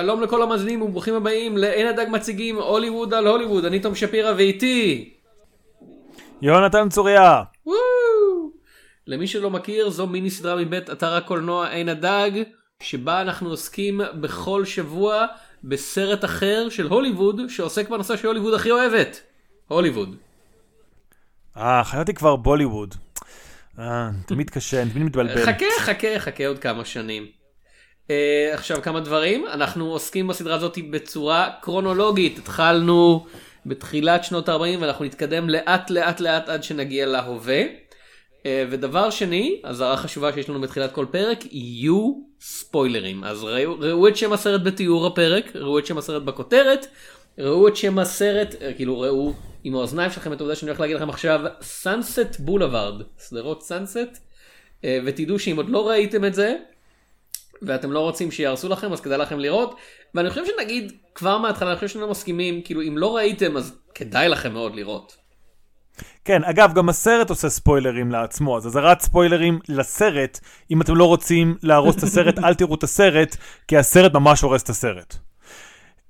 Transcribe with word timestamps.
שלום 0.00 0.22
לכל 0.22 0.42
המאזינים 0.42 0.82
וברוכים 0.82 1.14
הבאים 1.14 1.56
לעין 1.56 1.86
הדג 1.86 2.06
מציגים 2.10 2.56
הוליווד 2.56 3.14
על 3.14 3.26
הוליווד, 3.26 3.64
אני 3.64 3.80
תום 3.80 3.94
שפירא 3.94 4.32
ואיתי. 4.36 5.10
יונתן 6.42 6.88
צוריה. 6.88 7.42
וואו. 7.66 7.78
למי 9.06 9.26
שלא 9.26 9.50
מכיר 9.50 9.90
זו 9.90 10.06
מיני 10.06 10.30
סדרה 10.30 10.56
מבית 10.56 10.90
אתר 10.90 11.14
הקולנוע 11.14 11.68
עין 11.68 11.88
הדג, 11.88 12.30
שבה 12.82 13.20
אנחנו 13.20 13.50
עוסקים 13.50 14.00
בכל 14.20 14.64
שבוע 14.64 15.26
בסרט 15.64 16.24
אחר 16.24 16.68
של 16.68 16.86
הוליווד 16.86 17.40
שעוסק 17.48 17.88
בנושא 17.88 18.16
שהוליווד 18.16 18.54
הכי 18.54 18.70
אוהבת, 18.70 19.20
הוליווד. 19.68 20.16
אה, 21.56 21.84
חייבתי 21.84 22.14
כבר 22.14 22.36
בוליווד. 22.36 22.94
אה, 23.78 24.10
תמיד 24.26 24.50
קשה, 24.50 24.82
אני 24.82 24.90
תמיד 24.90 25.04
מתבלבל. 25.04 25.46
חכה 25.46 25.66
חכה 25.80 26.18
חכה 26.18 26.46
עוד 26.46 26.58
כמה 26.58 26.84
שנים. 26.84 27.39
אה, 28.08 28.12
עכשיו 28.52 28.82
כמה 28.82 29.00
דברים. 29.00 29.46
אנחנו 29.46 29.92
עוסקים 29.92 30.26
בסדרה 30.26 30.54
הזאת 30.54 30.78
בצורה 30.90 31.50
קרונולוגית. 31.60 32.38
התחלנו 32.38 33.26
בתחילת 33.66 34.24
שנות 34.24 34.48
ה-40 34.48 34.78
ואנחנו 34.80 35.04
נתקדם 35.04 35.50
לאט 35.50 35.90
לאט 35.90 36.20
לאט 36.20 36.48
עד 36.48 36.62
שנגיע 36.62 37.06
להווה. 37.06 37.62
אה, 37.62 38.42
ודבר 38.70 39.10
שני 39.10 39.60
אזהרה 39.64 39.96
חשובה 39.96 40.32
שיש 40.32 40.48
לנו 40.48 40.60
בתחילת 40.60 40.92
כל 40.92 41.06
פרק 41.10 41.38
יהיו 41.52 42.12
ספוילרים. 42.40 43.24
אז 43.24 43.44
ראו, 43.44 43.76
ראו 43.80 44.08
את 44.08 44.16
שם 44.16 44.32
הסרט 44.32 44.60
בתיאור 44.64 45.06
הפרק 45.06 45.56
ראו 45.56 45.78
את 45.78 45.86
שם 45.86 45.98
הסרט 45.98 46.22
בכותרת 46.22 46.86
ראו 47.38 47.68
את 47.68 47.76
שם 47.76 47.98
הסרט 47.98 48.52
אה, 48.52 48.76
כאילו 48.76 49.00
ראו 49.00 49.32
עם 49.64 49.74
האוזניים 49.74 50.10
שלכם 50.10 50.32
את 50.32 50.40
העובדה 50.40 50.56
שאני 50.56 50.70
הולך 50.70 50.80
להגיד 50.80 50.96
לכם 50.96 51.10
עכשיו 51.10 51.40
Sunset 51.62 52.36
Boulevard 52.38 53.02
שדרות 53.18 53.62
סאנסט 53.62 53.98
uh, 54.82 54.84
ותדעו 55.04 55.38
שאם 55.38 55.56
עוד 55.56 55.68
לא 55.68 55.88
ראיתם 55.88 56.24
את 56.24 56.34
זה 56.34 56.56
ואתם 57.62 57.92
לא 57.92 58.00
רוצים 58.00 58.30
שיהרסו 58.30 58.68
לכם 58.68 58.92
אז 58.92 59.00
כדאי 59.00 59.18
לכם 59.18 59.38
לראות 59.38 59.74
ואני 60.14 60.30
חושב 60.30 60.42
שנגיד 60.46 60.92
כבר 61.14 61.38
מההתחלה 61.38 61.68
אני 61.70 61.74
חושב 61.74 61.88
שאנחנו 61.88 62.10
מסכימים 62.10 62.62
כאילו 62.62 62.82
אם 62.82 62.98
לא 62.98 63.16
ראיתם 63.16 63.56
אז 63.56 63.78
כדאי 63.94 64.28
לכם 64.28 64.52
מאוד 64.52 64.74
לראות. 64.74 65.16
כן, 66.24 66.44
אגב, 66.44 66.72
גם 66.74 66.88
הסרט 66.88 67.30
עושה 67.30 67.48
ספוילרים 67.48 68.10
לעצמו, 68.10 68.56
אז 68.56 68.66
אזהרת 68.66 69.00
ספוילרים 69.00 69.58
לסרט, 69.68 70.40
אם 70.70 70.82
אתם 70.82 70.96
לא 70.96 71.04
רוצים 71.04 71.56
להרוס 71.62 71.96
את 71.96 72.02
הסרט, 72.02 72.38
אל 72.44 72.54
תראו 72.54 72.74
את 72.74 72.82
הסרט, 72.82 73.36
כי 73.68 73.76
הסרט 73.76 74.12
ממש 74.12 74.40
הורס 74.40 74.62
את 74.62 74.68
הסרט. 74.68 75.16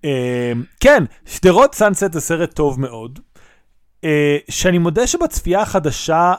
אה, 0.05 0.53
כן, 0.81 1.05
שדרות 1.27 1.75
סאנסט 1.75 2.13
זה 2.13 2.21
סרט 2.21 2.55
טוב 2.55 2.81
מאוד, 2.81 3.19
אה, 4.05 4.37
שאני 4.51 4.79
מודה 4.79 5.07
שבצפייה 5.07 5.61
החדשה, 5.61 6.35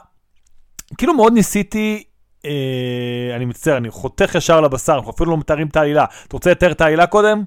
כאילו 0.97 1.13
מאוד 1.13 1.33
ניסיתי 1.33 2.03
אה, 2.45 3.35
אני 3.35 3.45
מצטער, 3.45 3.77
אני 3.77 3.89
חותך 3.89 4.35
ישר 4.35 4.61
לבשר, 4.61 4.93
אנחנו 4.95 5.11
אפילו 5.11 5.31
לא 5.31 5.37
מתארים 5.37 5.67
את 5.67 5.75
העלילה. 5.75 6.05
אתה 6.27 6.35
רוצה 6.35 6.51
לתאר 6.51 6.71
את 6.71 6.81
העלילה 6.81 7.07
קודם? 7.07 7.43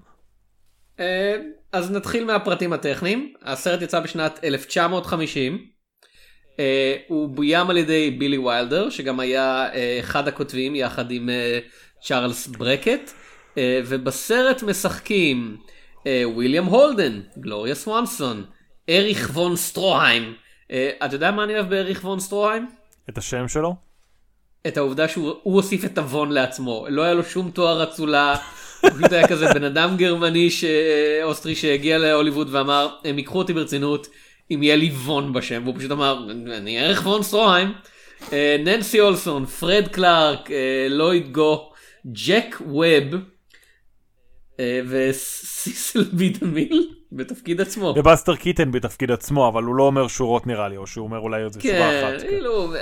אה, 1.01 1.37
אז 1.73 1.91
נתחיל 1.91 2.25
מהפרטים 2.25 2.73
הטכניים. 2.73 3.33
הסרט 3.43 3.83
יצא 3.83 4.01
בשנת 4.01 4.41
1950. 4.45 5.59
אה, 6.61 6.97
הוא 7.09 7.29
בוים 7.29 7.71
על 7.71 7.77
ידי 7.77 8.11
בילי 8.11 8.39
ויילדר, 8.39 8.91
שגם 8.91 9.21
היה 9.21 9.67
אה, 9.75 9.97
אחד 10.01 10.29
הכותבים 10.29 10.75
יחד 10.75 11.11
עם 11.11 11.29
אה, 11.29 11.59
צ'ארלס 12.03 12.47
ברקט. 12.47 13.11
אה, 13.59 13.81
ובסרט 13.87 14.63
משחקים 14.63 15.57
אה, 16.07 16.23
ויליאם 16.37 16.65
הולדן, 16.65 17.21
גלוריה 17.39 17.75
סוונסון, 17.75 18.45
אריך 18.89 19.31
וון 19.33 19.57
סטרוהיים. 19.57 20.35
אה, 20.71 20.91
אתה 21.05 21.15
יודע 21.15 21.31
מה 21.31 21.45
אני 21.45 21.55
אוהב 21.55 21.71
באריך 21.71 22.05
וון 22.05 22.21
סטרוהיים? 22.21 22.69
את 23.11 23.19
השם 23.19 23.49
שלו? 23.49 23.75
את 24.67 24.77
העובדה 24.77 25.09
שהוא 25.09 25.35
הוסיף 25.43 25.85
את 25.85 25.99
ה-וון 25.99 26.33
לעצמו, 26.33 26.87
לא 26.89 27.03
היה 27.03 27.15
לו 27.15 27.25
שום 27.25 27.51
תואר 27.51 27.83
אצולה, 27.83 28.37
הוא 28.81 28.91
פשוט 28.91 29.13
היה 29.13 29.29
כזה 29.29 29.47
בן 29.55 29.65
אדם 29.65 29.97
גרמני 29.97 30.51
ש... 30.51 30.65
אוסטרי 31.23 31.55
שהגיע 31.55 31.99
להוליווד 31.99 32.49
ואמר 32.51 32.89
הם 33.05 33.19
ייקחו 33.19 33.39
אותי 33.39 33.53
ברצינות 33.53 34.07
אם 34.51 34.63
יהיה 34.63 34.77
לי 34.77 34.89
וון 34.89 35.33
בשם, 35.33 35.63
והוא 35.65 35.79
פשוט 35.79 35.91
אמר 35.91 36.27
אני 36.57 36.79
אריך 36.79 37.07
וון 37.07 37.23
סטרוהיים, 37.23 37.73
אה, 38.33 38.57
ננסי 38.65 39.01
אולסון, 39.01 39.47
פרד 39.47 39.89
קלארק, 39.89 40.51
אה, 40.51 40.87
לויד 40.91 41.33
גו, 41.33 41.73
ג'ק 42.07 42.57
ווב 42.67 43.15
אה, 44.61 44.81
וססיל 44.89 46.05
בי 46.13 46.38
דמיל 46.38 46.89
בתפקיד 47.17 47.61
עצמו. 47.61 47.95
ובאסטר 47.97 48.37
קיטן 48.37 48.73
בתפקיד 48.73 49.11
עצמו, 49.11 49.49
אבל 49.49 49.63
הוא 49.63 49.75
לא 49.75 49.83
אומר 49.83 50.09
שורות 50.09 50.47
נראה 50.47 50.69
לי, 50.69 50.77
או 50.77 50.87
שהוא 50.87 51.05
אומר 51.05 51.19
אולי 51.19 51.45
איזה 51.45 51.61
שורה 51.61 51.75
כן, 51.75 52.05
אחת. 52.05 52.23
כן. 52.23 52.29
כאילו, 52.29 52.73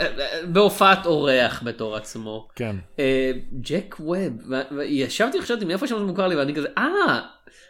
בהופעת 0.47 1.06
אורח 1.06 1.62
בתור 1.65 1.97
עצמו. 1.97 2.48
כן. 2.56 2.76
אה, 2.98 3.32
ג'ק 3.60 3.97
ווב, 4.00 4.32
ו- 4.50 4.76
וישבתי 4.76 5.43
חשבתי 5.43 5.65
מאיפה 5.65 5.87
שם 5.87 5.98
זה 5.98 6.04
מוכר 6.04 6.28
לי 6.28 6.37
ואני 6.37 6.54
כזה, 6.54 6.69
אה, 6.78 7.20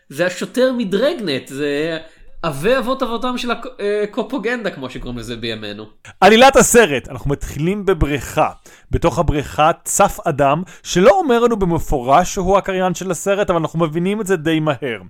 זה 0.08 0.26
השוטר 0.26 0.72
מדרגנט, 0.72 1.48
זה 1.48 1.98
אבי 2.44 2.78
אבות 2.78 3.02
אבותם 3.02 3.38
של 3.38 3.50
ה 3.50 3.62
copaganda 3.62 4.70
כמו 4.70 4.90
שקוראים 4.90 5.18
לזה 5.18 5.36
בימינו. 5.36 5.86
עלילת 6.20 6.56
הסרט, 6.56 7.08
אנחנו 7.08 7.30
מתחילים 7.30 7.86
בבריכה. 7.86 8.50
בתוך 8.90 9.18
הבריכה 9.18 9.70
צף 9.84 10.18
אדם, 10.24 10.62
שלא 10.82 11.10
אומר 11.10 11.40
לנו 11.40 11.56
במפורש 11.56 12.34
שהוא 12.34 12.58
הקריין 12.58 12.94
של 12.94 13.10
הסרט, 13.10 13.50
אבל 13.50 13.58
אנחנו 13.58 13.78
מבינים 13.78 14.20
את 14.20 14.26
זה 14.26 14.36
די 14.36 14.60
מהר. 14.60 15.00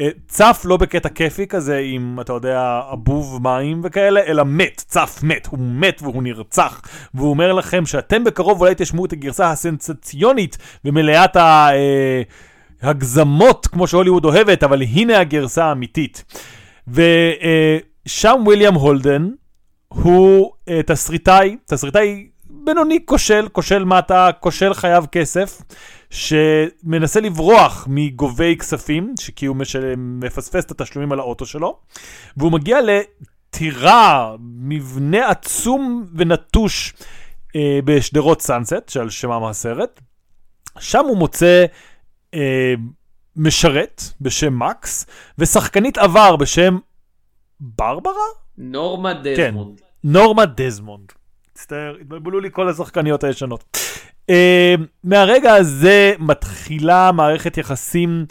אה, 0.00 0.08
צף 0.28 0.62
לא 0.64 0.76
בקטע 0.76 1.08
כיפי 1.08 1.46
כזה 1.46 1.80
עם, 1.84 2.18
אתה 2.20 2.32
יודע, 2.32 2.80
אבוב 2.92 3.42
מים 3.42 3.80
וכאלה, 3.84 4.20
אלא 4.26 4.44
מת, 4.44 4.84
צף 4.86 5.20
מת, 5.22 5.46
הוא 5.46 5.58
מת 5.62 6.02
והוא 6.02 6.22
נרצח. 6.22 6.82
והוא 7.14 7.30
אומר 7.30 7.52
לכם 7.52 7.86
שאתם 7.86 8.24
בקרוב 8.24 8.60
אולי 8.60 8.74
תשמעו 8.76 9.04
את 9.04 9.12
הגרסה 9.12 9.50
הסנסציונית 9.50 10.58
ומלאת 10.84 11.36
ה... 11.36 11.68
אה, 11.72 12.22
הגזמות 12.82 13.66
כמו 13.66 13.86
שהוליווד 13.86 14.24
אוהבת, 14.24 14.62
אבל 14.62 14.82
הנה 14.82 15.20
הגרסה 15.20 15.64
האמיתית. 15.64 16.24
ושם 16.92 18.42
וויליאם 18.44 18.74
הולדן 18.74 19.28
הוא 19.88 20.52
אה, 20.68 20.82
תסריטאי, 20.82 21.56
תסריטאי 21.66 22.28
בינוני 22.50 22.98
כושל, 23.04 23.48
כושל 23.52 23.84
מטה, 23.84 24.30
כושל 24.40 24.74
חייב 24.74 25.06
כסף, 25.06 25.62
שמנסה 26.10 27.20
לברוח 27.20 27.86
מגובי 27.90 28.56
כספים, 28.56 29.14
כי 29.36 29.46
הוא 29.46 29.56
משלם, 29.56 30.20
מפספס 30.20 30.64
את 30.64 30.70
התשלומים 30.70 31.12
על 31.12 31.20
האוטו 31.20 31.46
שלו, 31.46 31.78
והוא 32.36 32.52
מגיע 32.52 32.78
לטירה, 32.80 34.34
מבנה 34.40 35.28
עצום 35.28 36.06
ונטוש 36.14 36.94
אה, 37.56 37.78
בשדרות 37.84 38.42
סאנסט, 38.42 38.88
שעל 38.88 39.10
שמם 39.10 39.44
הסרט. 39.44 40.00
שם 40.78 41.04
הוא 41.04 41.16
מוצא 41.16 41.64
אה, 42.34 42.74
משרת 43.38 44.02
בשם 44.20 44.58
מקס, 44.58 45.06
ושחקנית 45.38 45.98
עבר 45.98 46.36
בשם 46.36 46.78
ברברה? 47.60 48.12
נורמה 48.58 49.12
כן, 49.36 49.50
דזמונד. 49.50 49.80
נורמה 50.04 50.46
דזמונד. 50.46 51.12
מצטער, 51.52 51.96
התבלבלו 52.00 52.40
לי 52.40 52.48
כל 52.52 52.68
השחקניות 52.68 53.24
הישנות. 53.24 53.78
אה, 54.30 54.80
מהרגע 55.04 55.54
הזה 55.54 56.12
מתחילה 56.18 57.12
מערכת 57.12 57.58
יחסים 57.58 58.26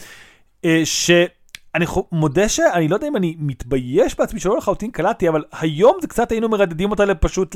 אה, 0.62 0.68
שאני 0.84 1.85
חו- 1.85 2.07
מודה 2.12 2.50
שאני 2.50 2.88
לא 2.88 2.96
יודע 2.96 3.07
אם 3.07 3.16
אני 3.16 3.35
מתבייש 3.40 4.17
בעצמי 4.17 4.40
שלא 4.40 4.57
לחלוטין 4.57 4.91
קלטתי, 4.91 5.29
אבל 5.29 5.44
היום 5.62 5.97
זה 6.01 6.07
קצת 6.07 6.31
היינו 6.31 6.50
מרדדים 6.50 6.91
אותה 6.91 7.16
פשוט 7.16 7.56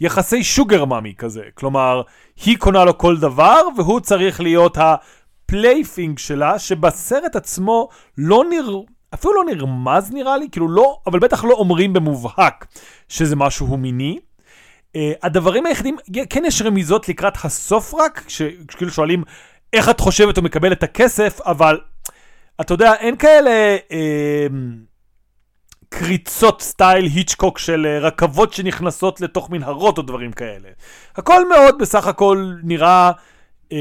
ליחסי 0.00 0.44
sugar 0.44 0.84
mommy 0.84 1.14
כזה. 1.18 1.42
כלומר, 1.54 2.02
היא 2.44 2.58
קונה 2.58 2.84
לו 2.84 2.98
כל 2.98 3.16
דבר 3.16 3.60
והוא 3.76 4.00
צריך 4.00 4.40
להיות 4.40 4.78
ה 5.50 5.57
plaything 5.57 6.18
שלה, 6.18 6.58
שבסרט 6.58 7.36
עצמו 7.36 7.88
לא 8.18 8.44
נראה... 8.50 8.80
אפילו 9.14 9.34
לא 9.34 9.44
נרמז 9.44 10.10
נראה 10.12 10.36
לי, 10.36 10.48
כאילו 10.52 10.68
לא, 10.68 10.98
אבל 11.06 11.18
בטח 11.18 11.44
לא 11.44 11.52
אומרים 11.52 11.92
במובהק 11.92 12.66
שזה 13.08 13.36
משהו 13.36 13.76
מיני. 13.76 14.18
אה, 14.96 14.98
הדברים 15.22 15.66
היחידים, 15.66 15.96
כן 16.30 16.42
יש 16.46 16.62
רמיזות 16.62 17.08
לקראת 17.08 17.32
הסוף 17.44 17.94
רק, 17.94 18.24
שכאילו 18.28 18.90
שואלים 18.90 19.22
איך 19.72 19.88
את 19.88 20.00
חושבת 20.00 20.36
הוא 20.36 20.44
מקבל 20.44 20.72
את 20.72 20.82
הכסף, 20.82 21.40
אבל 21.40 21.80
אתה 22.60 22.74
יודע, 22.74 22.94
אין 22.94 23.16
כאלה 23.16 23.76
אה, 23.88 23.92
קריצות 25.88 26.62
סטייל 26.62 27.04
היצ'קוק 27.04 27.58
של 27.58 27.86
אה, 27.86 28.04
רכבות 28.04 28.52
שנכנסות 28.52 29.20
לתוך 29.20 29.50
מנהרות 29.50 29.98
או 29.98 30.02
דברים 30.02 30.32
כאלה. 30.32 30.68
הכל 31.16 31.48
מאוד 31.48 31.74
בסך 31.78 32.06
הכל 32.06 32.52
נראה 32.62 33.12
uh, 33.64 33.74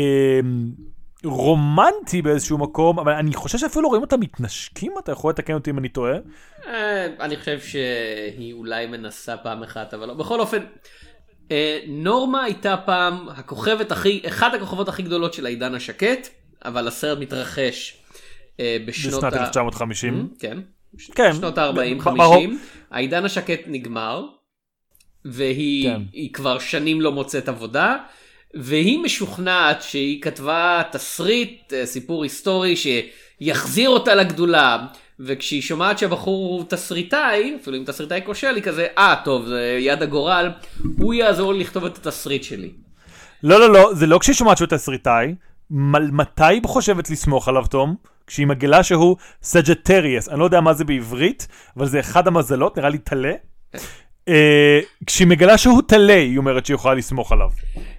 רומנטי 1.25 2.21
באיזשהו 2.21 2.57
מקום, 2.57 2.99
אבל 2.99 3.11
אני 3.13 3.33
חושב 3.33 3.57
שאפילו 3.57 3.87
רואים 3.89 4.01
אותם 4.01 4.19
מתנשקים, 4.19 4.93
אתה 5.03 5.11
יכול 5.11 5.29
לתקן 5.29 5.53
אותי 5.53 5.69
אם 5.69 5.77
אני 5.77 5.89
טועה. 5.89 6.13
אה, 6.67 7.05
אני 7.19 7.35
חושב 7.37 7.59
שהיא 7.59 8.53
אולי 8.53 8.85
מנסה 8.87 9.37
פעם 9.37 9.63
אחת 9.63 9.93
אבל 9.93 10.07
לא. 10.07 10.13
בכל 10.13 10.39
אופן. 10.39 10.63
אה, 11.51 11.79
נורמה 11.87 12.43
הייתה 12.43 12.75
פעם 12.85 13.29
הכוכבת 13.29 13.91
הכי 13.91 14.21
אחד 14.27 14.55
הכוכבות 14.55 14.87
הכי 14.89 15.03
גדולות 15.03 15.33
של 15.33 15.45
העידן 15.45 15.75
השקט 15.75 16.27
אבל 16.65 16.87
הסרט 16.87 17.17
מתרחש 17.19 17.97
אה, 18.59 18.77
בשנות 18.85 19.19
בשנת 19.23 19.33
ה- 19.33 19.39
1950. 19.41 20.29
כן. 20.39 20.57
כן. 21.15 21.33
שנות 21.33 21.57
ה-40 21.57 21.71
ב- 21.73 22.03
ברור. 22.03 22.33
50 22.35 22.59
העידן 22.91 23.25
השקט 23.25 23.59
נגמר 23.67 24.25
והיא 25.25 25.89
כן. 25.89 26.01
כבר 26.33 26.59
שנים 26.59 27.01
לא 27.01 27.11
מוצאת 27.11 27.49
עבודה 27.49 27.97
והיא 28.53 28.99
משוכנעת 28.99 29.81
שהיא 29.81 30.21
כתבה 30.21 30.81
תסריט 30.91 31.73
אה, 31.73 31.85
סיפור 31.85 32.23
היסטורי 32.23 32.75
יחזיר 33.41 33.89
אותה 33.89 34.15
לגדולה. 34.15 34.85
וכשהיא 35.19 35.61
שומעת 35.61 35.97
שהבחור 35.97 36.47
הוא 36.47 36.65
תסריטאי, 36.69 37.57
אפילו 37.61 37.77
אם 37.77 37.83
תסריטאי 37.85 38.21
כושל, 38.25 38.55
היא 38.55 38.63
כזה, 38.63 38.87
אה, 38.97 39.15
טוב, 39.25 39.45
זה 39.45 39.77
יד 39.79 40.03
הגורל, 40.03 40.51
הוא 40.97 41.13
יעזור 41.13 41.53
לי 41.53 41.59
לכתוב 41.59 41.85
את 41.85 41.97
התסריט 41.97 42.43
שלי. 42.43 42.71
לא, 43.43 43.59
לא, 43.59 43.73
לא, 43.73 43.93
זה 43.93 44.07
לא 44.07 44.19
כשהיא 44.19 44.35
שומעת 44.35 44.57
שהוא 44.57 44.67
תסריטאי. 44.67 45.35
מתי 46.11 46.43
היא 46.43 46.61
חושבת 46.65 47.09
לסמוך 47.09 47.47
עליו, 47.47 47.65
תום? 47.69 47.95
כשהיא 48.27 48.47
מגלה 48.47 48.83
שהוא 48.83 49.17
Sagittarius. 49.43 50.29
אני 50.29 50.39
לא 50.39 50.43
יודע 50.43 50.61
מה 50.61 50.73
זה 50.73 50.83
בעברית, 50.83 51.47
אבל 51.77 51.87
זה 51.87 51.99
אחד 51.99 52.27
המזלות, 52.27 52.77
נראה 52.77 52.89
לי 52.89 52.97
טלה. 52.97 53.33
אה, 54.29 54.79
כשהיא 55.05 55.27
מגלה 55.27 55.57
שהוא 55.57 55.81
טלה, 55.87 56.13
היא 56.13 56.37
אומרת 56.37 56.65
שהיא 56.65 56.75
יכולה 56.75 56.93
לסמוך 56.93 57.31
עליו. 57.31 57.49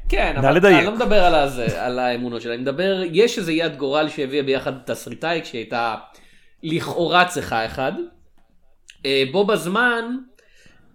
כן, 0.09 0.35
אבל 0.37 0.57
לדייק. 0.57 0.77
אני 0.77 0.87
לא 0.87 0.95
מדבר 0.95 1.25
על, 1.25 1.35
הזה, 1.35 1.85
על 1.85 1.99
האמונות 1.99 2.43
שלה, 2.43 2.55
אני 2.55 2.63
מדבר, 2.63 3.03
יש 3.13 3.39
איזה 3.39 3.53
יד 3.53 3.77
גורל 3.77 4.09
שהביאה 4.09 4.43
ביחד 4.43 4.73
תסריטאי 4.87 5.41
כשהיא 5.43 5.61
הייתה 5.61 5.95
לכאורה 6.63 7.25
צריכה 7.25 7.67
אחד. 7.67 7.93
אה, 9.07 9.25
בו 9.33 9.45
בזמן, 9.45 10.17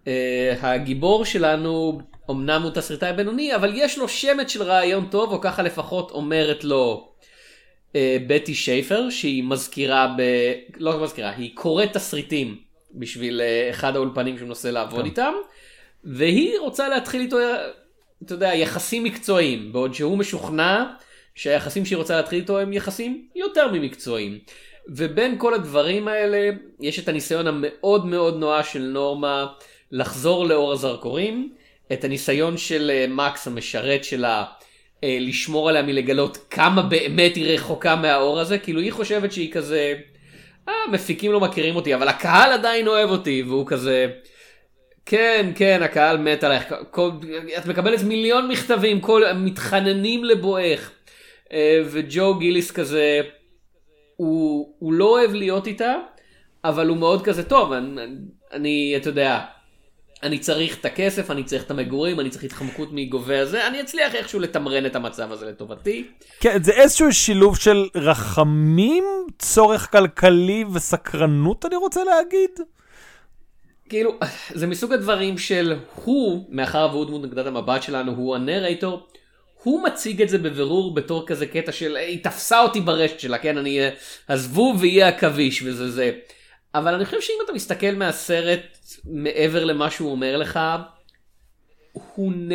אה, 0.08 0.54
הגיבור 0.62 1.26
שלנו, 1.26 2.02
אמנם 2.31 2.62
הוא 2.62 2.72
תסריטאי 2.72 3.14
בינוני, 3.14 3.56
אבל 3.56 3.72
יש 3.76 3.98
לו 3.98 4.08
שמץ 4.08 4.50
של 4.52 4.64
רעיון 4.64 5.06
טוב, 5.12 5.31
או 5.31 5.42
ככה 5.42 5.64
לפחות 5.64 6.12
אומרת 6.12 6.64
לו 6.64 7.12
בטי 8.28 8.54
שייפר, 8.54 9.10
שהיא 9.10 9.44
מזכירה 9.44 10.16
ב... 10.18 10.22
לא 10.78 11.04
מזכירה, 11.04 11.30
היא 11.30 11.52
קוראת 11.56 11.94
תסריטים 11.94 12.65
בשביל 12.95 13.42
אה, 13.42 13.69
אחד 13.69 13.95
האולפנים 13.95 14.38
שהוא 14.38 14.47
מנסה 14.47 14.71
לעבוד 14.71 15.06
איתם, 15.06 15.33
והיא 16.03 16.59
רוצה 16.59 16.89
להתחיל 16.89 17.21
איתו, 17.21 17.38
אתה 18.24 18.33
יודע, 18.33 18.53
יחסים 18.53 19.03
מקצועיים, 19.03 19.74
בעוד 19.74 19.94
שהוא 19.94 20.18
משוכנע 20.18 20.86
שהיחסים 21.36 21.86
שהיא 21.86 21.97
רוצה 21.97 22.15
להתחיל 22.15 22.39
איתו 22.39 22.59
הם 22.59 22.74
יחסים 22.74 23.27
יותר 23.36 23.71
ממקצועיים. 23.71 24.39
ובין 24.89 25.36
כל 25.38 25.53
הדברים 25.53 26.07
האלה, 26.07 26.50
יש 26.80 27.00
את 27.00 27.07
הניסיון 27.07 27.47
המאוד 27.47 28.06
מאוד 28.06 28.39
נואש 28.39 28.74
של 28.74 28.81
נורמה 28.81 29.45
לחזור 29.92 30.45
לאור 30.45 30.71
הזרקורים, 30.71 31.53
את 31.94 32.03
הניסיון 32.03 32.57
של 32.57 32.92
אה, 32.94 33.06
מקס 33.09 33.47
המשרת 33.47 34.03
שלה 34.03 34.44
אה, 35.03 35.18
לשמור 35.21 35.69
עליה 35.69 35.81
מלגלות 35.81 36.38
כמה 36.50 36.81
באמת 36.81 37.36
היא 37.36 37.53
רחוקה 37.53 37.95
מהאור 37.95 38.39
הזה, 38.39 38.57
כאילו 38.57 38.81
היא 38.81 38.92
חושבת 38.92 39.31
שהיא 39.31 39.51
כזה, 39.51 39.94
אה, 40.70 40.74
מפיקים 40.92 41.32
לא 41.32 41.40
מכירים 41.40 41.76
אותי, 41.76 41.96
אבל 41.96 42.08
הקהל 42.08 42.52
עדיין 42.52 42.88
אוהב 42.88 43.10
אותי, 43.10 43.44
והוא 43.48 43.68
כזה, 43.68 44.08
כן, 45.06 45.52
כן, 45.56 45.80
הקהל 45.84 46.18
מת 46.18 46.44
עלייך, 46.44 46.74
כל, 46.92 47.12
את 47.58 47.66
מקבלת 47.66 48.04
מיליון 48.04 48.48
מכתבים, 48.48 49.02
כל, 49.02 49.34
מתחננים 49.36 50.24
לבואך, 50.24 50.92
אה, 51.54 51.82
וג'ו 51.86 52.36
גיליס 52.36 52.72
כזה, 52.72 53.22
הוא, 54.16 54.76
הוא 54.80 54.94
לא 54.94 55.06
אוהב 55.06 55.34
להיות 55.34 55.68
איתה, 55.68 55.96
אבל 56.64 56.88
הוא 56.88 56.98
מאוד 56.98 57.26
כזה 57.26 57.44
טוב, 57.50 57.72
אני, 57.72 58.02
אני 58.54 58.94
אתה 58.98 59.10
יודע, 59.10 59.40
אני 60.24 60.40
צריך 60.40 60.80
את 60.80 60.86
הכסף, 60.86 61.32
אני 61.32 61.44
צריך 61.44 61.64
את 61.64 61.72
המגורים, 61.72 62.20
אני 62.20 62.30
צריך 62.30 62.44
התחמקות 62.44 62.90
מגובה 62.92 63.42
הזה, 63.42 63.68
אני 63.68 63.82
אצליח 63.82 64.16
איכשהו 64.16 64.40
לתמרן 64.40 64.86
את 64.86 64.96
המצב 64.96 65.32
הזה 65.32 65.46
לטובתי. 65.46 66.08
כן, 66.40 66.64
זה 66.64 66.72
איזשהו 66.72 67.14
שילוב 67.14 67.58
של 67.58 67.88
רחמים, 67.96 69.04
צורך 69.40 69.92
כלכלי 69.92 70.66
וסקרנות, 70.74 71.66
אני 71.66 71.76
רוצה 71.76 72.04
להגיד. 72.04 72.50
כאילו, 73.90 74.12
זה 74.60 74.68
מסוג 74.68 74.94
הדברים 74.94 75.38
של 75.38 75.76
הוא, 75.96 76.46
מאחר 76.50 76.90
והוא 76.92 77.06
דמות 77.06 77.24
נקודת 77.24 77.46
המבט 77.46 77.84
שלנו, 77.84 78.12
הוא 78.12 78.36
הנרייטור, 78.36 79.08
הוא 79.64 79.84
מציג 79.84 80.22
את 80.22 80.30
זה 80.30 80.38
בבירור 80.38 80.94
בתור 80.94 81.28
כזה 81.28 81.46
קטע 81.46 81.72
של 81.72 81.96
היא 81.96 82.24
תפסה 82.24 82.62
אותי 82.62 82.82
ברשת 82.82 83.20
שלה, 83.20 83.38
כן, 83.38 83.58
אני 83.58 83.80
אהיה 83.80 83.92
הזבוב 84.30 84.78
ויהיה 84.82 85.08
עכביש 85.08 85.62
וזה 85.62 85.92
זה. 85.92 86.12
אבל 86.76 86.94
אני 86.94 87.06
חושב 87.06 87.22
שאם 87.22 87.36
אתה 87.46 87.54
מסתכל 87.54 87.92
מהסרט 87.96 88.75
מעבר 89.06 89.66
למה 89.66 89.92
שהוא 89.92 90.12
אומר 90.12 90.38
לך, 90.38 90.60
הוא 91.94 92.31
נ... 92.31 92.50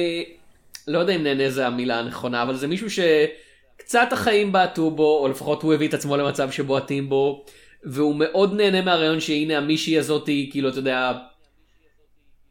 לא 0.89 0.99
יודע 0.99 1.17
אם 1.17 1.23
נהנה 1.23 1.51
זה 1.51 1.67
המילה 1.67 1.99
הנכונה, 1.99 2.43
אבל 2.43 2.57
זה 2.57 2.67
מישהו 2.67 2.89
שקצת 2.91 4.09
החיים 4.13 4.53
בעטו 4.53 4.91
בו, 4.91 5.19
או 5.19 5.29
לפחות 5.29 5.63
הוא 5.63 5.75
הביא 5.75 5.89
את 5.89 5.95
עצמו 5.95 6.17
למצב 6.17 6.51
שבועטים 6.51 7.09
בו, 7.09 7.45
והוא 7.85 8.17
מאוד 8.19 8.55
נהנה 8.55 8.83
מהרעיון 8.83 9.21
שהנה 9.21 9.59
המישהי 9.59 9.99
הזאתי, 9.99 10.49
כאילו 10.53 10.69
אתה 10.69 10.79
יודע, 10.79 11.13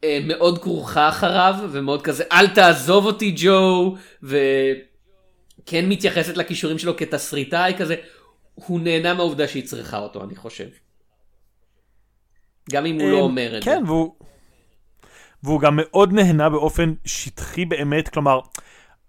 אה, 0.03 0.19
מאוד 0.23 0.61
כרוכה 0.61 1.09
אחריו, 1.09 1.55
ומאוד 1.71 2.01
כזה 2.01 2.23
אל 2.31 2.47
תעזוב 2.47 3.05
אותי 3.05 3.35
ג'ו, 3.37 3.95
וכן 4.23 5.85
מתייחסת 5.89 6.37
לכישורים 6.37 6.77
שלו 6.77 6.97
כתסריטאי 6.97 7.73
כזה, 7.77 7.95
הוא 8.55 8.79
נהנה 8.79 9.13
מהעובדה 9.13 9.47
שהיא 9.47 9.63
צריכה 9.63 9.97
אותו, 9.97 10.23
אני 10.23 10.35
חושב. 10.35 10.67
גם 12.71 12.85
אם 12.85 12.99
הוא 12.99 13.09
לא 13.09 13.17
אה, 13.17 13.21
אומר 13.21 13.57
את 13.57 13.63
זה. 13.63 13.71
כן, 13.71 13.83
והוא... 13.87 14.13
והוא 15.43 15.59
גם 15.59 15.79
מאוד 15.81 16.13
נהנה 16.13 16.49
באופן 16.49 16.93
שטחי 17.05 17.65
באמת, 17.65 18.09
כלומר, 18.09 18.39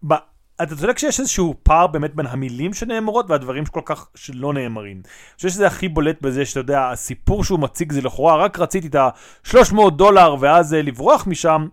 ב... 0.09 0.15
אתה 0.63 0.77
צודק 0.77 0.99
שיש 0.99 1.21
איזשהו 1.21 1.55
פער 1.63 1.87
באמת 1.87 2.15
בין 2.15 2.27
המילים 2.27 2.75
שנאמרות 2.75 3.31
והדברים 3.31 3.67
שכל 3.67 3.81
כך 3.85 4.09
שלא 4.15 4.53
נאמרים. 4.53 4.97
אני 4.97 5.37
חושב 5.37 5.49
שזה 5.49 5.67
הכי 5.67 5.89
בולט 5.89 6.23
בזה 6.23 6.45
שאתה 6.47 6.61
יודע, 6.61 6.91
הסיפור 6.91 7.45
שהוא 7.45 7.59
מציג 7.59 7.93
זה 7.93 8.01
לכאורה, 8.01 8.37
רק 8.37 8.59
רציתי 8.59 8.87
את 8.87 8.95
ה-300 8.95 9.91
דולר 9.97 10.37
ואז 10.41 10.75
אה, 10.75 10.83
לברוח 10.83 11.27
משם, 11.27 11.69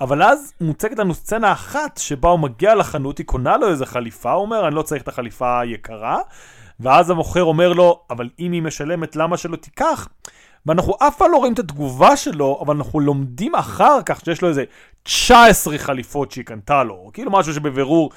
אבל 0.00 0.22
אז 0.22 0.52
מוצגת 0.60 0.98
לנו 0.98 1.14
סצנה 1.14 1.52
אחת 1.52 1.96
שבה 1.96 2.28
הוא 2.28 2.38
מגיע 2.38 2.74
לחנות, 2.74 3.18
היא 3.18 3.26
קונה 3.26 3.56
לו 3.56 3.68
איזה 3.68 3.86
חליפה, 3.86 4.32
הוא 4.32 4.42
אומר, 4.42 4.66
אני 4.68 4.74
לא 4.74 4.82
צריך 4.82 5.02
את 5.02 5.08
החליפה 5.08 5.60
היקרה, 5.60 6.18
ואז 6.80 7.10
המוכר 7.10 7.44
אומר 7.44 7.72
לו, 7.72 8.02
אבל 8.10 8.28
אם 8.38 8.52
היא 8.52 8.62
משלמת, 8.62 9.16
למה 9.16 9.36
שלא 9.36 9.56
תיקח? 9.56 10.08
ואנחנו 10.68 10.94
אף 11.00 11.18
פעם 11.18 11.32
לא 11.32 11.36
רואים 11.36 11.52
את 11.52 11.58
התגובה 11.58 12.16
שלו, 12.16 12.58
אבל 12.62 12.76
אנחנו 12.76 13.00
לומדים 13.00 13.54
אחר 13.54 13.98
כך 14.06 14.20
שיש 14.24 14.42
לו 14.42 14.48
איזה 14.48 14.64
19 15.02 15.78
חליפות 15.78 16.32
שהיא 16.32 16.44
קנתה 16.44 16.84
לו, 16.84 17.10
כאילו 17.12 17.30
משהו 17.30 17.54
שבבירור 17.54 18.10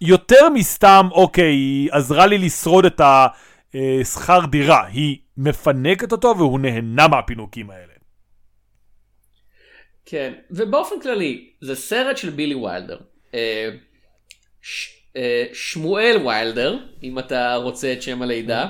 יותר 0.00 0.48
מסתם, 0.48 1.08
אוקיי, 1.10 1.52
היא 1.52 1.88
עזרה 1.92 2.26
לי 2.26 2.38
לשרוד 2.38 2.84
את 2.84 3.00
השכר 3.74 4.40
דירה, 4.46 4.86
היא 4.86 5.18
מפנקת 5.36 6.12
אותו 6.12 6.34
והוא 6.38 6.60
נהנה 6.60 7.08
מהפינוקים 7.08 7.70
האלה. 7.70 7.92
כן, 10.06 10.32
ובאופן 10.50 10.94
כללי, 11.02 11.50
זה 11.60 11.74
סרט 11.74 12.16
של 12.16 12.30
בילי 12.30 12.54
ויילדר. 12.54 12.98
אה, 13.34 13.70
ש, 14.62 14.88
אה, 15.16 15.44
שמואל 15.52 16.22
ויילדר, 16.26 16.78
אם 17.02 17.18
אתה 17.18 17.54
רוצה 17.54 17.92
את 17.92 18.02
שם 18.02 18.22
הלידה. 18.22 18.68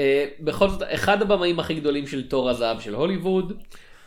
אה, 0.00 0.26
בכל 0.40 0.68
זאת, 0.68 0.82
אחד 0.88 1.22
הבמאים 1.22 1.60
הכי 1.60 1.74
גדולים 1.74 2.06
של 2.06 2.28
תור 2.28 2.50
הזהב 2.50 2.80
של 2.80 2.94
הוליווד, 2.94 3.52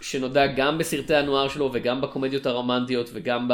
שנודע 0.01 0.47
גם 0.47 0.77
בסרטי 0.77 1.15
הנוער 1.15 1.47
שלו 1.47 1.69
וגם 1.73 2.01
בקומדיות 2.01 2.45
הרומנטיות 2.45 3.09
וגם 3.13 3.49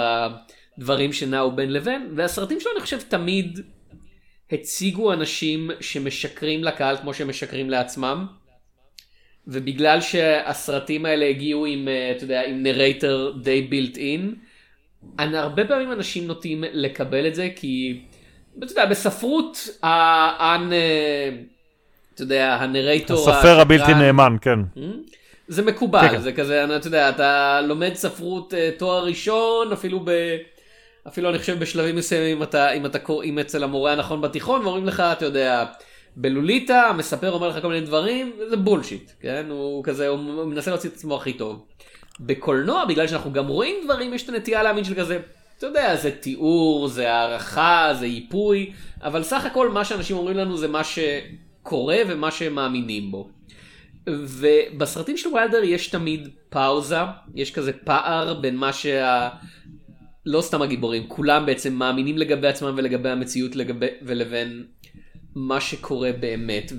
בדברים 0.78 1.14
שנעו 1.14 1.52
בין 1.52 1.74
לבין, 1.74 2.14
והסרטים 2.16 2.60
שלו 2.60 2.72
אני 2.72 2.82
חושב 2.82 3.00
תמיד 3.02 3.60
הציגו 4.52 5.14
אנשים 5.14 5.72
שמשקרים 5.80 6.64
לקהל 6.64 6.98
כמו 6.98 7.14
שהם 7.14 7.30
משקרים 7.30 7.70
לעצמם. 7.70 8.26
ובגלל 9.48 10.02
שהסרטים 10.02 11.06
האלה 11.06 11.26
הגיעו 11.26 11.66
עם, 11.66 11.88
אה, 11.88 12.12
אתה 12.12 12.24
יודע, 12.24 12.46
עם 12.46 12.64
נרייטר 12.64 13.34
די 13.42 13.62
בילט 13.62 13.98
אין, 13.98 14.36
הרבה 15.20 15.66
פעמים 15.68 15.92
אנשים 15.92 16.28
נוטים 16.28 16.64
לקבל 16.74 17.28
את 17.28 17.36
זה 17.36 17.50
כי, 17.56 18.02
אתה 18.58 18.72
יודע, 18.72 18.86
בספרות, 18.86 19.70
האן, 19.84 20.70
אתה 22.16 22.24
יודע, 22.24 22.58
הנרייטור, 22.60 23.30
הסופר 23.30 23.60
הבלתי 23.60 23.94
נאמן, 23.94 24.36
כן. 24.42 24.60
זה 25.48 25.62
מקובל, 25.62 26.10
כן. 26.10 26.22
זה 26.22 26.34
כזה, 26.34 26.76
אתה 26.76 26.88
יודע, 26.88 27.10
אתה 27.10 27.62
לומד 27.62 27.94
ספרות 27.94 28.54
אה, 28.54 28.70
תואר 28.78 29.06
ראשון, 29.06 29.72
אפילו 29.72 30.00
ב... 30.04 30.12
אפילו 31.08 31.30
אני 31.30 31.40
חושב 31.40 31.60
בשלבים 31.60 31.96
מסוימים, 31.96 32.38
אם 32.38 32.44
אתה, 32.44 32.72
אם 32.72 32.86
אתה 32.86 33.00
קוראים 33.00 33.40
אצל 33.40 33.64
המורה 33.64 33.92
הנכון 33.92 34.22
בתיכון, 34.22 34.62
ואומרים 34.62 34.86
לך, 34.86 35.00
אתה 35.00 35.26
יודע, 35.26 35.66
בלוליטה, 36.16 36.82
המספר 36.82 37.32
אומר 37.32 37.48
לך 37.50 37.62
כל 37.62 37.68
מיני 37.68 37.82
דברים, 37.82 38.32
זה 38.50 38.58
בולשיט, 38.58 39.12
כן? 39.20 39.46
הוא 39.50 39.84
כזה, 39.84 40.08
הוא 40.08 40.46
מנסה 40.46 40.72
להוציא 40.72 40.90
את 40.90 40.96
עצמו 40.96 41.16
הכי 41.16 41.34
טוב. 41.34 41.66
בקולנוע, 42.20 42.86
בגלל 42.86 43.08
שאנחנו 43.08 43.34
גם 43.34 43.48
רואים 43.48 43.76
דברים, 43.86 44.14
יש 44.14 44.24
את 44.24 44.30
הנטייה 44.30 44.64
להאמין 44.64 44.84
של 44.84 44.96
כזה, 44.96 45.20
אתה 45.58 45.66
יודע, 45.66 45.96
זה 45.96 46.12
תיאור, 46.12 46.88
זה 46.88 47.14
הערכה, 47.14 47.90
זה 48.00 48.06
ייפוי, 48.06 48.72
אבל 49.04 49.24
סך 49.24 49.46
הכל 49.46 49.70
מה 49.70 49.86
שאנשים 49.86 50.18
אומרים 50.18 50.38
לנו 50.38 50.58
זה 50.58 50.68
מה 50.68 50.82
שקורה 51.66 51.98
ומה 52.08 52.32
שהם 52.32 52.56
מאמינים 52.56 53.12
בו. 53.12 53.30
ובסרטים 54.10 55.18
של 55.18 55.30
ויילדר 55.34 55.64
יש 55.64 55.88
תמיד 55.88 56.30
פאוזה, 56.50 56.98
יש 57.36 57.54
כזה 57.54 57.72
פער 57.74 58.34
בין 58.34 58.58
מה 58.58 58.74
שה... 58.74 59.30
לא 60.26 60.42
סתם 60.42 60.62
הגיבורים, 60.62 61.08
כולם 61.08 61.46
בעצם 61.46 61.74
מאמינים 61.74 62.18
לגבי 62.18 62.48
עצמם 62.48 62.74
ולגבי 62.78 63.10
המציאות 63.10 63.56
לגבי... 63.56 63.88
ולבין 64.02 64.66
מה 65.36 65.62
שקורה 65.62 66.12
באמת. 66.20 66.72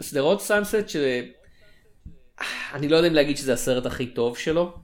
וסדרות 0.00 0.40
סאנסט, 0.42 0.88
ש... 0.88 0.96
אני 2.72 2.88
לא 2.88 2.96
יודע 2.96 3.08
אם 3.08 3.14
להגיד 3.14 3.36
שזה 3.36 3.52
הסרט 3.52 3.86
הכי 3.86 4.06
טוב 4.06 4.38
שלו. 4.38 4.74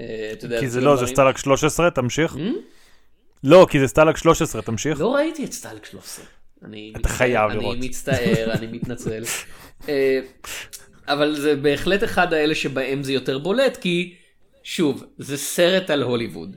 אה, 0.00 0.32
כי 0.40 0.48
זה 0.48 0.58
כאילו 0.60 0.86
לא, 0.86 0.96
זה 0.96 1.06
סטלק 1.06 1.38
13, 1.38 1.90
תמשיך. 1.90 2.34
Hmm? 2.34 2.38
לא, 3.44 3.66
כי 3.70 3.80
זה 3.80 3.88
סטלק 3.88 4.16
13, 4.16 4.62
תמשיך. 4.62 5.00
לא 5.00 5.14
ראיתי 5.14 5.44
את 5.44 5.52
סטלק 5.52 5.84
13. 5.84 6.39
אני 6.64 6.92
אתה 6.96 7.08
חייב 7.08 7.50
אני 7.50 7.58
לראות. 7.58 7.78
מצטער, 7.80 8.52
אני 8.52 8.66
מתנצל. 8.66 9.22
אה, 9.88 10.20
אבל 11.08 11.34
זה 11.34 11.56
בהחלט 11.56 12.04
אחד 12.04 12.32
האלה 12.32 12.54
שבהם 12.54 13.02
זה 13.02 13.12
יותר 13.12 13.38
בולט, 13.38 13.76
כי 13.76 14.14
שוב, 14.62 15.04
זה 15.18 15.36
סרט 15.36 15.90
על 15.90 16.02
הוליווד. 16.02 16.56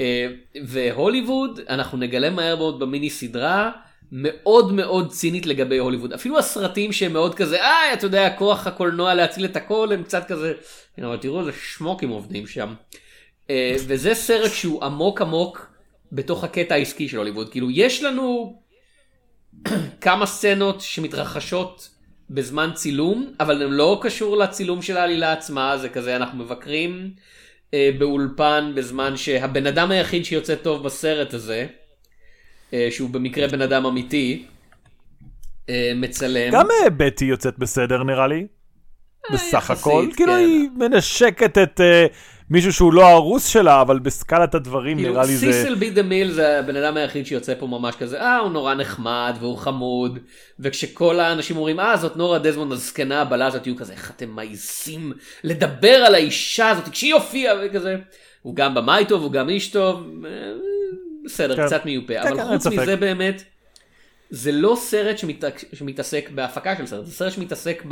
אה, 0.00 0.26
והוליווד, 0.64 1.60
אנחנו 1.68 1.98
נגלה 1.98 2.30
מהר 2.30 2.56
מאוד 2.56 2.80
במיני 2.80 3.10
סדרה, 3.10 3.70
מאוד 4.12 4.72
מאוד 4.72 5.10
צינית 5.10 5.46
לגבי 5.46 5.78
הוליווד. 5.78 6.12
אפילו 6.12 6.38
הסרטים 6.38 6.92
שהם 6.92 7.12
מאוד 7.12 7.34
כזה, 7.34 7.62
אה, 7.62 7.92
אתה 7.92 8.06
יודע, 8.06 8.36
כוח 8.38 8.66
הקולנוע 8.66 9.14
להציל 9.14 9.44
את 9.44 9.56
הכל, 9.56 9.88
הם 9.92 10.02
קצת 10.02 10.28
כזה, 10.28 10.52
אבל 10.98 11.16
תראו 11.16 11.40
איזה 11.40 11.50
שמוקים 11.52 12.08
עובדים 12.08 12.46
שם. 12.46 12.74
אה, 13.50 13.76
וזה 13.86 14.14
סרט 14.14 14.50
שהוא 14.52 14.84
עמוק 14.84 15.20
עמוק 15.20 15.66
בתוך 16.12 16.44
הקטע 16.44 16.74
העסקי 16.74 17.08
של 17.08 17.16
הוליווד. 17.16 17.50
כאילו, 17.50 17.70
יש 17.70 18.02
לנו 18.02 18.56
כמה 20.00 20.26
סצנות 20.26 20.80
שמתרחשות 20.80 21.90
בזמן 22.30 22.70
צילום, 22.74 23.32
אבל 23.40 23.62
הן 23.62 23.70
לא 23.70 23.98
קשור 24.02 24.36
לצילום 24.36 24.82
של 24.82 24.96
העלילה 24.96 25.32
עצמה, 25.32 25.78
זה 25.78 25.88
כזה, 25.88 26.16
אנחנו 26.16 26.44
מבקרים 26.44 27.10
אה, 27.74 27.90
באולפן 27.98 28.72
בזמן 28.74 29.16
שהבן 29.16 29.66
אדם 29.66 29.90
היחיד 29.90 30.24
שיוצא 30.24 30.54
טוב 30.54 30.82
בסרט 30.82 31.34
הזה, 31.34 31.66
אה, 32.72 32.88
שהוא 32.90 33.10
במקרה 33.10 33.48
בן 33.48 33.62
אדם 33.62 33.86
אמיתי, 33.86 34.44
אה, 35.68 35.92
מצלם. 35.96 36.52
גם 36.52 36.66
אה, 36.70 36.90
בטי 36.90 37.24
יוצאת 37.24 37.58
בסדר 37.58 38.02
נראה 38.02 38.26
לי. 38.26 38.46
בסך 39.32 39.54
יחסית, 39.54 39.70
הכל. 39.70 40.06
כאילו 40.16 40.32
כן. 40.32 40.38
היא 40.38 40.68
מנשקת 40.76 41.58
את 41.58 41.80
אה, 41.80 42.06
מישהו 42.50 42.72
שהוא 42.72 42.92
לא 42.92 43.06
הרוס 43.06 43.46
שלה, 43.46 43.80
אבל 43.80 43.98
בסקלת 43.98 44.54
הדברים 44.54 44.96
כאילו, 44.96 45.12
נראה 45.12 45.24
לי 45.24 45.36
זה... 45.36 45.52
סיסל 45.52 45.74
בי 45.74 45.90
דה 45.90 46.02
מיל 46.02 46.32
זה 46.32 46.58
הבן 46.58 46.76
אדם 46.76 46.96
היחיד 46.96 47.26
שיוצא 47.26 47.54
פה 47.58 47.66
ממש 47.66 47.94
כזה, 47.96 48.20
אה, 48.20 48.38
הוא 48.38 48.50
נורא 48.50 48.74
נחמד 48.74 49.36
והוא 49.40 49.58
חמוד, 49.58 50.18
וכשכל 50.60 51.20
האנשים 51.20 51.56
אומרים, 51.56 51.80
אה, 51.80 51.96
זאת 51.96 52.16
נורה 52.16 52.38
דזמונד 52.38 52.72
הזקנה 52.72 53.20
הבלה 53.20 53.46
הזאת, 53.46 53.66
יהיו 53.66 53.76
כזה, 53.76 53.92
איך 53.92 54.10
אתם 54.10 54.30
מעיזים 54.30 55.12
לדבר 55.44 55.94
על 55.94 56.14
האישה 56.14 56.70
הזאת 56.70 56.88
כשהיא 56.88 57.14
הופיעה, 57.14 57.54
וכזה. 57.62 57.96
הוא 58.42 58.56
גם 58.56 58.74
במאי 58.74 59.04
טוב, 59.06 59.22
הוא 59.22 59.32
גם 59.32 59.48
איש 59.48 59.68
טוב, 59.68 60.06
אה, 60.24 60.30
בסדר, 61.24 61.56
כן. 61.56 61.66
קצת 61.66 61.84
מיופה, 61.84 62.22
כן, 62.22 62.28
אבל 62.28 62.36
כן, 62.36 62.46
חוץ. 62.48 62.66
מזה 62.66 62.96
באמת, 62.96 63.42
זה 64.30 64.52
לא 64.52 64.76
סרט 64.80 65.16
שמתעסק 65.72 66.30
בהפקה 66.34 66.76
של 66.76 66.86
סרט, 66.86 67.06
זה 67.06 67.12
סרט 67.12 67.32
שמתעסק 67.32 67.82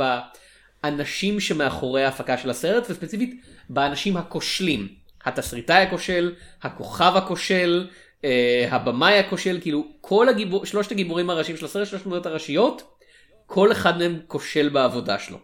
באנשים 0.83 1.39
שמאחורי 1.39 2.03
ההפקה 2.03 2.37
של 2.37 2.49
הסרט, 2.49 2.89
וספציפית 2.89 3.41
באנשים 3.69 4.17
הכושלים. 4.17 4.87
התסריטאי 5.25 5.83
הכושל, 5.83 6.33
הכוכב 6.61 7.13
הכושל, 7.15 7.87
אה, 8.25 8.67
הבמאי 8.71 9.19
הכושל, 9.19 9.57
כאילו 9.61 9.87
כל 10.01 10.29
הגיבור, 10.29 10.65
שלושת 10.65 10.91
הגיבורים 10.91 11.29
הראשיים 11.29 11.57
של 11.57 11.65
הסרט, 11.65 11.87
שלושת 11.87 12.03
הדמויות 12.03 12.25
הראשיות, 12.25 12.97
כל 13.45 13.71
אחד 13.71 13.97
מהם 13.97 14.19
כושל 14.27 14.69
בעבודה 14.69 15.19
שלו. 15.19 15.37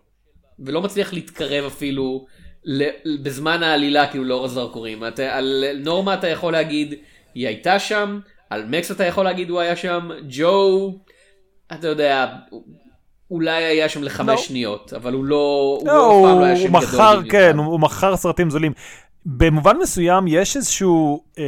ולא 0.59 0.81
מצליח 0.81 1.13
להתקרב 1.13 1.65
אפילו 1.65 2.25
בזמן 3.23 3.63
העלילה, 3.63 4.07
כאילו 4.07 4.23
לאור 4.23 4.45
הזרקורים. 4.45 5.07
אתה, 5.07 5.37
על 5.37 5.65
נורמה 5.79 6.13
אתה 6.13 6.27
יכול 6.27 6.53
להגיד, 6.53 6.93
היא 7.33 7.47
הייתה 7.47 7.79
שם, 7.79 8.19
על 8.49 8.65
מקס 8.65 8.91
אתה 8.91 9.05
יכול 9.05 9.23
להגיד, 9.23 9.49
הוא 9.49 9.59
היה 9.59 9.75
שם, 9.75 10.09
ג'ו, 10.29 10.93
אתה 11.73 11.87
יודע, 11.87 12.35
אולי 13.31 13.63
היה 13.63 13.89
שם 13.89 14.03
לחמש 14.03 14.39
לא. 14.39 14.45
שניות, 14.45 14.93
אבל 14.93 15.13
הוא 15.13 15.25
לא, 15.25 15.77
הוא 15.79 15.87
לא, 15.87 15.93
לא, 15.93 16.07
אף 16.07 16.29
פעם 16.29 16.39
לא 16.39 16.45
היה 16.45 16.53
הוא 16.53 16.63
שם 16.63 16.73
מכר, 16.73 17.13
גדול. 17.19 17.31
כן, 17.31 17.51
במיוחד. 17.51 17.57
הוא 17.57 17.71
הוא 17.71 17.79
מכר 17.79 18.15
סרטים 18.15 18.49
זולים. 18.49 18.71
במובן 19.25 19.77
מסוים 19.77 20.27
יש 20.27 20.57
איזשהו 20.57 21.23
אה, 21.37 21.43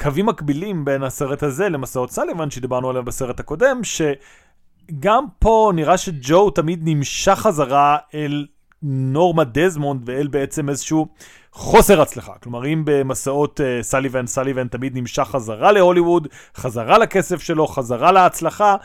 קווים 0.00 0.26
מקבילים 0.26 0.84
בין 0.84 1.02
הסרט 1.02 1.42
הזה 1.42 1.68
למסעות 1.68 2.10
סליבן 2.10 2.50
שדיברנו 2.50 2.90
עליו 2.90 3.04
בסרט 3.04 3.40
הקודם, 3.40 3.80
שגם 3.84 5.24
פה 5.38 5.72
נראה 5.74 5.98
שג'ו 5.98 6.50
תמיד 6.50 6.80
נמשך 6.82 7.34
חזרה 7.34 7.96
אל 8.14 8.46
נורמה 8.82 9.44
דזמונד 9.44 10.02
ואל 10.04 10.26
בעצם 10.26 10.68
איזשהו 10.68 11.06
חוסר 11.52 12.00
הצלחה. 12.00 12.32
כלומר, 12.42 12.66
אם 12.66 12.82
במסעות 12.84 13.60
uh, 13.60 13.82
סליבן, 13.82 14.26
סליבן 14.26 14.68
תמיד 14.68 14.96
נמשך 14.98 15.22
חזרה 15.22 15.72
להוליווד, 15.72 16.28
חזרה 16.56 16.98
לכסף 16.98 17.42
שלו, 17.42 17.66
חזרה 17.66 18.12
להצלחה, 18.12 18.76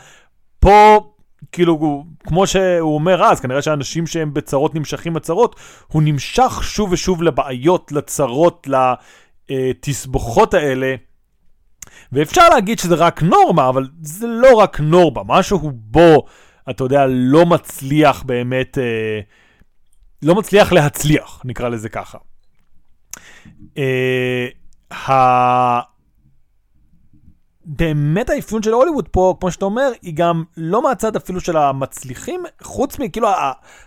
פה, 0.60 1.00
כאילו, 1.52 2.04
כמו 2.26 2.46
שהוא 2.46 2.94
אומר 2.94 3.24
אז, 3.24 3.40
כנראה 3.40 3.62
שאנשים 3.62 4.06
שהם 4.06 4.34
בצרות 4.34 4.74
נמשכים 4.74 5.14
בצרות, 5.14 5.60
הוא 5.86 6.02
נמשך 6.02 6.60
שוב 6.62 6.92
ושוב 6.92 7.22
לבעיות, 7.22 7.92
לצרות, 7.92 8.68
לתסבוכות 9.48 10.54
האלה. 10.54 10.94
ואפשר 12.12 12.48
להגיד 12.48 12.78
שזה 12.78 12.94
רק 12.94 13.22
נורמה, 13.22 13.68
אבל 13.68 13.88
זה 14.02 14.26
לא 14.26 14.54
רק 14.54 14.80
נורמה, 14.80 15.22
משהו 15.26 15.72
בו, 15.74 16.26
אתה 16.70 16.84
יודע, 16.84 17.06
לא 17.08 17.46
מצליח 17.46 18.22
באמת, 18.22 18.78
אה, 18.78 19.20
לא 20.24 20.34
מצליח 20.34 20.72
להצליח, 20.72 21.40
נקרא 21.44 21.68
לזה 21.68 21.88
ככה. 21.88 22.18
אה, 23.78 24.48
ה... 24.90 25.94
באמת 27.66 28.30
האפיון 28.30 28.62
של 28.62 28.72
הוליווד 28.72 29.08
פה, 29.08 29.36
כמו 29.40 29.50
שאתה 29.50 29.64
אומר, 29.64 29.92
היא 30.02 30.14
גם 30.14 30.44
לא 30.56 30.82
מהצד 30.82 31.16
אפילו 31.16 31.40
של 31.40 31.56
המצליחים, 31.56 32.42
חוץ 32.62 32.98
מכאילו 32.98 33.28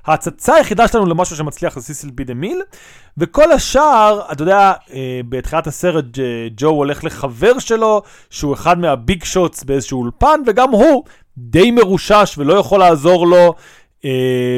ההצצה 0.06 0.56
היחידה 0.56 0.88
שלנו 0.88 1.06
למשהו 1.06 1.36
שמצליח 1.36 1.76
זה 1.76 1.82
סיסיל 1.82 2.10
בי 2.10 2.24
דה 2.24 2.34
מיל, 2.34 2.62
וכל 3.18 3.52
השאר, 3.52 4.22
אתה 4.32 4.42
יודע, 4.42 4.74
אה, 4.94 5.22
בתחילת 5.30 5.68
הסרט 5.68 6.06
ג'ו 6.58 6.70
הולך 6.70 7.04
לחבר 7.04 7.60
שלו, 7.60 8.02
שהוא 8.30 8.54
אחד 8.54 8.80
מהביג 8.80 9.24
שוטס 9.24 9.64
באיזשהו 9.64 10.02
אולפן, 10.02 10.40
וגם 10.48 10.72
הוא 10.72 11.04
די 11.38 11.72
מרושש 11.72 12.36
ולא 12.38 12.54
יכול 12.54 12.80
לעזור 12.80 13.28
לו, 13.28 13.54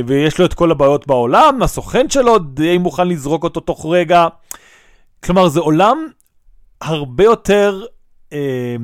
ויש 0.08 0.40
לו 0.40 0.46
את 0.46 0.54
כל 0.54 0.72
הבעיות 0.72 1.08
בעולם, 1.08 1.62
הסוכן 1.62 2.10
שלו 2.10 2.40
די 2.40 2.78
מוכן 2.78 3.08
לזרוק 3.08 3.44
אותו 3.44 3.60
תוך 3.60 3.86
רגע. 3.90 4.28
כלומר, 5.24 5.48
זה 5.48 5.60
עולם 5.60 6.08
הרבה 6.82 7.24
יותר 7.24 7.86
אה, 8.34 8.76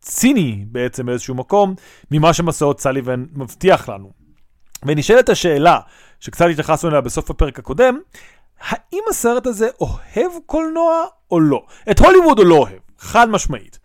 ציני 0.00 0.64
בעצם 0.68 1.06
באיזשהו 1.06 1.34
מקום, 1.34 1.74
ממה 2.10 2.32
שמסעות 2.32 2.80
סליבן 2.80 3.24
מבטיח 3.32 3.88
לנו. 3.88 4.10
ונשאלת 4.82 5.28
השאלה, 5.28 5.80
שקצת 6.20 6.46
התייחסנו 6.50 6.90
אליה 6.90 7.00
בסוף 7.00 7.30
הפרק 7.30 7.58
הקודם, 7.58 7.98
האם 8.60 9.02
הסרט 9.10 9.46
הזה 9.46 9.68
אוהב 9.80 10.32
קולנוע 10.46 11.04
או 11.30 11.40
לא? 11.40 11.66
את 11.90 11.98
הוליווד 11.98 12.38
הוא 12.38 12.46
לא 12.46 12.54
אוהב, 12.54 12.78
חד 12.98 13.28
משמעית. 13.30 13.78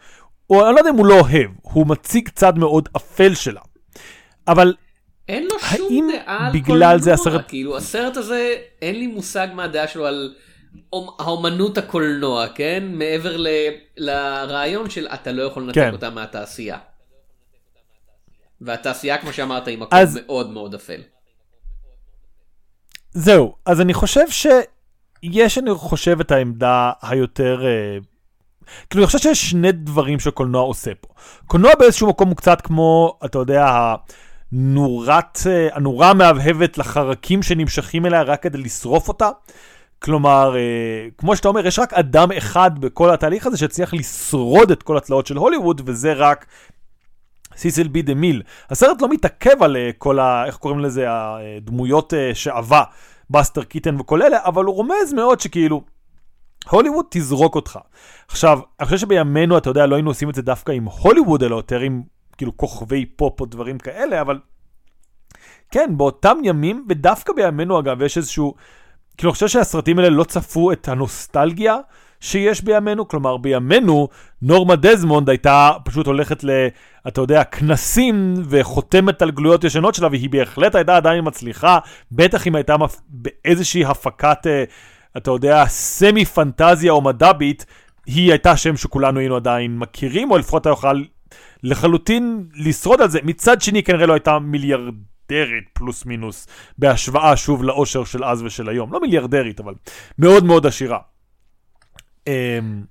או 0.50 0.66
אני 0.66 0.76
לא 0.76 0.80
יודע 0.80 0.90
אם 0.90 0.96
הוא 0.96 1.06
לא 1.06 1.20
אוהב, 1.20 1.52
הוא 1.62 1.88
מציג 1.88 2.30
צד 2.30 2.58
מאוד 2.58 2.90
אפל 2.98 3.36
שלה. 3.36 3.62
אבל 4.48 4.74
אין 5.30 5.44
לו 5.44 5.60
שום 5.78 6.10
דעה 6.12 6.48
על 6.48 6.62
קולנוע, 6.66 6.98
זה 6.98 7.14
הסרט- 7.14 7.48
כאילו 7.48 7.78
הסרט 7.78 8.18
הזה, 8.18 8.56
אין 8.82 8.96
לי 8.96 9.08
מושג 9.08 9.48
מה 9.54 9.64
הדעה 9.64 9.88
שלו 9.88 10.06
על 10.06 10.34
אומ- 10.94 11.14
האומנות 11.20 11.78
הקולנוע, 11.78 12.48
כן? 12.56 12.84
מעבר 12.92 13.38
ל- 13.38 13.48
לרעיון 13.98 14.90
של 14.90 15.08
אתה 15.08 15.32
לא 15.32 15.44
יכול 15.44 15.64
לנתק 15.64 15.76
כן. 15.76 15.92
אותה 15.94 16.10
מהתעשייה. 16.10 16.78
והתעשייה, 18.62 19.18
כמו 19.18 19.34
שאמרת, 19.34 19.68
היא 19.68 19.78
מקום 19.78 20.00
אז- 20.00 20.20
מאוד 20.26 20.50
מאוד 20.50 20.74
אפל. 20.74 21.02
זהו, 23.12 23.56
אז 23.66 23.82
אני 23.82 23.94
חושב 23.94 24.30
שיש, 24.30 25.58
אני 25.58 25.74
חושב, 25.76 26.20
את 26.20 26.32
העמדה 26.32 26.92
היותר... 27.02 27.66
אה, 27.66 27.98
כאילו, 28.90 29.04
אני 29.04 29.08
חושב 29.08 29.20
שיש 29.20 29.50
שני 29.50 29.72
דברים 29.72 30.20
שקולנוע 30.20 30.62
עושה 30.62 30.92
פה. 31.02 31.08
קולנוע 31.46 31.72
באיזשהו 31.80 32.10
מקום 32.10 32.28
הוא 32.30 32.38
קצת 32.38 32.62
כמו, 32.62 33.18
אתה 33.26 33.38
יודע, 33.40 33.66
הנורת, 34.54 35.40
אה, 35.48 35.68
הנורה 35.76 36.10
המהבהבת 36.10 36.78
לחרקים 36.78 37.44
שנמשכים 37.44 38.06
אליה 38.06 38.22
רק 38.22 38.44
כדי 38.44 38.58
לשרוף 38.58 39.08
אותה. 39.08 39.30
כלומר, 40.00 40.56
אה, 40.56 41.08
כמו 41.18 41.36
שאתה 41.36 41.48
אומר, 41.48 41.68
יש 41.68 41.80
רק 41.80 41.94
אדם 41.94 42.32
אחד 42.32 42.80
בכל 42.80 43.14
התהליך 43.14 43.48
הזה 43.48 43.58
שהצליח 43.58 43.94
לשרוד 43.94 44.72
את 44.72 44.84
כל 44.84 44.98
התלאות 44.98 45.28
של 45.28 45.38
הוליווד, 45.38 45.82
וזה 45.86 46.14
רק 46.14 46.46
סיסיל 47.56 47.88
בי 47.88 48.02
דה 48.02 48.14
מיל. 48.14 48.42
הסרט 48.70 49.02
לא 49.02 49.10
מתעכב 49.10 49.64
על 49.64 49.78
אה, 49.78 49.90
כל 49.98 50.20
ה... 50.20 50.46
איך 50.46 50.58
קוראים 50.58 50.80
לזה? 50.80 51.06
הדמויות 51.08 52.14
שעבר, 52.34 52.84
בסטר 53.30 53.64
קיטון 53.64 54.00
וכל 54.00 54.22
אלה, 54.22 54.38
אבל 54.46 54.66
הוא 54.66 54.76
רומז 54.76 55.14
מאוד 55.16 55.40
שכאילו, 55.40 55.84
הוליווד 56.70 57.06
תזרוק 57.10 57.56
אותך. 57.56 57.80
עכשיו, 58.28 58.60
אני 58.80 58.86
חושב 58.86 58.98
שבימינו, 58.98 59.58
אתה 59.58 59.70
יודע, 59.70 59.86
לא 59.86 59.96
היינו 59.96 60.10
עושים 60.10 60.30
את 60.30 60.36
זה 60.36 60.42
דווקא 60.42 60.72
עם 60.72 60.86
הוליווד, 60.86 61.44
אלא 61.44 61.56
יותר 61.56 61.80
עם 61.80 62.02
כאילו 62.40 62.58
כוכבי 62.58 63.06
פופ 63.06 63.42
או 63.42 63.46
דברים 63.46 63.78
כאלה, 63.78 64.22
אבל 64.22 64.40
כן, 65.72 65.94
באותם 65.98 66.38
ימים, 66.44 66.86
ודווקא 66.90 67.34
בימינו 67.34 67.80
אגב, 67.80 68.02
יש 68.02 68.18
איזשהו, 68.18 68.54
כאילו, 69.18 69.30
אני 69.30 69.34
חושב 69.34 69.48
שהסרטים 69.48 70.00
האלה 70.00 70.10
לא 70.10 70.24
צפו 70.24 70.72
את 70.72 70.88
הנוסטלגיה 70.88 71.78
שיש 72.20 72.62
בימינו, 72.62 73.08
כלומר, 73.08 73.38
בימינו, 73.38 74.08
נורמה 74.42 74.76
דזמונד 74.76 75.30
הייתה 75.30 75.72
פשוט 75.86 76.08
הולכת 76.08 76.44
ל, 76.44 76.68
אתה 77.08 77.22
יודע, 77.22 77.44
כנסים 77.44 78.34
וחותמת 78.50 79.22
על 79.22 79.32
גלויות 79.32 79.64
ישנות 79.64 79.96
שלה, 79.96 80.08
והיא 80.12 80.30
בהחלט 80.30 80.76
הייתה 80.76 80.98
עדיין 80.98 81.28
מצליחה, 81.28 81.80
בטח 82.12 82.48
אם 82.48 82.56
הייתה 82.56 82.78
מפ... 82.78 83.02
באיזושהי 83.10 83.86
הפקת, 83.86 84.48
אה, 84.48 84.64
אתה 85.18 85.32
יודע, 85.32 85.66
סמי 85.68 86.26
פנטזיה 86.26 86.92
או 86.92 87.02
מדבית, 87.02 87.66
היא 88.06 88.32
הייתה 88.32 88.58
שם 88.58 88.78
שכולנו 88.78 89.20
היינו 89.20 89.36
עדיין 89.36 89.78
מכירים, 89.78 90.32
או 90.32 90.38
לפחות 90.38 90.62
אתה 90.62 90.70
יוכל 90.70 91.04
לחלוטין 91.64 92.48
לשרוד 92.56 93.02
על 93.02 93.10
זה. 93.10 93.20
מצד 93.24 93.62
שני, 93.62 93.84
כנראה 93.84 94.06
לא 94.06 94.14
הייתה 94.14 94.40
מיליארדרית 94.40 95.70
פלוס 95.74 96.06
מינוס, 96.06 96.48
בהשוואה 96.78 97.38
שוב 97.38 97.64
לאושר 97.64 98.04
של 98.04 98.24
אז 98.24 98.44
ושל 98.44 98.70
היום. 98.70 98.94
לא 98.94 99.02
מיליארדרית, 99.02 99.60
אבל 99.60 99.74
מאוד 100.20 100.46
מאוד 100.46 100.66
עשירה. 100.66 101.00
אמ, 102.28 102.84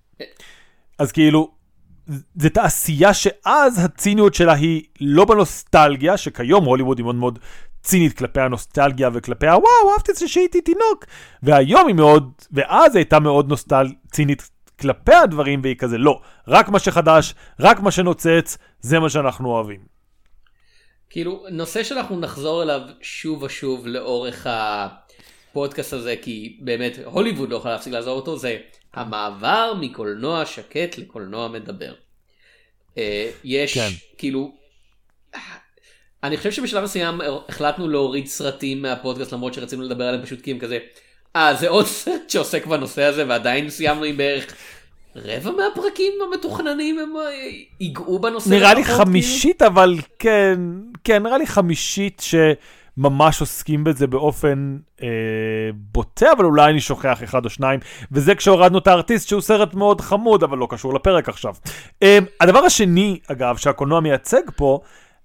אז 0.99 1.13
כאילו, 1.13 1.51
זה 2.35 2.51
תעשייה 2.51 3.15
שאז 3.15 3.85
הציניות 3.85 4.35
שלה 4.35 4.53
היא 4.53 4.83
לא 5.01 5.25
בנוסטלגיה, 5.25 6.17
שכיום 6.17 6.65
הוליווד 6.65 6.99
היא 6.99 7.05
מאוד 7.05 7.15
מאוד 7.15 7.39
צינית 7.83 8.19
כלפי 8.19 8.41
הנוסטלגיה 8.41 9.11
וכלפי 9.13 9.47
הוואו, 9.47 9.93
אהבתי 9.93 10.13
את 10.13 10.17
זה 10.17 10.29
שהייתי 10.29 10.61
תינוק. 10.61 11.05
והיום 11.43 11.87
היא 11.87 11.95
מאוד, 11.95 12.33
ואז 12.53 12.97
הייתה 12.97 13.21
מאוד 13.21 13.49
נוסטל, 13.49 13.87
צינית 14.13 14.51
כלפי 14.81 15.15
הדברים, 15.15 15.61
והיא 15.63 15.77
כזה, 15.77 15.99
לא, 15.99 16.21
רק 16.49 16.69
מה 16.69 16.79
שחדש, 16.79 17.35
רק 17.61 17.81
מה 17.81 17.91
שנוצץ, 17.91 18.59
זה 18.81 18.99
מה 18.99 19.11
שאנחנו 19.11 19.49
אוהבים. 19.49 19.99
כאילו, 21.11 21.45
נושא 21.51 21.83
שאנחנו 21.83 22.21
נחזור 22.21 22.63
אליו 22.63 22.81
שוב 23.03 23.43
ושוב 23.43 23.87
לאורך 23.87 24.47
הפודקאסט 24.51 25.93
הזה, 25.93 26.15
כי 26.23 26.59
באמת 26.61 26.99
הוליווד 27.05 27.51
לא 27.51 27.57
יכול 27.57 27.71
להפסיק 27.71 27.93
לעזור 27.93 28.17
אותו, 28.17 28.37
זה 28.37 28.59
המעבר 28.95 29.73
מקולנוע 29.81 30.47
שקט 30.47 30.99
לקולנוע 30.99 31.49
מדבר. 31.49 31.95
אה, 32.99 33.31
יש 33.45 33.75
כן. 33.75 33.89
כאילו, 34.19 34.53
אני 36.23 36.37
חושב 36.37 36.53
שבשלב 36.53 36.85
מסוים 36.85 37.21
החלטנו 37.49 37.89
להוריד 37.89 38.27
סרטים 38.27 38.83
מהפודקאסט 38.83 39.33
למרות 39.33 39.55
שרצינו 39.55 39.83
לדבר 39.83 40.05
עליהם 40.05 40.25
פשוט 40.25 40.41
כי 40.41 40.51
הם 40.51 40.59
כזה, 40.59 40.79
אה 41.37 41.55
זה 41.55 41.69
עוד 41.69 41.87
סרט 41.87 42.31
שעוסק 42.31 42.67
בנושא 42.67 43.03
הזה 43.03 43.25
ועדיין 43.29 43.71
סיימנו 43.71 44.05
עם 44.05 44.17
בערך 44.17 44.55
רבע 45.17 45.51
מהפרקים 45.51 46.13
המתוכננים 46.27 46.99
הם 46.99 47.17
אה, 47.17 47.31
ייגעו 47.81 48.19
בנושא. 48.19 48.49
נראה 48.49 48.75
לי 48.75 48.85
כאילו. 48.85 48.99
חמישית 48.99 49.63
אבל 49.63 49.95
כן, 50.19 50.61
כן 51.05 51.23
נראה 51.23 51.39
לי 51.39 51.47
חמישית 51.47 52.21
ש... 52.25 52.35
ממש 52.99 53.41
עוסקים 53.41 53.85
בזה 53.85 54.07
באופן 54.07 54.77
אה, 55.03 55.09
בוטה, 55.75 56.33
אבל 56.37 56.45
אולי 56.45 56.71
אני 56.71 56.81
שוכח 56.81 57.25
אחד 57.25 57.45
או 57.45 57.51
שניים, 57.51 57.81
וזה 58.13 58.35
כשהורדנו 58.35 58.79
את 58.79 58.87
הארטיסט 58.87 59.29
שהוא 59.29 59.41
סרט 59.41 59.75
מאוד 59.75 60.01
חמוד, 60.01 60.43
אבל 60.43 60.59
לא 60.59 60.67
קשור 60.71 60.95
לפרק 60.95 61.29
עכשיו. 61.29 61.55
אה, 62.03 62.19
הדבר 62.41 62.59
השני, 62.59 63.19
אגב, 63.27 63.57
שהקולנוע 63.57 64.01
מייצג 64.01 64.43
פה, 64.57 64.81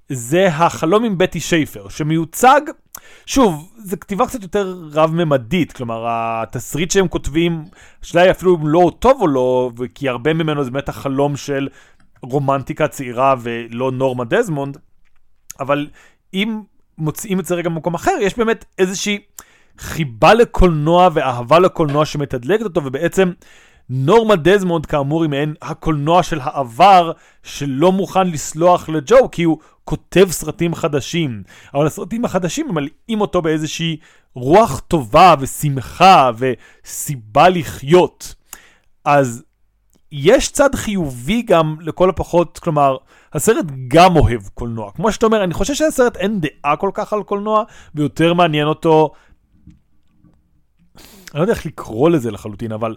זה 0.10 0.48
החלום 0.48 1.04
עם 1.04 1.18
בטי 1.18 1.40
שייפר, 1.40 1.90
שמיוצג, 1.90 2.62
שוב, 3.26 3.72
זו 3.78 3.98
כתיבה 4.02 4.28
קצת 4.28 4.42
יותר 4.42 4.76
רב-ממדית, 4.92 5.72
כלומר, 5.72 6.06
התסריט 6.08 6.92
שהם 6.92 7.08
כותבים, 7.08 7.64
השאלה 8.02 8.24
היא 8.24 8.32
אפילו 8.32 8.56
אם 8.56 8.68
לא 8.68 8.92
טוב 9.00 9.22
או 9.22 9.28
לא, 9.28 9.72
כי 9.96 10.10
הרבה 10.10 10.34
ממנו 10.34 10.64
זה 10.64 10.72
באמת 10.72 10.90
החלום 10.90 11.38
של 11.38 11.70
רומנטיקה 12.22 12.88
צעירה 12.88 13.36
ולא 13.40 13.92
נורמה 13.92 14.24
דזמונד, 14.24 14.78
אבל 15.60 15.88
אם 16.34 16.62
מוצאים 16.98 17.40
את 17.40 17.46
זה 17.46 17.56
רגע 17.56 17.70
במקום 17.70 17.94
אחר, 17.94 18.12
יש 18.22 18.38
באמת 18.38 18.66
איזושהי 18.80 19.20
חיבה 19.78 20.34
לקולנוע 20.34 21.10
ואהבה 21.14 21.60
לקולנוע 21.60 22.06
שמתדלקת 22.06 22.64
אותו, 22.64 22.82
ובעצם 22.86 23.32
נורמה 23.90 24.36
דזמונד 24.36 24.86
כאמור 24.86 25.24
היא 25.24 25.30
מעין 25.30 25.54
הקולנוע 25.62 26.24
של 26.24 26.40
העבר 26.42 27.12
שלא 27.44 27.92
מוכן 27.92 28.28
לסלוח 28.28 28.90
לג'ו, 28.90 29.32
כי 29.32 29.44
הוא 29.44 29.58
כותב 29.86 30.28
סרטים 30.32 30.76
חדשים. 30.76 31.44
אבל 31.74 31.88
הסרטים 31.88 32.26
החדשים 32.26 32.68
ממלאים 32.70 33.22
אותו 33.22 33.42
באיזושהי 33.42 33.98
רוח 34.36 34.80
טובה 34.80 35.36
ושמחה 35.40 36.32
וסיבה 36.38 37.50
לחיות. 37.50 38.36
אז 39.06 39.44
יש 40.12 40.50
צד 40.52 40.76
חיובי 40.76 41.42
גם 41.42 41.78
לכל 41.82 42.10
הפחות, 42.10 42.60
כלומר, 42.60 42.98
הסרט 43.34 43.66
גם 43.88 44.16
אוהב 44.16 44.42
קולנוע. 44.54 44.92
כמו 44.92 45.12
שאתה 45.12 45.26
אומר, 45.26 45.44
אני 45.44 45.54
חושב 45.54 45.74
שהסרט 45.74 46.18
אין 46.18 46.40
דעה 46.42 46.76
כל 46.76 46.92
כך 46.94 47.14
על 47.14 47.24
קולנוע, 47.24 47.64
ויותר 47.96 48.34
מעניין 48.34 48.68
אותו... 48.68 49.12
אני 50.98 51.40
לא 51.40 51.42
יודע 51.42 51.54
איך 51.54 51.66
לקרוא 51.66 52.10
לזה 52.10 52.32
לחלוטין, 52.32 52.72
אבל 52.72 52.96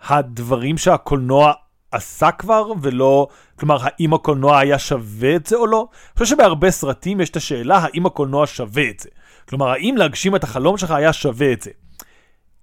הדברים 0.00 0.78
שהקולנוע 0.78 1.52
עשה 1.92 2.30
כבר, 2.30 2.72
ולא... 2.82 3.26
כלומר, 3.58 3.78
האם 3.80 4.14
הקולנוע 4.14 4.58
היה 4.58 4.78
שווה 4.78 5.36
את 5.36 5.46
זה 5.46 5.56
או 5.56 5.66
לא? 5.66 5.88
אני 5.92 6.18
חושב 6.18 6.36
שבהרבה 6.36 6.70
סרטים 6.70 7.20
יש 7.20 7.30
את 7.30 7.36
השאלה 7.36 7.78
האם 7.78 8.06
הקולנוע 8.06 8.46
שווה 8.46 8.90
את 8.90 9.00
זה. 9.00 9.08
כלומר, 9.48 9.68
האם 9.68 9.94
להגשים 9.96 10.36
את 10.36 10.44
החלום 10.44 10.76
שלך 10.76 10.90
היה 10.90 11.12
שווה 11.12 11.52
את 11.52 11.62
זה. 11.62 11.70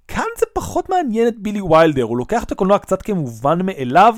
כאן 0.07 0.25
זה 0.39 0.45
פחות 0.53 0.89
מעניין 0.89 1.27
את 1.27 1.39
בילי 1.39 1.61
ויילדר, 1.61 2.03
הוא 2.03 2.17
לוקח 2.17 2.43
את 2.43 2.51
הקולנוע 2.51 2.79
קצת 2.79 3.01
כמובן 3.01 3.59
מאליו, 3.63 4.15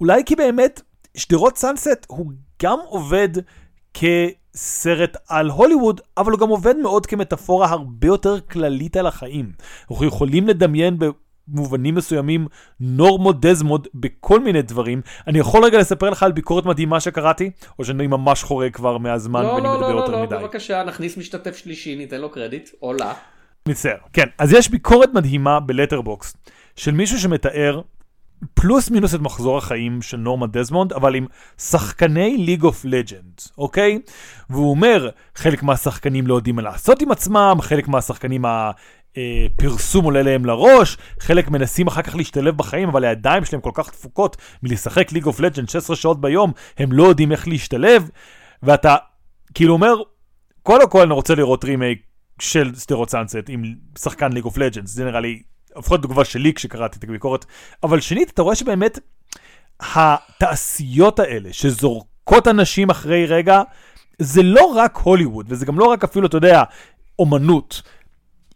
אולי 0.00 0.22
כי 0.26 0.36
באמת 0.36 0.80
שדרות 1.16 1.56
סאנסט 1.56 2.06
הוא 2.06 2.32
גם 2.62 2.78
עובד 2.86 3.28
כסרט 3.94 5.16
על 5.28 5.50
הוליווד, 5.50 6.00
אבל 6.16 6.32
הוא 6.32 6.40
גם 6.40 6.48
עובד 6.48 6.76
מאוד 6.76 7.06
כמטאפורה 7.06 7.68
הרבה 7.68 8.06
יותר 8.06 8.40
כללית 8.40 8.96
על 8.96 9.06
החיים. 9.06 9.52
אנחנו 9.90 10.06
יכולים 10.06 10.48
לדמיין 10.48 10.98
במובנים 11.48 11.94
מסוימים 11.94 12.46
נורמות 12.80 13.40
דזמונד 13.40 13.88
בכל 13.94 14.40
מיני 14.40 14.62
דברים. 14.62 15.00
אני 15.26 15.38
יכול 15.38 15.64
רגע 15.64 15.78
לספר 15.78 16.10
לך 16.10 16.22
על 16.22 16.32
ביקורת 16.32 16.66
מדהימה 16.66 17.00
שקראתי, 17.00 17.50
או 17.78 17.84
שאני 17.84 18.06
ממש 18.06 18.42
חורג 18.42 18.72
כבר 18.72 18.98
מהזמן 18.98 19.42
לא, 19.42 19.48
ואני 19.48 19.64
לא, 19.64 19.74
מדבר 19.74 19.94
לא, 19.94 20.00
יותר 20.00 20.12
לא, 20.12 20.22
מדי. 20.22 20.34
לא, 20.34 20.40
בבקשה, 20.40 20.84
נכניס 20.84 21.16
משתתף 21.16 21.56
שלישי, 21.56 21.96
ניתן 21.96 22.20
לו 22.20 22.30
קרדיט, 22.30 22.70
או 22.82 22.92
לה. 22.92 23.12
מצטער. 23.68 23.96
כן, 24.12 24.26
אז 24.38 24.52
יש 24.52 24.68
ביקורת 24.70 25.14
מדהימה 25.14 25.60
ב 25.60 25.67
Letterboxd 25.67 26.36
של 26.76 26.92
מישהו 26.92 27.18
שמתאר 27.18 27.80
פלוס 28.54 28.90
מינוס 28.90 29.14
את 29.14 29.20
מחזור 29.20 29.58
החיים 29.58 30.02
של 30.02 30.16
נורמה 30.16 30.46
דזמונד, 30.46 30.92
אבל 30.92 31.14
עם 31.14 31.26
שחקני 31.58 32.36
League 32.36 32.62
of 32.62 32.84
Legends, 32.84 33.40
אוקיי? 33.58 33.98
והוא 34.50 34.70
אומר, 34.70 35.10
חלק 35.34 35.62
מהשחקנים 35.62 36.26
לא 36.26 36.34
יודעים 36.34 36.56
מה 36.56 36.62
לעשות 36.62 37.02
עם 37.02 37.10
עצמם, 37.10 37.56
חלק 37.60 37.88
מהשחקנים 37.88 38.44
הפרסום 39.54 40.04
עולה 40.04 40.22
להם 40.22 40.44
לראש, 40.44 40.96
חלק 41.20 41.50
מנסים 41.50 41.86
אחר 41.86 42.02
כך 42.02 42.16
להשתלב 42.16 42.56
בחיים, 42.56 42.88
אבל 42.88 43.04
הידיים 43.04 43.44
שלהם 43.44 43.60
כל 43.60 43.70
כך 43.74 43.90
דפוקות 43.90 44.36
מלשחק 44.62 45.12
League 45.12 45.26
of 45.26 45.40
Legends 45.40 45.68
16 45.68 45.96
שעות 45.96 46.20
ביום, 46.20 46.52
הם 46.78 46.92
לא 46.92 47.04
יודעים 47.04 47.32
איך 47.32 47.48
להשתלב, 47.48 48.10
ואתה 48.62 48.96
כאילו 49.54 49.72
אומר, 49.72 49.94
קודם 50.62 50.90
כל 50.90 51.02
אני 51.02 51.12
רוצה 51.12 51.34
לראות 51.34 51.64
רימייק 51.64 51.98
של 52.40 52.74
שדרות 52.74 53.10
סאנסט 53.10 53.36
עם 53.48 53.74
שחקן 53.98 54.32
League 54.32 54.44
of 54.44 54.58
Legends, 54.58 54.90
זה 54.90 55.04
נראה 55.04 55.20
לי 55.20 55.42
לפחות 55.76 56.02
תגובה 56.02 56.24
שלי 56.24 56.54
כשקראתי 56.54 56.98
את 56.98 57.04
הביקורת, 57.04 57.44
אבל 57.82 58.00
שנית, 58.00 58.30
אתה 58.30 58.42
רואה 58.42 58.54
שבאמת 58.54 58.98
התעשיות 59.80 61.18
האלה 61.18 61.52
שזורקות 61.52 62.48
אנשים 62.48 62.90
אחרי 62.90 63.26
רגע, 63.26 63.62
זה 64.18 64.42
לא 64.42 64.64
רק 64.64 64.96
הוליווד, 64.96 65.46
וזה 65.48 65.66
גם 65.66 65.78
לא 65.78 65.84
רק 65.84 66.04
אפילו, 66.04 66.26
אתה 66.26 66.36
יודע, 66.36 66.62
אומנות. 67.18 67.82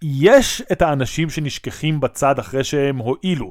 יש 0.03 0.63
את 0.73 0.83
האנשים 0.83 1.31
שנשכחים 1.31 2.01
בצד 2.01 2.39
אחרי 2.39 2.65
שהם 2.65 2.99
הועילו. 2.99 3.51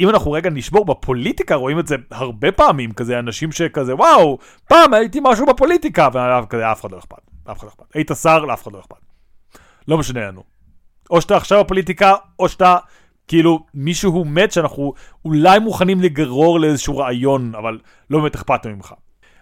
אם 0.00 0.08
אנחנו 0.08 0.32
רגע 0.32 0.50
נעבור 0.50 0.84
לפוליטיקה, 0.84 1.54
רואים 1.54 1.78
את 1.78 1.86
זה 1.86 1.96
הרבה 2.10 2.52
פעמים, 2.52 2.92
כזה 2.92 3.18
אנשים 3.18 3.52
שכזה, 3.52 3.94
וואו, 3.94 4.38
פעם 4.68 4.94
הייתי 4.94 5.20
משהו 5.22 5.46
בפוליטיקה, 5.46 6.08
וכזה, 6.44 6.72
אף 6.72 6.80
אחד 6.80 6.92
לא 6.92 6.98
אכפת, 6.98 7.18
אף 7.50 7.58
אחד 7.58 7.66
לא 7.66 7.68
אכפת. 7.68 7.94
היית 7.94 8.10
שר, 8.22 8.44
לאף 8.44 8.62
אחד 8.62 8.72
לא 8.72 8.80
אכפת. 8.80 8.96
לא 9.88 9.98
משנה 9.98 10.26
לנו. 10.26 10.42
או 11.10 11.20
שאתה 11.20 11.36
עכשיו 11.36 11.64
בפוליטיקה, 11.64 12.14
או 12.38 12.48
שאתה 12.48 12.76
כאילו 13.28 13.66
מישהו 13.74 14.24
מת 14.24 14.52
שאנחנו 14.52 14.94
אולי 15.24 15.58
מוכנים 15.58 16.00
לגרור 16.00 16.60
לאיזשהו 16.60 16.98
רעיון, 16.98 17.54
אבל 17.54 17.78
לא 18.10 18.18
באמת 18.18 18.34
אכפת 18.34 18.66
ממך. 18.66 18.94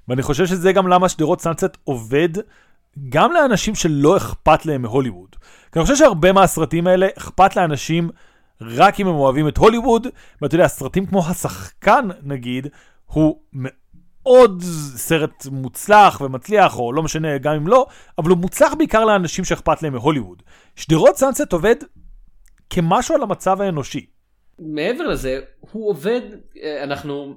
ואני 0.09 0.23
חושב 0.23 0.47
שזה 0.47 0.73
גם 0.73 0.89
למה 0.89 1.09
שדרות 1.09 1.41
סאנסט 1.41 1.77
עובד 1.85 2.29
גם 3.09 3.33
לאנשים 3.33 3.75
שלא 3.75 4.17
אכפת 4.17 4.67
להם 4.67 4.83
מהוליווד. 4.83 5.37
כי 5.75 5.79
אני 5.79 5.85
חושב 5.85 5.97
שהרבה 5.97 6.33
מהסרטים 6.33 6.87
האלה 6.87 7.07
אכפת 7.19 7.57
לאנשים 7.57 8.11
רק 8.61 9.01
אם 9.01 9.07
הם 9.07 9.15
אוהבים 9.15 9.49
את 9.49 9.57
הוליווד, 9.57 10.07
ואתה 10.43 10.55
יודע, 10.55 10.69
סרטים 10.69 11.07
כמו 11.07 11.27
השחקן 11.27 12.09
נגיד, 12.23 12.67
הוא 13.05 13.41
מאוד 13.53 14.63
סרט 14.97 15.47
מוצלח 15.51 16.21
ומצליח, 16.21 16.79
או 16.79 16.93
לא 16.93 17.03
משנה, 17.03 17.39
גם 17.39 17.55
אם 17.55 17.67
לא, 17.67 17.87
אבל 18.19 18.31
הוא 18.31 18.39
מוצלח 18.39 18.75
בעיקר 18.75 19.05
לאנשים 19.05 19.45
שאכפת 19.45 19.83
להם 19.83 19.93
מהוליווד. 19.93 20.43
שדרות 20.77 21.17
סאנסט 21.17 21.53
עובד 21.53 21.77
כמשהו 22.71 23.15
על 23.15 23.23
המצב 23.23 23.61
האנושי. 23.61 24.07
מעבר 24.59 25.07
לזה, 25.07 25.41
הוא 25.61 25.91
עובד, 25.91 26.21
אה, 26.63 26.83
אנחנו 26.83 27.35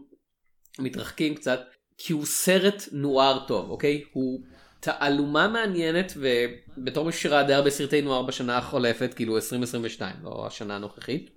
מתרחקים 0.79 1.35
קצת, 1.35 1.59
כי 1.97 2.13
הוא 2.13 2.25
סרט 2.25 2.83
נואר 2.91 3.45
טוב, 3.47 3.69
אוקיי? 3.69 4.03
הוא 4.13 4.39
תעלומה 4.87 5.47
מעניינת, 5.47 6.13
ובתור 6.15 7.05
מישהו 7.05 7.21
שראה 7.21 7.43
די 7.43 7.53
הרבה 7.53 7.69
סרטי 7.69 8.01
נואר 8.01 8.21
בשנה 8.21 8.57
החולפת, 8.57 9.13
כאילו 9.13 9.35
2022, 9.35 10.15
לא 10.23 10.47
השנה 10.47 10.75
הנוכחית. 10.75 11.29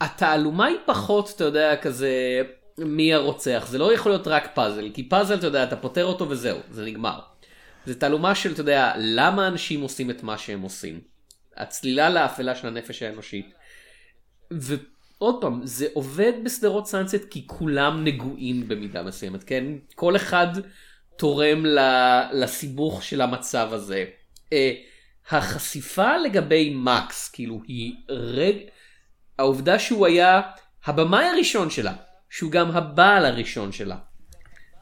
התעלומה 0.00 0.66
היא 0.66 0.76
פחות, 0.86 1.32
אתה 1.36 1.44
יודע, 1.44 1.76
כזה 1.76 2.42
מי 2.78 3.14
הרוצח, 3.14 3.66
זה 3.70 3.78
לא 3.78 3.94
יכול 3.94 4.12
להיות 4.12 4.28
רק 4.28 4.50
פאזל, 4.54 4.90
כי 4.94 5.08
פאזל, 5.08 5.34
אתה 5.34 5.46
יודע, 5.46 5.64
אתה 5.64 5.76
פותר 5.76 6.04
אותו 6.04 6.28
וזהו, 6.28 6.58
זה 6.70 6.84
נגמר. 6.84 7.18
זה 7.86 8.00
תעלומה 8.00 8.34
של, 8.34 8.52
אתה 8.52 8.60
יודע, 8.60 8.92
למה 8.98 9.48
אנשים 9.48 9.80
עושים 9.80 10.10
את 10.10 10.22
מה 10.22 10.38
שהם 10.38 10.62
עושים. 10.62 11.00
הצלילה 11.56 12.10
לאפלה 12.10 12.54
של 12.54 12.66
הנפש 12.66 13.02
האנושית. 13.02 13.54
עוד 15.18 15.40
פעם, 15.40 15.60
זה 15.64 15.86
עובד 15.94 16.32
בשדרות 16.44 16.86
סאנסט 16.86 17.24
כי 17.30 17.46
כולם 17.46 18.04
נגועים 18.04 18.68
במידה 18.68 19.02
מסוימת, 19.02 19.44
כן? 19.44 19.64
כל 19.94 20.16
אחד 20.16 20.46
תורם 21.16 21.64
לסיבוך 22.32 23.02
של 23.02 23.20
המצב 23.20 23.68
הזה. 23.72 24.04
אה, 24.52 24.72
החשיפה 25.30 26.16
לגבי 26.16 26.72
מקס, 26.74 27.28
כאילו 27.28 27.60
היא 27.66 27.94
רג... 28.08 28.56
העובדה 29.38 29.78
שהוא 29.78 30.06
היה 30.06 30.40
הבמאי 30.84 31.24
הראשון 31.24 31.70
שלה, 31.70 31.92
שהוא 32.30 32.50
גם 32.50 32.70
הבעל 32.70 33.24
הראשון 33.24 33.72
שלה, 33.72 33.96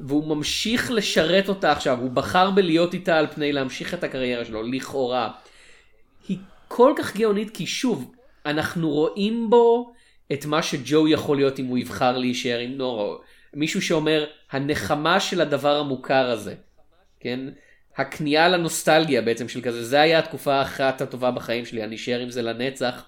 והוא 0.01 0.37
ממשיך 0.37 0.91
לשרת 0.91 1.49
אותה 1.49 1.73
עכשיו, 1.73 1.99
הוא 2.01 2.11
בחר 2.11 2.51
בלהיות 2.51 2.95
איתה 2.95 3.19
על 3.19 3.27
פני 3.27 3.53
להמשיך 3.53 3.95
את 3.95 4.05
הקריירה 4.05 4.45
שלו, 4.45 4.63
לכאורה. 4.63 5.31
היא 6.29 6.39
כל 6.69 6.93
כך 6.97 7.17
גאונית 7.17 7.57
כי 7.57 7.67
שוב, 7.67 8.13
אנחנו 8.47 8.91
רואים 8.91 9.51
בו 9.51 9.93
את 10.33 10.45
מה 10.45 10.63
שג'ו 10.63 11.09
יכול 11.09 11.37
להיות 11.37 11.59
אם 11.59 11.67
הוא 11.67 11.79
יבחר 11.79 12.19
להישאר 12.19 12.59
עם 12.59 12.73
נורו. 12.73 13.21
מישהו 13.55 13.83
שאומר, 13.83 14.25
הנחמה 14.51 15.21
של 15.21 15.41
הדבר 15.41 15.77
המוכר 15.77 16.31
הזה, 16.31 16.55
כן? 17.21 17.41
הכניעה 17.97 18.49
לנוסטלגיה 18.49 19.23
בעצם 19.23 19.49
של 19.49 19.61
כזה, 19.61 19.85
זה 19.85 20.01
היה 20.01 20.19
התקופה 20.19 20.55
האחת 20.55 21.01
הטובה 21.01 21.31
בחיים 21.31 21.67
שלי, 21.67 21.85
אני 21.85 21.97
אשאר 21.97 22.21
עם 22.21 22.31
זה 22.31 22.43
לנצח. 22.43 23.05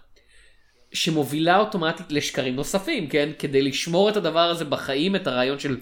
שמובילה 0.92 1.59
אוטומטית 1.59 2.12
לשקרים 2.12 2.57
נוספים, 2.57 3.09
כן? 3.09 3.28
כדי 3.38 3.62
לשמור 3.62 4.09
את 4.09 4.16
הדבר 4.16 4.50
הזה 4.50 4.64
בחיים, 4.64 5.16
את 5.16 5.26
הרעיון 5.26 5.59
של 5.59 5.76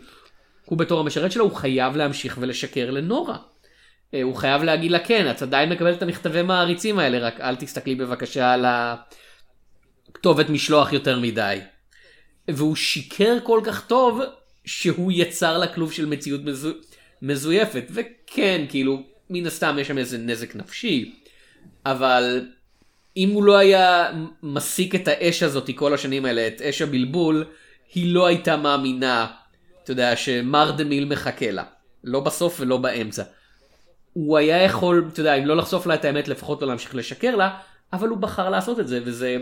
הוא 0.64 0.78
בתור 0.78 1.00
המשרת 1.00 1.32
שלו, 1.32 1.44
הוא 1.44 1.54
חייב 1.54 1.96
להמשיך 1.96 2.38
ולשקר 2.40 2.90
לנורה. 2.90 3.36
אה, 4.14 4.22
הוא 4.22 4.34
חייב 4.36 4.62
להגיד 4.62 4.90
לה 4.90 4.98
כן, 4.98 5.30
את 5.30 5.42
עדיין 5.42 5.68
מקבלת 5.68 5.96
את 5.96 6.02
המכתבי 6.02 6.42
מעריצים 6.42 6.98
האלה, 6.98 7.18
רק 7.18 7.40
אל 7.40 7.56
תסתכלי 7.56 7.94
בבקשה 7.94 8.52
על 8.52 8.64
הכתובת 10.08 10.48
משלוח 10.48 10.92
יותר 10.92 11.20
מדי. 11.20 11.58
והוא 12.48 12.76
שיקר 12.76 13.38
כל 13.42 13.60
כך 13.64 13.86
טוב, 13.86 14.20
שהוא 14.64 15.12
יצר 15.14 15.58
לה 15.58 15.66
כלוב 15.66 15.92
של 15.92 16.06
מציאות 16.06 16.44
מזו... 16.44 16.70
מזויפת. 17.22 17.84
וכן, 17.90 18.64
כאילו, 18.68 19.02
מן 19.30 19.46
הסתם 19.46 19.76
יש 19.80 19.88
שם 19.88 19.98
איזה 19.98 20.18
נזק 20.18 20.56
נפשי, 20.56 21.14
אבל 21.86 22.46
אם 23.16 23.30
הוא 23.30 23.44
לא 23.44 23.56
היה 23.56 24.10
מסיק 24.42 24.94
את 24.94 25.08
האש 25.08 25.42
הזאת 25.42 25.70
כל 25.74 25.94
השנים 25.94 26.24
האלה, 26.24 26.46
את 26.46 26.62
אש 26.62 26.82
הבלבול, 26.82 27.44
היא 27.94 28.14
לא 28.14 28.26
הייתה 28.26 28.56
מאמינה, 28.56 29.26
אתה 29.82 29.90
יודע, 29.90 30.16
שמר 30.16 30.70
דה 30.70 30.84
מיל 30.84 31.04
מחכה 31.04 31.50
לה. 31.50 31.64
לא 32.04 32.20
בסוף 32.20 32.56
ולא 32.60 32.76
באמצע. 32.76 33.22
הוא 34.12 34.38
היה 34.38 34.62
יכול, 34.62 35.08
אתה 35.12 35.20
יודע, 35.20 35.34
אם 35.34 35.46
לא 35.46 35.56
לחשוף 35.56 35.86
לה 35.86 35.94
את 35.94 36.04
האמת, 36.04 36.28
לפחות 36.28 36.62
לא 36.62 36.68
להמשיך 36.68 36.94
לשקר 36.94 37.36
לה, 37.36 37.58
אבל 37.92 38.08
הוא 38.08 38.18
בחר 38.18 38.50
לעשות 38.50 38.80
את 38.80 38.88
זה, 38.88 39.00
וזה 39.04 39.36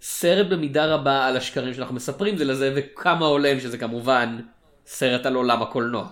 סרט 0.00 0.46
במידה 0.46 0.94
רבה 0.94 1.26
על 1.26 1.36
השקרים 1.36 1.74
שאנחנו 1.74 1.94
מספרים 1.94 2.36
זה 2.36 2.44
לזה, 2.44 2.72
וכמה 2.76 3.26
הולם 3.26 3.60
שזה 3.60 3.78
כמובן 3.78 4.40
סרט 4.86 5.26
על 5.26 5.34
עולם 5.34 5.62
הקולנוע. 5.62 6.08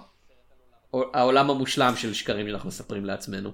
העולם 1.15 1.51
המושלם 1.51 1.97
של 1.97 2.13
שקרים 2.15 2.49
שאנחנו 2.49 2.69
מספרים 2.69 3.05
לעצמנו. 3.05 3.51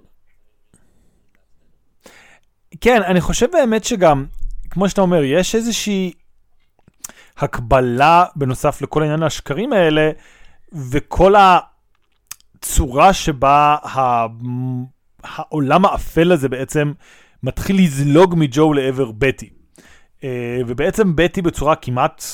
כן, 2.80 3.02
אני 3.02 3.20
חושב 3.20 3.46
באמת 3.52 3.84
שגם, 3.84 4.26
כמו 4.70 4.88
שאתה 4.88 5.00
אומר, 5.00 5.22
יש 5.24 5.54
איזושהי 5.54 6.12
הקבלה 7.36 8.24
בנוסף 8.36 8.82
לכל 8.82 9.02
העניין 9.02 9.22
השקרים 9.22 9.72
האלה, 9.72 10.10
וכל 10.90 11.34
הצורה 12.58 13.12
שבה 13.12 13.76
ה... 13.82 14.26
העולם 15.22 15.84
האפל 15.84 16.32
הזה 16.32 16.48
בעצם 16.48 16.92
מתחיל 17.42 17.78
לזלוג 17.78 18.34
מג'ו 18.38 18.72
לעבר 18.72 19.10
בטי. 19.12 19.59
אה, 20.24 20.60
ובעצם 20.66 21.16
בטי 21.16 21.42
בצורה 21.42 21.76
כמעט 21.76 22.24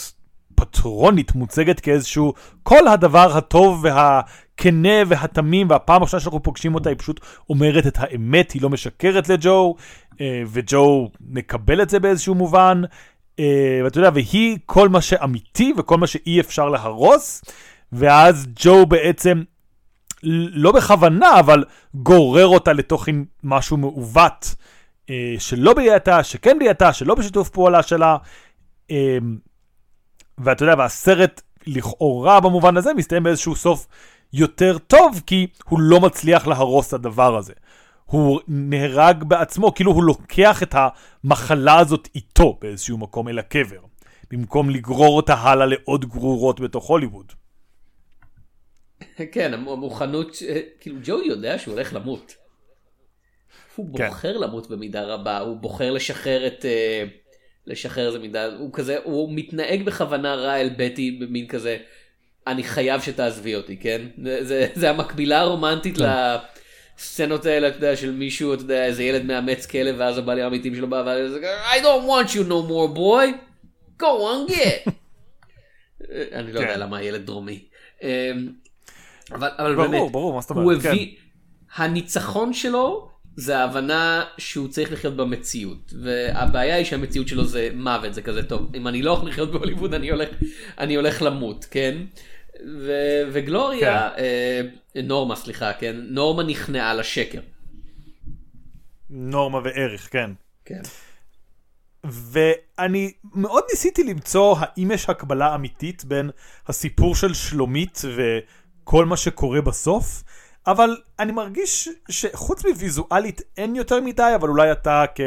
פטרונית 0.54 1.34
מוצגת 1.34 1.80
כאיזשהו 1.80 2.34
כל 2.62 2.88
הדבר 2.88 3.36
הטוב 3.36 3.84
והכנה 3.84 5.02
והתמים 5.06 5.70
והפעם 5.70 6.02
הראשונה 6.02 6.20
שאנחנו 6.20 6.42
פוגשים 6.42 6.74
אותה 6.74 6.88
היא 6.88 6.98
פשוט 6.98 7.20
אומרת 7.50 7.86
את 7.86 7.98
האמת 7.98 8.52
היא 8.52 8.62
לא 8.62 8.70
משקרת 8.70 9.28
לג'ו 9.28 9.74
אה, 10.20 10.42
וג'ו 10.46 11.10
מקבל 11.20 11.82
את 11.82 11.90
זה 11.90 12.00
באיזשהו 12.00 12.34
מובן 12.34 12.82
אה, 13.38 13.80
ואתה 13.84 13.98
יודע 13.98 14.10
והיא 14.14 14.58
כל 14.66 14.88
מה 14.88 15.00
שאמיתי 15.00 15.72
וכל 15.78 15.96
מה 15.96 16.06
שאי 16.06 16.40
אפשר 16.40 16.68
להרוס 16.68 17.44
ואז 17.92 18.46
ג'ו 18.56 18.86
בעצם 18.86 19.42
לא 20.22 20.72
בכוונה 20.72 21.40
אבל 21.40 21.64
גורר 21.94 22.46
אותה 22.46 22.72
לתוך 22.72 23.08
משהו 23.44 23.76
מעוות. 23.76 24.54
שלא 25.38 25.74
בידיעתה, 25.74 26.24
שכן 26.24 26.58
בידיעתה, 26.58 26.92
שלא 26.92 27.14
בשיתוף 27.14 27.48
פעולה 27.48 27.82
שלה. 27.82 28.16
ואתה 30.38 30.64
יודע, 30.64 30.74
והסרט 30.78 31.42
לכאורה 31.66 32.40
במובן 32.40 32.76
הזה 32.76 32.94
מסתיים 32.94 33.22
באיזשהו 33.22 33.56
סוף 33.56 33.86
יותר 34.32 34.78
טוב, 34.78 35.22
כי 35.26 35.46
הוא 35.64 35.80
לא 35.80 36.00
מצליח 36.00 36.46
להרוס 36.46 36.88
את 36.88 36.92
הדבר 36.92 37.36
הזה. 37.36 37.52
הוא 38.04 38.40
נהרג 38.48 39.24
בעצמו, 39.24 39.74
כאילו 39.74 39.92
הוא 39.92 40.04
לוקח 40.04 40.62
את 40.62 40.74
המחלה 41.24 41.78
הזאת 41.78 42.08
איתו 42.14 42.58
באיזשהו 42.60 42.98
מקום 42.98 43.28
אל 43.28 43.38
הקבר, 43.38 43.80
במקום 44.30 44.70
לגרור 44.70 45.16
אותה 45.16 45.34
הלאה 45.34 45.66
לעוד 45.66 46.04
גרורות 46.04 46.60
בתוך 46.60 46.86
הוליווד. 46.86 47.32
כן, 49.32 49.54
המוכנות, 49.54 50.36
כאילו 50.80 50.96
ג'ו 51.04 51.22
יודע 51.22 51.58
שהוא 51.58 51.74
הולך 51.74 51.94
למות. 51.94 52.36
הוא 53.76 53.98
כן. 53.98 54.08
בוחר. 54.08 54.38
למות 54.38 54.70
במידה 54.70 55.02
רבה, 55.02 55.38
הוא 55.38 55.56
בוחר 55.56 55.90
לשחרר 55.90 56.46
את... 56.46 56.64
Uh... 56.64 57.26
לשחרר 57.66 58.06
איזה 58.06 58.18
מידה, 58.18 58.46
הוא 58.58 58.70
כזה, 58.72 58.98
הוא 59.04 59.32
מתנהג 59.34 59.82
בכוונה 59.82 60.34
רע 60.34 60.60
אל 60.60 60.70
בטי 60.76 61.10
במין 61.10 61.46
כזה, 61.46 61.76
אני 62.46 62.62
חייב 62.62 63.00
שתעזבי 63.00 63.54
אותי, 63.54 63.76
כן? 63.76 64.02
זה, 64.24 64.44
זה, 64.44 64.66
זה 64.74 64.90
המקבילה 64.90 65.40
הרומנטית 65.40 65.96
כן. 65.98 66.04
לסצנות 66.98 67.46
האלה, 67.46 67.68
אתה 67.68 67.76
יודע, 67.76 67.96
של 67.96 68.12
מישהו, 68.12 68.54
אתה 68.54 68.62
יודע, 68.62 68.84
איזה 68.84 69.02
ילד 69.02 69.24
מאמץ 69.24 69.66
כלב, 69.66 69.94
ואז 69.98 70.18
הבעלים 70.18 70.44
האמיתיים 70.44 70.74
שלו 70.74 70.90
בא, 70.90 71.02
ואז 71.06 71.32
I 71.72 71.82
don't 71.82 72.08
want 72.08 72.30
you 72.30 72.48
no 72.48 72.68
more 72.70 72.96
boy, 72.96 73.26
go 74.02 74.04
on 74.06 74.52
get. 74.52 74.90
אני 76.32 76.52
לא 76.52 76.60
יודע 76.60 76.74
כן. 76.74 76.80
למה 76.80 76.98
הילד 76.98 77.26
דרומי. 77.26 77.64
אמ, 78.02 78.08
אבל, 79.32 79.48
אבל 79.58 79.74
ברור, 79.74 79.88
באמת, 79.88 80.12
ברור, 80.12 80.34
מה 80.34 80.40
זאת 80.40 80.50
אומרת, 80.50 80.64
הוא 80.64 80.72
הביא, 80.72 81.16
כן. 81.16 81.82
הניצחון 81.82 82.52
שלו 82.52 83.10
זה 83.36 83.58
ההבנה 83.58 84.24
שהוא 84.38 84.68
צריך 84.68 84.92
לחיות 84.92 85.16
במציאות 85.16 85.94
והבעיה 86.02 86.76
היא 86.76 86.84
שהמציאות 86.84 87.28
שלו 87.28 87.44
זה 87.44 87.68
מוות 87.74 88.14
זה 88.14 88.22
כזה 88.22 88.42
טוב 88.42 88.74
אם 88.74 88.88
אני 88.88 89.02
לא 89.02 89.10
הולך 89.10 89.24
לחיות 89.24 89.52
בהוליווד 89.52 89.94
אני 89.94 90.10
הולך 90.10 90.28
אני 90.78 90.94
הולך 90.94 91.22
למות 91.22 91.66
כן 91.70 91.98
ו- 92.78 93.22
וגלוריה 93.32 94.10
כן. 94.16 94.22
אה, 94.22 95.02
נורמה 95.02 95.36
סליחה 95.36 95.72
כן 95.72 95.96
נורמה 96.08 96.42
נכנעה 96.42 96.94
לשקר. 96.94 97.40
נורמה 99.10 99.58
וערך 99.64 100.08
כן. 100.12 100.30
כן. 100.64 100.80
ואני 102.04 103.12
מאוד 103.34 103.64
ניסיתי 103.70 104.04
למצוא 104.04 104.56
האם 104.60 104.90
יש 104.90 105.10
הקבלה 105.10 105.54
אמיתית 105.54 106.04
בין 106.04 106.30
הסיפור 106.66 107.14
של 107.14 107.34
שלומית 107.34 108.02
וכל 108.16 109.04
מה 109.04 109.16
שקורה 109.16 109.60
בסוף. 109.60 110.22
אבל 110.66 110.96
אני 111.18 111.32
מרגיש 111.32 111.88
שחוץ 112.08 112.64
מוויזואלית 112.64 113.42
אין 113.56 113.76
יותר 113.76 114.00
מדי, 114.00 114.32
אבל 114.34 114.48
אולי 114.48 114.72
אתה 114.72 115.04
כ... 115.14 115.20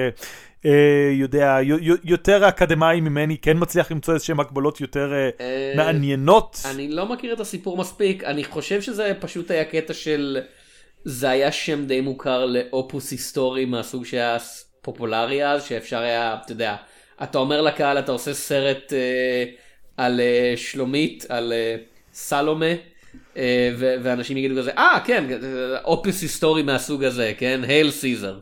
אה, 0.66 1.10
יודע, 1.12 1.58
יותר 2.04 2.50
אקדמאי 2.50 3.02
ממני 3.02 3.38
כן 3.38 3.58
מצליח 3.60 3.92
למצוא 3.92 4.14
איזשהם 4.14 4.40
הקבלות 4.40 4.82
יותר 4.82 5.14
אה, 5.14 5.30
אה, 5.40 5.74
מעניינות. 5.76 6.62
אני 6.66 6.88
לא 6.88 7.06
מכיר 7.06 7.34
את 7.34 7.40
הסיפור 7.40 7.78
מספיק, 7.78 8.24
אני 8.24 8.44
חושב 8.44 8.82
שזה 8.82 9.14
פשוט 9.20 9.52
היה 9.52 9.66
קטע 9.66 9.94
של... 9.94 10.40
זה 11.06 11.30
היה 11.30 11.52
שם 11.52 11.86
די 11.86 12.02
מוכר 12.02 12.46
לאופוס 12.46 13.12
היסטורי 13.12 13.66
מהסוג 13.66 14.06
שהיה 14.06 14.38
פופולרי 14.82 15.46
אז, 15.46 15.64
שאפשר 15.64 16.00
היה, 16.00 16.38
אתה 16.44 16.52
יודע, 16.52 16.76
אתה 17.24 17.38
אומר 17.38 17.62
לקהל, 17.62 18.00
אתה 18.00 18.12
עושה 18.12 18.34
סרט 18.34 18.94
אה, 18.94 19.44
על 19.98 20.20
אה, 20.20 20.54
שלומית, 20.56 21.26
על 21.30 21.54
אה, 21.54 21.76
סלומה. 22.14 22.66
אה, 23.38 23.72
ואנשים 23.78 24.38
יגידו 24.38 24.62
כזה, 24.62 24.72
אה 24.72 25.00
כן, 25.06 25.26
אפוס 25.84 26.22
היסטורי 26.22 26.64
מהסוג 26.64 27.04
הזה, 27.04 27.34
כן? 27.38 27.62
Hail, 27.64 27.92
Caesar. 27.92 28.40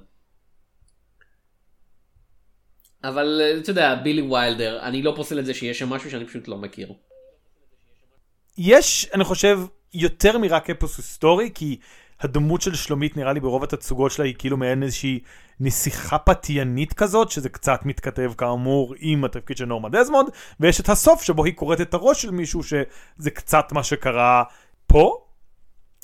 אבל 3.04 3.42
אה, 3.44 3.58
אתה 3.58 3.70
יודע, 3.70 3.96
בילי 3.96 4.22
ויילדר, 4.22 4.80
אני 4.82 5.02
לא 5.02 5.14
פוסל 5.16 5.40
את 5.40 5.46
זה 5.46 5.54
שיש 5.54 5.80
שם 5.80 5.90
משהו 5.90 6.12
שאני 6.12 6.26
פשוט 6.26 6.48
לא 6.48 6.58
מכיר. 6.58 6.94
יש, 8.58 9.10
אני 9.14 9.24
חושב, 9.24 9.60
יותר 9.94 10.38
מרק 10.38 10.70
אפוס 10.70 10.98
היסטורי, 10.98 11.50
כי 11.56 11.80
הדמות 12.20 12.62
של 12.62 12.76
שלומית 12.76 13.18
נראה 13.18 13.34
לי 13.34 13.40
ברוב 13.40 13.64
התצוגות 13.64 14.12
שלה 14.12 14.26
היא 14.26 14.36
כאילו 14.38 14.58
מעין 14.58 14.84
איזושהי 14.84 15.20
נסיכה 15.60 16.18
פתיינית 16.18 16.94
כזאת, 16.94 17.32
שזה 17.32 17.50
קצת 17.50 17.80
מתכתב 17.86 18.34
כאמור 18.38 18.94
עם 19.00 19.26
התפקיד 19.26 19.58
של 19.58 19.66
נורמה 19.66 19.90
דזמונד, 19.90 20.30
ויש 20.60 20.80
את 20.80 20.90
הסוף 20.90 21.24
שבו 21.24 21.46
היא 21.46 21.54
קוראת 21.54 21.82
את 21.82 21.94
הראש 21.94 22.22
של 22.22 22.32
מישהו 22.32 22.64
שזה 22.64 23.32
קצת 23.34 23.72
מה 23.72 23.84
שקרה 23.84 24.44
פה, 24.88 25.18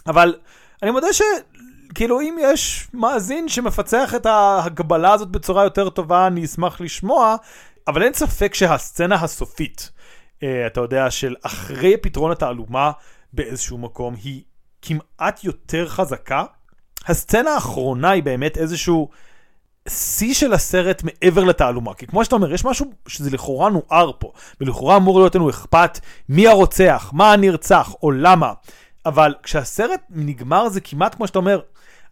אבל 0.08 0.36
אני 0.84 0.92
מודה 0.92 1.08
שכאילו 1.14 2.22
אם 2.22 2.38
יש 2.42 2.88
מאזין 2.94 3.50
שמפצח 3.50 4.16
את 4.16 4.26
ההגבלה 4.26 5.14
הזאת 5.14 5.28
בצורה 5.30 5.64
יותר 5.64 5.90
טובה, 5.90 6.28
אני 6.28 6.46
אשמח 6.46 6.82
לשמוע. 6.82 7.36
אבל 7.88 8.04
אין 8.04 8.14
ספק 8.14 8.54
שהסצנה 8.54 9.16
הסופית, 9.16 9.92
אה, 10.44 10.68
אתה 10.68 10.82
יודע, 10.82 11.12
של 11.12 11.36
אחרי 11.42 11.98
פתרון 11.98 12.32
התעלומה 12.32 12.92
באיזשהו 13.34 13.78
מקום, 13.78 14.16
היא 14.24 14.44
כמעט 14.82 15.44
יותר 15.44 15.90
חזקה. 15.90 16.44
הסצנה 17.08 17.54
האחרונה 17.54 18.10
היא 18.10 18.24
באמת 18.24 18.58
איזשהו 18.58 19.10
שיא 19.90 20.34
של 20.34 20.54
הסרט 20.54 21.04
מעבר 21.04 21.44
לתעלומה. 21.44 21.94
כי 21.94 22.08
כמו 22.08 22.26
שאתה 22.26 22.36
אומר, 22.36 22.54
יש 22.54 22.66
משהו 22.66 22.92
שזה 23.08 23.30
לכאורה 23.30 23.70
נוער 23.70 24.12
פה, 24.20 24.32
ולכאורה 24.62 24.98
אמור 24.98 25.20
להיות 25.20 25.36
לנו 25.36 25.50
אכפת 25.50 26.00
מי 26.30 26.48
הרוצח, 26.48 27.10
מה 27.14 27.34
הנרצח, 27.34 27.94
או 28.04 28.12
למה. 28.12 28.54
אבל 29.06 29.36
כשהסרט 29.44 30.02
נגמר 30.10 30.70
זה 30.70 30.82
כמעט 30.82 31.16
כמו 31.16 31.28
שאתה 31.28 31.40
אומר, 31.40 31.60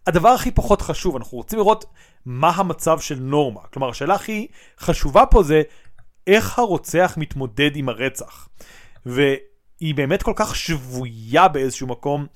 הדבר 0.06 0.28
הכי 0.28 0.50
פחות 0.50 0.82
חשוב, 0.82 1.16
אנחנו 1.16 1.38
רוצים 1.38 1.58
לראות 1.58 1.84
מה 2.26 2.50
המצב 2.50 3.00
של 3.00 3.18
נורמה. 3.20 3.60
כלומר, 3.60 3.88
השאלה 3.88 4.14
הכי 4.14 4.46
חשובה 4.78 5.26
פה 5.26 5.42
זה 5.42 5.62
איך 6.26 6.58
הרוצח 6.58 7.14
מתמודד 7.16 7.70
עם 7.76 7.88
הרצח. 7.88 8.48
והיא 9.06 9.94
באמת 9.94 10.22
כל 10.22 10.32
כך 10.36 10.56
שבויה 10.56 11.48
באיזשהו 11.48 11.86
מקום 11.86 12.26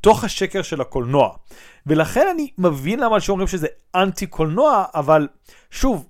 בתוך 0.00 0.24
השקר 0.24 0.62
של 0.62 0.80
הקולנוע. 0.80 1.30
ולכן 1.86 2.26
אני 2.34 2.50
מבין 2.58 3.00
למה 3.00 3.20
שאומרים 3.20 3.48
שזה 3.48 3.66
אנטי 3.94 4.26
קולנוע, 4.26 4.84
אבל 4.94 5.28
שוב, 5.70 6.06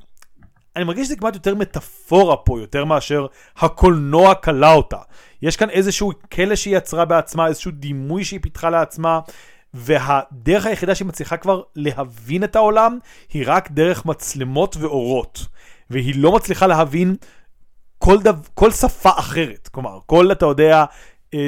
אני 0.77 0.85
מרגיש 0.85 1.07
שזה 1.07 1.17
כמעט 1.17 1.35
יותר 1.35 1.55
מטאפורה 1.55 2.37
פה, 2.37 2.61
יותר 2.61 2.85
מאשר 2.85 3.27
הקולנוע 3.57 4.35
כלה 4.35 4.73
אותה. 4.73 4.99
יש 5.43 5.57
כאן 5.57 5.71
איזשהו 5.71 6.13
כלא 6.33 6.57
שהיא 6.57 6.77
יצרה 6.77 7.05
בעצמה, 7.05 7.47
איזשהו 7.47 7.71
דימוי 7.71 8.25
שהיא 8.25 8.41
פיתחה 8.43 8.71
לעצמה, 8.71 9.21
והדרך 9.75 10.67
היחידה 10.67 10.95
שהיא 10.95 11.09
מצליחה 11.09 11.37
כבר 11.37 11.63
להבין 11.77 12.45
את 12.45 12.57
העולם, 12.57 12.99
היא 13.33 13.45
רק 13.47 13.71
דרך 13.71 14.07
מצלמות 14.07 14.77
ואורות. 14.81 15.47
והיא 15.91 16.15
לא 16.17 16.33
מצליחה 16.33 16.67
להבין 16.67 17.17
כל, 17.99 18.23
דו, 18.23 18.31
כל 18.55 18.71
שפה 18.71 19.11
אחרת. 19.19 19.69
כלומר, 19.73 19.99
כל, 20.07 20.33
אתה 20.33 20.47
יודע, 20.47 20.85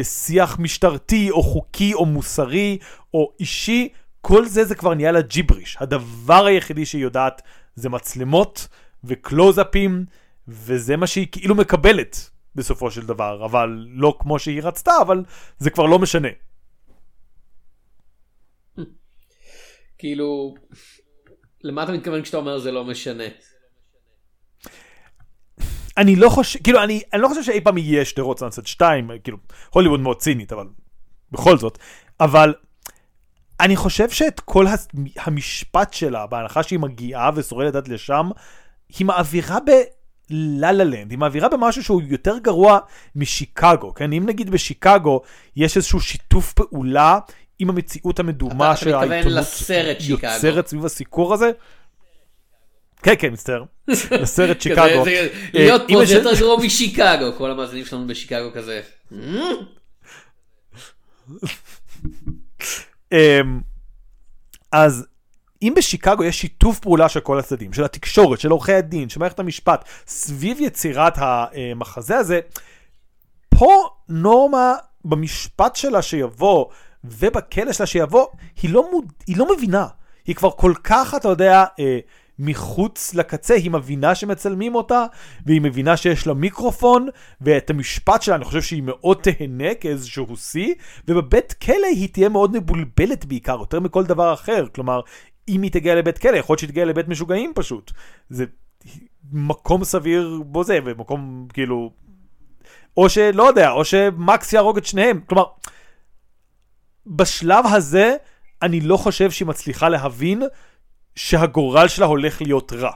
שיח 0.03 0.59
משטרתי, 0.59 1.31
או 1.31 1.43
חוקי, 1.43 1.95
או 1.95 2.07
מוסרי, 2.07 2.79
או 3.15 3.33
אישי, 3.41 3.89
כל 4.21 4.47
זה 4.47 4.65
זה 4.65 4.75
כבר 4.75 4.95
נהיה 4.95 5.13
לה 5.13 5.21
ג'יבריש. 5.21 5.77
הדבר 5.81 6.47
היחידי 6.47 6.87
שהיא 6.87 7.03
יודעת 7.03 7.43
זה 7.75 7.89
מצלמות 7.89 8.69
וקלוזאפים, 9.05 10.05
וזה 10.49 10.97
מה 10.97 11.07
שהיא 11.07 11.27
כאילו 11.33 11.55
מקבלת 11.55 12.31
בסופו 12.55 12.91
של 12.91 13.07
דבר, 13.07 13.45
אבל 13.45 13.87
לא 13.89 14.17
כמו 14.21 14.39
שהיא 14.39 14.63
רצתה, 14.63 14.93
אבל 15.03 15.25
זה 15.59 15.71
כבר 15.71 15.87
לא 15.87 15.99
משנה. 15.99 16.29
כאילו, 19.99 20.55
למה 21.65 21.83
אתה 21.83 21.93
מתכוון 21.93 22.23
כשאתה 22.23 22.37
אומר 22.37 22.59
זה 22.59 22.73
לא 22.73 22.85
משנה? 22.85 23.25
אני 25.99 26.17
לא 26.17 26.29
חושב, 26.29 26.59
כאילו, 26.65 26.83
אני, 26.83 27.01
אני 27.13 27.23
לא 27.23 27.29
חושב 27.29 27.43
שאי 27.43 27.61
פעם 27.61 27.79
יהיה 27.79 28.05
שדרות 28.05 28.39
סאנסט 28.39 28.67
2, 28.67 29.11
כאילו, 29.25 29.39
הוליווד 29.71 30.01
מאוד 30.01 30.19
צינית, 30.19 30.53
אבל 30.53 30.67
בכל 31.33 31.59
זאת. 31.59 31.79
אבל 32.21 32.55
אני 33.61 33.77
חושב 33.77 34.11
שאת 34.11 34.41
כל 34.41 34.67
המשפט 35.17 35.93
שלה, 35.93 36.27
בהנחה 36.27 36.63
שהיא 36.63 36.79
מגיעה 36.79 37.31
ושורדת 37.35 37.75
עד 37.75 37.89
לשם, 37.89 38.31
היא 38.99 39.07
מעבירה 39.07 39.59
ב... 39.61 39.71
לה 40.31 40.73
לה 40.73 40.85
לנד, 40.85 41.11
היא 41.11 41.19
מעבירה 41.19 41.49
במשהו 41.49 41.85
שהוא 41.85 42.03
יותר 42.09 42.39
גרוע 42.39 42.79
משיקגו, 43.17 43.95
כן? 43.95 44.13
אם 44.13 44.27
נגיד 44.27 44.51
בשיקגו 44.51 45.21
יש 45.57 45.77
איזשהו 45.77 46.01
שיתוף 46.01 46.53
פעולה 46.53 47.19
עם 47.59 47.71
המציאות 47.71 48.21
המדומה 48.21 48.77
שהעיתונות 48.77 49.47
יוצרת 50.01 50.67
סביב 50.67 50.85
הסיקור 50.85 51.35
הזה, 51.35 51.51
כן, 53.03 53.15
כן, 53.19 53.33
מצטער. 53.33 53.65
לסרט 54.11 54.61
שיקגו. 54.63 55.05
להיות 55.55 55.83
פה 55.89 56.05
זה 56.05 56.15
יותר 56.15 56.35
גרוע 56.39 56.65
משיקגו, 56.65 57.33
כל 57.39 57.51
המאזינים 57.51 57.85
שלנו 57.85 58.07
בשיקגו 58.07 58.51
כזה. 58.55 58.81
אמ, 63.13 63.61
אז 64.73 65.07
אם 65.63 65.73
בשיקגו 65.77 66.25
יש 66.25 66.41
שיתוף 66.41 66.79
פעולה 66.79 67.09
של 67.09 67.21
כל 67.21 67.39
הצדדים, 67.39 67.73
של 67.73 67.85
התקשורת, 67.85 68.41
של 68.41 68.51
עורכי 68.51 68.73
הדין, 68.73 69.09
של 69.09 69.21
מערכת 69.21 69.39
המשפט, 69.39 69.85
סביב 70.07 70.61
יצירת 70.61 71.15
המחזה 71.17 72.17
הזה, 72.17 72.41
פה 73.49 73.89
נורמה 74.09 74.75
במשפט 75.05 75.77
שלה 75.77 76.03
שיבוא, 76.03 76.67
ובכלא 77.05 77.73
שלה 77.73 77.87
שיבוא, 77.87 78.27
היא 78.63 78.71
לא, 78.71 78.91
מוד... 78.91 79.13
היא 79.27 79.37
לא 79.37 79.57
מבינה. 79.57 79.87
היא 80.27 80.35
כבר 80.35 80.51
כל 80.51 80.73
כך, 80.85 81.15
אתה 81.17 81.29
יודע, 81.29 81.65
אה, 81.81 81.99
מחוץ 82.39 83.15
לקצה, 83.15 83.55
היא 83.55 83.71
מבינה 83.71 84.15
שמצלמים 84.15 84.75
אותה, 84.75 85.05
והיא 85.47 85.61
מבינה 85.61 85.97
שיש 85.97 86.27
לה 86.27 86.35
מיקרופון, 86.35 87.09
ואת 87.41 87.71
המשפט 87.71 88.23
שלה 88.23 88.35
אני 88.35 88.45
חושב 88.45 88.63
שהיא 88.63 88.83
מאוד 88.83 89.19
תהנה 89.23 89.75
כאיזשהו 89.75 90.37
שיא, 90.37 90.75
ובבית 91.09 91.53
כלא 91.53 91.87
היא 91.91 92.09
תהיה 92.09 92.29
מאוד 92.29 92.57
מבולבלת 92.57 93.25
בעיקר, 93.25 93.57
יותר 93.61 93.81
מכל 93.81 94.05
דבר 94.05 94.35
אחר. 94.35 94.67
כלומר, 94.75 95.01
אם 95.49 95.63
היא 95.63 95.71
תגיע 95.71 95.95
לבית 95.95 96.19
כלא, 96.19 96.37
יכול 96.37 96.53
להיות 96.53 96.59
שהיא 96.59 96.71
תגיע 96.71 96.85
לבית 96.85 97.09
משוגעים 97.09 97.53
פשוט. 97.55 97.93
זה 98.31 98.45
מקום 99.33 99.85
סביר 99.85 100.43
בו 100.47 100.65
זה, 100.65 100.79
ומקום 100.85 101.47
כאילו... 101.53 101.93
או 102.97 103.09
שלא 103.09 103.43
יודע, 103.43 103.71
או 103.71 103.85
שמקס 103.85 104.53
יהרוג 104.53 104.77
את 104.77 104.87
שניהם. 104.87 105.21
כלומר, 105.27 105.45
בשלב 107.07 107.65
הזה, 107.67 108.17
אני 108.63 108.81
לא 108.81 108.97
חושב 108.97 109.31
שהיא 109.31 109.49
מצליחה 109.49 109.89
להבין 109.89 110.43
שהגורל 111.19 111.89
שלה 111.89 112.07
הולך 112.07 112.43
להיות 112.43 112.73
רע. 112.73 112.91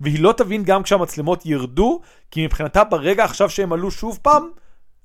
והיא 0.00 0.20
לא 0.20 0.34
תבין 0.36 0.64
גם 0.64 0.82
כשהמצלמות 0.82 1.46
ירדו, 1.46 2.00
כי 2.30 2.44
מבחינתה 2.44 2.84
ברגע 2.84 3.24
עכשיו 3.24 3.50
שהם 3.50 3.72
עלו 3.72 3.90
שוב 3.90 4.18
פעם, 4.22 4.50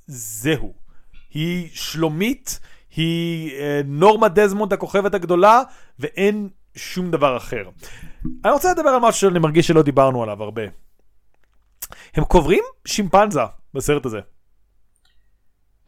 זהו. 0.08 0.74
היא 1.34 1.70
שלומית, 1.74 2.60
היא 2.96 3.52
אה, 3.60 3.82
נורמה 3.86 4.28
דזמונד 4.28 4.74
הכוכבת 4.74 5.14
הגדולה, 5.14 5.62
ואין 6.00 6.50
שום 6.76 7.12
דבר 7.12 7.38
אחר. 7.38 7.70
אני 8.46 8.54
רוצה 8.54 8.72
לדבר 8.72 8.90
על 8.90 9.00
משהו 9.00 9.22
שאני 9.22 9.40
מרגיש 9.40 9.68
שלא 9.68 9.82
דיברנו 9.82 10.24
עליו 10.24 10.44
הרבה. 10.44 10.62
הם 12.14 12.24
קוברים 12.24 12.64
שימפנזה 12.86 13.40
בסרט 13.74 14.06
הזה. 14.06 14.20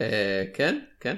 אה, 0.01 0.43
כן, 0.53 0.79
כן. 0.99 1.15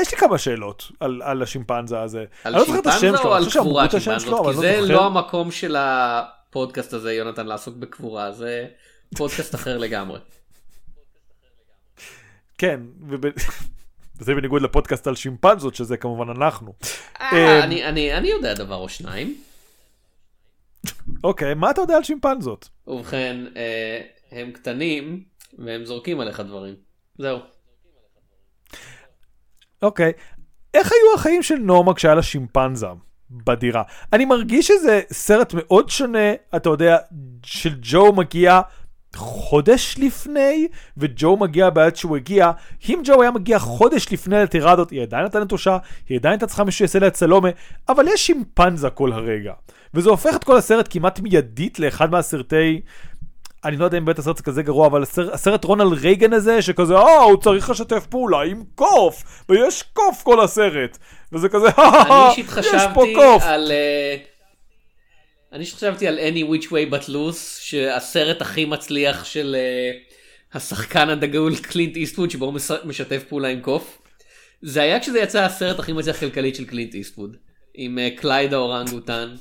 יש 0.00 0.12
לי 0.12 0.18
כמה 0.18 0.38
שאלות 0.38 0.90
על, 1.00 1.22
על 1.24 1.42
השימפנזה 1.42 2.00
הזה. 2.00 2.24
על 2.44 2.52
לא 2.52 2.64
שימפנזה 2.64 3.18
או 3.18 3.34
על 3.34 3.44
קבורת 3.50 3.90
שימפנזות? 3.90 4.24
כי 4.24 4.30
לא 4.30 4.52
זה 4.52 4.80
לא 4.80 5.06
המקום 5.06 5.50
של 5.50 5.76
הפודקאסט 5.78 6.92
הזה, 6.92 7.12
יונתן, 7.12 7.46
לעסוק 7.46 7.76
בקבורה, 7.76 8.32
זה 8.32 8.66
פודקאסט 9.16 9.54
אחר 9.54 9.78
לגמרי. 9.78 10.18
כן, 12.58 12.80
וזה 13.08 14.34
בניגוד 14.36 14.62
לפודקאסט 14.62 15.06
על 15.06 15.14
שימפנזות, 15.14 15.74
שזה 15.74 15.96
כמובן 15.96 16.30
אנחנו. 16.30 16.74
אה, 17.20 17.64
אמ, 17.64 17.70
אני 17.90 18.28
יודע 18.28 18.54
דבר 18.54 18.76
או 18.76 18.88
שניים. 18.88 19.36
אוקיי, 21.24 21.54
מה 21.54 21.70
אתה 21.70 21.80
יודע 21.80 21.96
על 21.96 22.02
שימפנזות? 22.02 22.68
ובכן, 22.86 23.36
אה, 23.56 24.00
הם 24.30 24.52
קטנים 24.52 25.24
והם 25.58 25.84
זורקים 25.84 26.20
עליך 26.20 26.40
דברים. 26.40 26.74
זהו. 27.18 27.38
אוקיי. 29.82 30.12
איך 30.74 30.92
היו 30.92 31.14
החיים 31.14 31.42
של 31.42 31.54
נורמה 31.54 31.94
כשהיה 31.94 32.14
לה 32.14 32.22
שימפנזה 32.22 32.86
בדירה? 33.30 33.82
אני 34.12 34.24
מרגיש 34.24 34.66
שזה 34.66 35.00
סרט 35.12 35.54
מאוד 35.56 35.90
שונה, 35.90 36.32
אתה 36.56 36.68
יודע, 36.68 36.96
של 37.42 37.74
ג'ו 37.82 38.12
מגיע 38.12 38.60
חודש 39.16 39.96
לפני, 39.98 40.68
וג'ו 40.96 41.36
מגיע 41.36 41.70
בעד 41.70 41.96
שהוא 41.96 42.16
הגיע. 42.16 42.50
אם 42.88 43.00
ג'ו 43.04 43.22
היה 43.22 43.30
מגיע 43.30 43.58
חודש 43.58 44.12
לפני 44.12 44.36
לטירדות, 44.36 44.90
היא 44.90 45.02
עדיין 45.02 45.24
נתנה 45.24 45.44
נטושה, 45.44 45.78
היא 46.08 46.18
עדיין 46.18 46.32
הייתה 46.32 46.46
צריכה 46.46 46.64
מישהו 46.64 46.78
שיעשה 46.78 46.98
לה 46.98 47.06
את 47.06 47.16
סלומה, 47.16 47.48
אבל 47.88 48.08
יש 48.08 48.26
שימפנזה 48.26 48.90
כל 48.90 49.12
הרגע. 49.12 49.52
וזה 49.94 50.10
הופך 50.10 50.36
את 50.36 50.44
כל 50.44 50.56
הסרט 50.56 50.86
כמעט 50.90 51.20
מיידית 51.20 51.78
לאחד 51.78 52.10
מהסרטי 52.10 52.80
אני 53.64 53.76
לא 53.76 53.84
יודע 53.84 53.98
אם 53.98 54.04
בית 54.04 54.18
הסרט 54.18 54.36
זה 54.36 54.42
כזה 54.42 54.62
גרוע, 54.62 54.86
אבל 54.86 55.02
הסרט, 55.02 55.34
הסרט 55.34 55.64
רונלד 55.64 55.98
רייגן 55.98 56.32
הזה, 56.32 56.62
שכזה, 56.62 56.94
אה, 56.94 57.22
הוא 57.22 57.42
צריך 57.42 57.70
לשתף 57.70 58.06
פעולה 58.06 58.42
עם 58.42 58.62
קוף, 58.74 59.44
ויש 59.48 59.82
קוף 59.82 60.22
כל 60.22 60.40
הסרט. 60.40 60.98
וזה 61.32 61.48
כזה, 61.48 61.66
אה, 61.78 62.32
יש 62.60 62.82
פה 62.94 63.04
קוף. 63.14 63.42
על... 63.42 63.72
Uh, 63.72 64.26
אני 65.52 65.66
חשבתי 65.66 66.08
על 66.08 66.18
Every 66.18 66.52
Which 66.52 66.66
Way 66.66 66.92
But 66.92 67.08
Loose, 67.08 67.60
שהסרט 67.60 68.42
הכי 68.42 68.64
מצליח 68.64 69.24
של 69.24 69.56
אה, 69.58 70.56
השחקן 70.56 71.08
הדגול 71.08 71.56
קלינט 71.56 71.96
איסטווד, 71.96 72.30
שבו 72.30 72.44
הוא 72.44 72.54
משתף 72.84 73.24
פעולה 73.28 73.48
עם 73.48 73.60
קוף. 73.60 73.98
זה 74.62 74.82
היה 74.82 75.00
כשזה 75.00 75.18
יצא 75.18 75.44
הסרט 75.44 75.78
הכי 75.78 75.92
מצליח 75.92 76.20
כלכלית 76.20 76.56
של 76.56 76.64
קלינט 76.64 76.94
איסטווד, 76.94 77.36
עם 77.74 77.98
אה, 77.98 78.20
קלייד 78.20 78.54
האורנגוטן. 78.54 79.34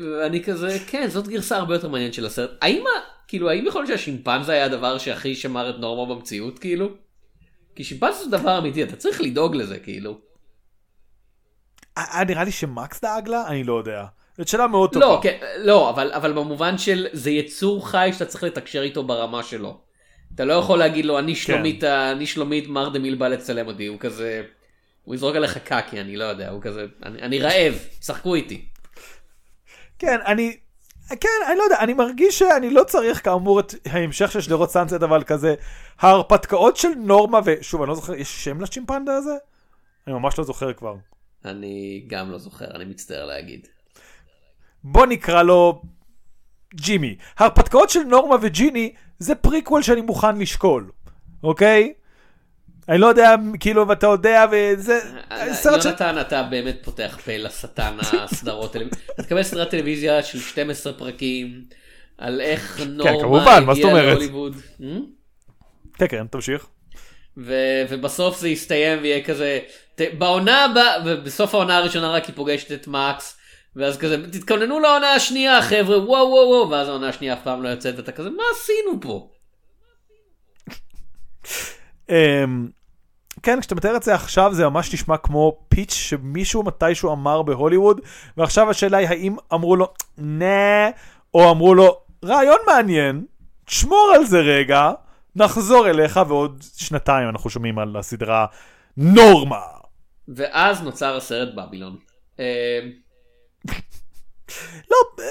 ואני 0.00 0.42
כזה, 0.44 0.78
כן, 0.86 1.08
זאת 1.08 1.28
גרסה 1.28 1.56
הרבה 1.56 1.74
יותר 1.74 1.88
מעניינת 1.88 2.14
של 2.14 2.26
הסרט. 2.26 2.50
האם 2.62 2.84
כאילו, 3.28 3.50
האם 3.50 3.66
יכול 3.66 3.82
להיות 3.82 3.88
שהשימפנזה 3.88 4.52
היה 4.52 4.64
הדבר 4.64 4.98
שהכי 4.98 5.34
שמר 5.34 5.70
את 5.70 5.78
נורמה 5.78 6.14
במציאות, 6.14 6.58
כאילו? 6.58 6.88
כי 7.74 7.84
שימפנזה 7.84 8.24
זה 8.24 8.30
דבר 8.30 8.58
אמיתי, 8.58 8.82
אתה 8.82 8.96
צריך 8.96 9.20
לדאוג 9.20 9.56
לזה, 9.56 9.78
כאילו. 9.78 10.18
נראה 12.28 12.44
לי 12.44 12.50
שמקס 12.50 13.00
דאג 13.00 13.28
לה? 13.28 13.48
אני 13.48 13.64
לא 13.64 13.78
יודע. 13.78 14.04
זאת 14.38 14.48
שאלה 14.48 14.66
מאוד 14.66 14.92
טובה. 14.92 15.06
לא, 15.06 15.20
כן, 15.22 15.38
לא, 15.58 15.90
אבל, 15.90 16.12
אבל 16.12 16.32
במובן 16.32 16.78
של 16.78 17.06
זה 17.12 17.30
יצור 17.30 17.88
חי 17.88 18.10
שאתה 18.12 18.26
צריך 18.26 18.44
לתקשר 18.44 18.82
איתו 18.82 19.02
ברמה 19.02 19.42
שלו. 19.42 19.80
אתה 20.34 20.44
לא 20.44 20.52
יכול 20.52 20.78
להגיד 20.78 21.04
לו, 21.04 21.18
אני 21.18 21.34
שלומית, 21.34 21.84
אני 21.84 22.26
שלומית 22.26 22.68
מר 22.68 22.88
דמיל 22.88 23.14
בא 23.14 23.28
לצלם 23.28 23.66
אותי, 23.66 23.86
הוא 23.86 23.98
כזה, 24.00 24.42
הוא 25.04 25.14
יזרוק 25.14 25.36
עליך 25.36 25.58
קקי, 25.58 26.00
אני 26.00 26.16
לא 26.16 26.24
יודע, 26.24 26.50
הוא 26.50 26.62
כזה, 26.62 26.86
אני, 27.02 27.22
אני 27.22 27.38
רעב, 27.38 27.74
שחקו 28.00 28.34
איתי. 28.34 28.64
כן, 29.98 30.18
אני, 30.26 30.56
כן, 31.08 31.28
אני 31.48 31.58
לא 31.58 31.62
יודע, 31.62 31.76
אני 31.80 31.94
מרגיש 31.94 32.38
שאני 32.38 32.70
לא 32.70 32.84
צריך 32.84 33.24
כאמור 33.24 33.60
את 33.60 33.74
ההמשך 33.86 34.32
של 34.32 34.40
שדרות 34.40 34.70
סאנסט, 34.70 35.02
אבל 35.02 35.22
כזה, 35.22 35.54
ההרפתקאות 35.98 36.76
של 36.76 36.88
נורמה, 36.96 37.40
ושוב, 37.44 37.82
אני 37.82 37.88
לא 37.88 37.94
זוכר, 37.94 38.14
יש 38.14 38.44
שם 38.44 38.60
לצ'ימפנדה 38.60 39.16
הזה? 39.16 39.34
אני 40.06 40.14
ממש 40.14 40.38
לא 40.38 40.44
זוכר 40.44 40.72
כבר. 40.72 40.94
אני 41.44 42.04
גם 42.06 42.30
לא 42.30 42.38
זוכר, 42.38 42.66
אני 42.74 42.84
מצטער 42.84 43.26
להגיד. 43.26 43.66
בוא 44.84 45.06
נקרא 45.06 45.42
לו 45.42 45.82
ג'ימי. 46.74 47.16
ההרפתקאות 47.36 47.90
של 47.90 48.02
נורמה 48.02 48.36
וג'ימי 48.40 48.94
זה 49.18 49.34
פריקוול 49.34 49.82
שאני 49.82 50.00
מוכן 50.00 50.38
לשקול, 50.38 50.90
אוקיי? 51.42 51.92
אני 52.88 52.98
לא 52.98 53.06
יודע, 53.06 53.34
כאילו, 53.60 53.88
ואתה 53.88 54.06
יודע, 54.06 54.46
וזה... 54.52 55.00
יונתן, 55.64 56.20
אתה 56.20 56.42
באמת 56.42 56.76
פותח 56.84 57.18
פה 57.24 57.36
לשטן 57.36 57.96
הסדרות 58.12 58.72
טלוויזיה. 58.72 58.98
אתה 59.14 59.22
תקבל 59.22 59.42
סדרת 59.42 59.70
טלוויזיה 59.70 60.22
של 60.22 60.40
12 60.40 60.92
פרקים, 60.92 61.64
על 62.18 62.40
איך 62.40 62.76
כן, 62.78 62.88
נורמה 62.88 63.56
הגיעה 63.56 64.02
להוליווד. 64.02 64.56
כן, 65.98 66.06
כן, 66.08 66.26
תמשיך. 66.26 66.66
ובסוף 67.36 68.40
זה 68.40 68.48
יסתיים 68.48 68.98
ויהיה 69.02 69.24
כזה, 69.24 69.58
בעונה 70.18 70.64
הבאה, 70.64 70.96
ובסוף 71.06 71.54
העונה 71.54 71.76
הראשונה 71.76 72.10
רק 72.10 72.24
היא 72.24 72.34
פוגשת 72.34 72.72
את 72.72 72.88
מקס, 72.88 73.36
ואז 73.76 73.98
כזה, 73.98 74.30
תתכוננו 74.30 74.80
לעונה 74.80 75.12
השנייה 75.12 75.62
חבר'ה, 75.62 75.98
וואו 75.98 76.28
וואו 76.28 76.48
וואו, 76.48 76.70
ואז 76.70 76.88
העונה 76.88 77.08
השנייה 77.08 77.34
אף 77.34 77.42
פעם 77.44 77.62
לא 77.62 77.68
יוצאת, 77.68 77.96
ואתה 77.96 78.12
כזה, 78.12 78.30
מה 78.30 78.42
עשינו 78.52 79.00
פה? 79.00 79.30
אמ, 82.08 82.68
כן, 83.42 83.60
כשאתה 83.60 83.74
מתאר 83.74 83.96
את 83.96 84.02
זה 84.02 84.14
עכשיו 84.14 84.54
זה 84.54 84.68
ממש 84.68 84.94
נשמע 84.94 85.16
כמו 85.16 85.58
פיץ' 85.68 85.92
שמישהו 85.92 86.62
מתישהו 86.62 87.12
אמר 87.12 87.42
בהוליווד, 87.42 88.00
ועכשיו 88.36 88.70
השאלה 88.70 88.98
היא 88.98 89.08
האם 89.08 89.36
אמרו 89.54 89.76
לו 89.76 89.92
נה, 90.18 90.90
או 91.34 91.50
אמרו 91.50 91.74
לו 91.74 91.96
רעיון 92.24 92.58
מעניין, 92.66 93.24
תשמור 93.64 94.12
על 94.14 94.24
זה 94.24 94.40
רגע, 94.40 94.90
נחזור 95.36 95.88
אליך 95.88 96.20
ועוד 96.28 96.64
שנתיים 96.76 97.28
אנחנו 97.28 97.50
שומעים 97.50 97.78
על 97.78 97.96
הסדרה 97.96 98.46
נורמה. 98.96 99.60
ואז 100.28 100.82
נוצר 100.82 101.16
הסרט 101.16 101.54
בבילון. 101.54 101.96
לא, 104.90 105.24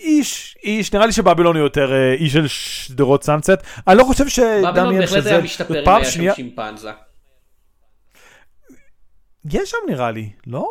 איש, 0.00 0.58
איש, 0.62 0.92
נראה 0.92 1.06
לי 1.06 1.12
שבבילון 1.12 1.56
הוא 1.56 1.64
יותר 1.64 1.92
אה, 1.92 2.12
איש 2.12 2.32
של 2.32 2.48
שדרות 2.48 3.24
סאנסט. 3.24 3.50
אני 3.88 3.98
לא 3.98 4.04
חושב 4.04 4.28
שדמיין 4.28 4.62
שזה... 4.62 4.72
בבילון 4.72 4.98
בהחלט 4.98 5.26
היה 5.26 5.40
משתפר 5.40 5.82
אם 5.82 5.88
היה 5.88 6.04
שם 6.04 6.34
שימפנזה. 6.34 6.90
יש 9.52 9.70
שם 9.70 9.76
נראה 9.88 10.10
לי, 10.10 10.30
לא? 10.46 10.68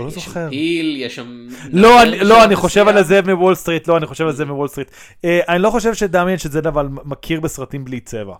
לא 0.00 0.10
זוכר. 0.10 0.48
פיל, 0.50 0.96
יש 0.96 1.16
שם... 1.16 1.46
לא, 1.72 2.04
לא, 2.04 2.44
אני 2.44 2.56
חושב 2.56 2.88
על 2.88 2.96
הזאב 2.98 3.30
מוול 3.30 3.54
סטריט, 3.54 3.88
לא, 3.88 3.96
אני 3.96 4.06
חושב 4.06 4.24
על 4.24 4.30
הזאב 4.30 4.48
מוול 4.48 4.68
סטריט. 4.68 4.90
אה, 5.24 5.40
אני 5.48 5.62
לא 5.62 5.70
חושב 5.70 5.94
שדמיין 5.94 6.38
שזה 6.38 6.58
אבל 6.58 6.88
מכיר 7.04 7.40
בסרטים 7.40 7.84
בלי 7.84 8.00
צבע. 8.00 8.34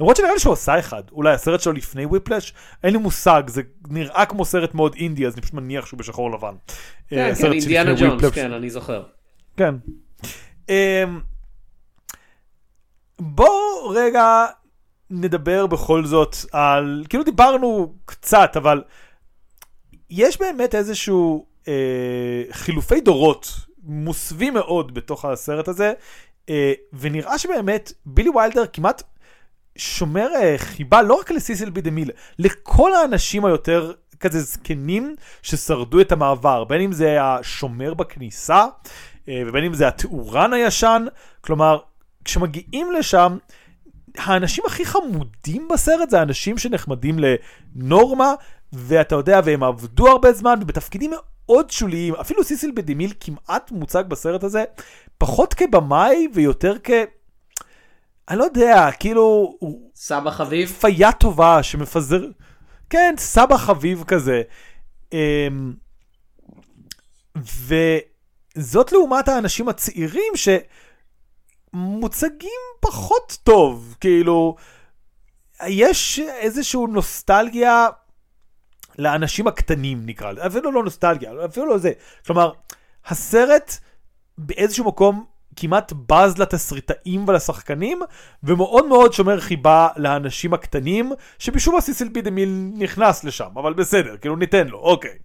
למרות 0.00 0.16
שנראה 0.16 0.32
לי 0.32 0.38
שהוא 0.38 0.52
עשה 0.52 0.78
אחד, 0.78 1.02
אולי 1.12 1.34
הסרט 1.34 1.60
שלו 1.60 1.72
לפני 1.72 2.04
וויפלאש, 2.04 2.54
אין 2.84 2.92
לי 2.92 2.98
מושג, 2.98 3.42
זה 3.46 3.62
נראה 3.88 4.26
כמו 4.26 4.44
סרט 4.44 4.74
מאוד 4.74 4.94
אינדי, 4.94 5.26
אז 5.26 5.34
אני 5.34 5.42
פשוט 5.42 5.54
מניח 5.54 5.86
שהוא 5.86 5.98
בשחור 5.98 6.30
לבן. 6.30 6.54
כן, 7.08 7.34
כן, 7.34 7.52
אינדיאנה 7.52 7.94
ג'ונס, 7.94 8.24
כן, 8.34 8.52
אני 8.52 8.70
זוכר. 8.70 9.02
כן. 9.56 9.74
אמ, 10.68 11.20
בוא 13.20 13.94
רגע 13.94 14.46
נדבר 15.10 15.66
בכל 15.66 16.04
זאת 16.04 16.36
על, 16.52 17.04
כאילו 17.08 17.24
דיברנו 17.24 17.94
קצת, 18.04 18.52
אבל 18.56 18.82
יש 20.10 20.40
באמת 20.40 20.74
איזשהו 20.74 21.46
אה, 21.68 22.42
חילופי 22.52 23.00
דורות 23.00 23.50
מוסווים 23.82 24.54
מאוד 24.54 24.94
בתוך 24.94 25.24
הסרט 25.24 25.68
הזה, 25.68 25.92
אה, 26.48 26.72
ונראה 26.92 27.38
שבאמת 27.38 27.92
בילי 28.06 28.30
ויילדר 28.34 28.66
כמעט 28.72 29.02
שומר 29.80 30.28
אה, 30.36 30.54
חיבה 30.58 31.02
לא 31.02 31.14
רק 31.14 31.30
לסיסיל 31.30 31.70
בי 31.70 31.80
דה 31.80 31.90
מיל, 31.90 32.10
לכל 32.38 32.94
האנשים 32.94 33.44
היותר 33.44 33.92
כזה 34.20 34.40
זקנים 34.40 35.16
ששרדו 35.42 36.00
את 36.00 36.12
המעבר, 36.12 36.64
בין 36.64 36.80
אם 36.80 36.92
זה 36.92 37.22
השומר 37.22 37.94
בכניסה, 37.94 38.64
אה, 39.28 39.42
ובין 39.46 39.64
אם 39.64 39.74
זה 39.74 39.88
התאורן 39.88 40.52
הישן, 40.52 41.04
כלומר, 41.40 41.78
כשמגיעים 42.24 42.92
לשם, 42.92 43.36
האנשים 44.18 44.64
הכי 44.66 44.84
חמודים 44.84 45.68
בסרט 45.72 46.10
זה 46.10 46.20
האנשים 46.20 46.58
שנחמדים 46.58 47.16
לנורמה, 47.18 48.34
ואתה 48.72 49.14
יודע, 49.14 49.40
והם 49.44 49.62
עבדו 49.62 50.08
הרבה 50.08 50.32
זמן, 50.32 50.58
ובתפקידים 50.62 51.10
מאוד 51.14 51.70
שוליים, 51.70 52.14
אפילו 52.14 52.44
סיסיל 52.44 52.72
בדימיל 52.74 53.12
כמעט 53.20 53.70
מוצג 53.70 54.04
בסרט 54.08 54.44
הזה, 54.44 54.64
פחות 55.18 55.54
כבמאי 55.54 56.28
ויותר 56.34 56.76
כ... 56.84 56.90
אני 58.30 58.38
לא 58.38 58.44
יודע, 58.44 58.90
כאילו... 59.00 59.58
סבא 59.94 60.30
חביב? 60.30 60.76
פייה 60.80 61.12
טובה 61.12 61.62
שמפזר... 61.62 62.26
כן, 62.90 63.14
סבא 63.18 63.56
חביב 63.56 64.04
כזה. 64.06 64.42
אמ, 65.12 65.74
וזאת 67.36 68.92
לעומת 68.92 69.28
האנשים 69.28 69.68
הצעירים 69.68 70.32
שמוצגים 71.74 72.60
פחות 72.80 73.38
טוב, 73.44 73.96
כאילו... 74.00 74.56
יש 75.66 76.18
איזושהי 76.18 76.80
נוסטלגיה 76.88 77.88
לאנשים 78.98 79.46
הקטנים 79.46 80.06
נקרא 80.06 80.32
לזה, 80.32 80.46
אפילו 80.46 80.72
לא 80.72 80.84
נוסטלגיה, 80.84 81.32
אפילו 81.44 81.66
לא 81.66 81.78
זה. 81.78 81.92
כלומר, 82.26 82.52
הסרט 83.06 83.76
באיזשהו 84.38 84.84
מקום 84.84 85.24
כמעט 85.60 85.92
בז 86.08 86.38
לתסריטאים 86.38 87.28
ולשחקנים, 87.28 88.00
ומאוד 88.42 88.86
מאוד 88.86 89.12
שומר 89.12 89.40
חיבה 89.40 89.88
לאנשים 89.96 90.54
הקטנים, 90.54 91.12
שמשום 91.38 91.74
מה 91.74 91.80
סיסיל 91.80 92.08
פידמיל 92.14 92.70
נכנס 92.78 93.24
לשם, 93.24 93.48
אבל 93.56 93.72
בסדר, 93.72 94.16
כאילו 94.16 94.36
ניתן 94.36 94.68
לו, 94.68 94.78
אוקיי. 94.78 95.18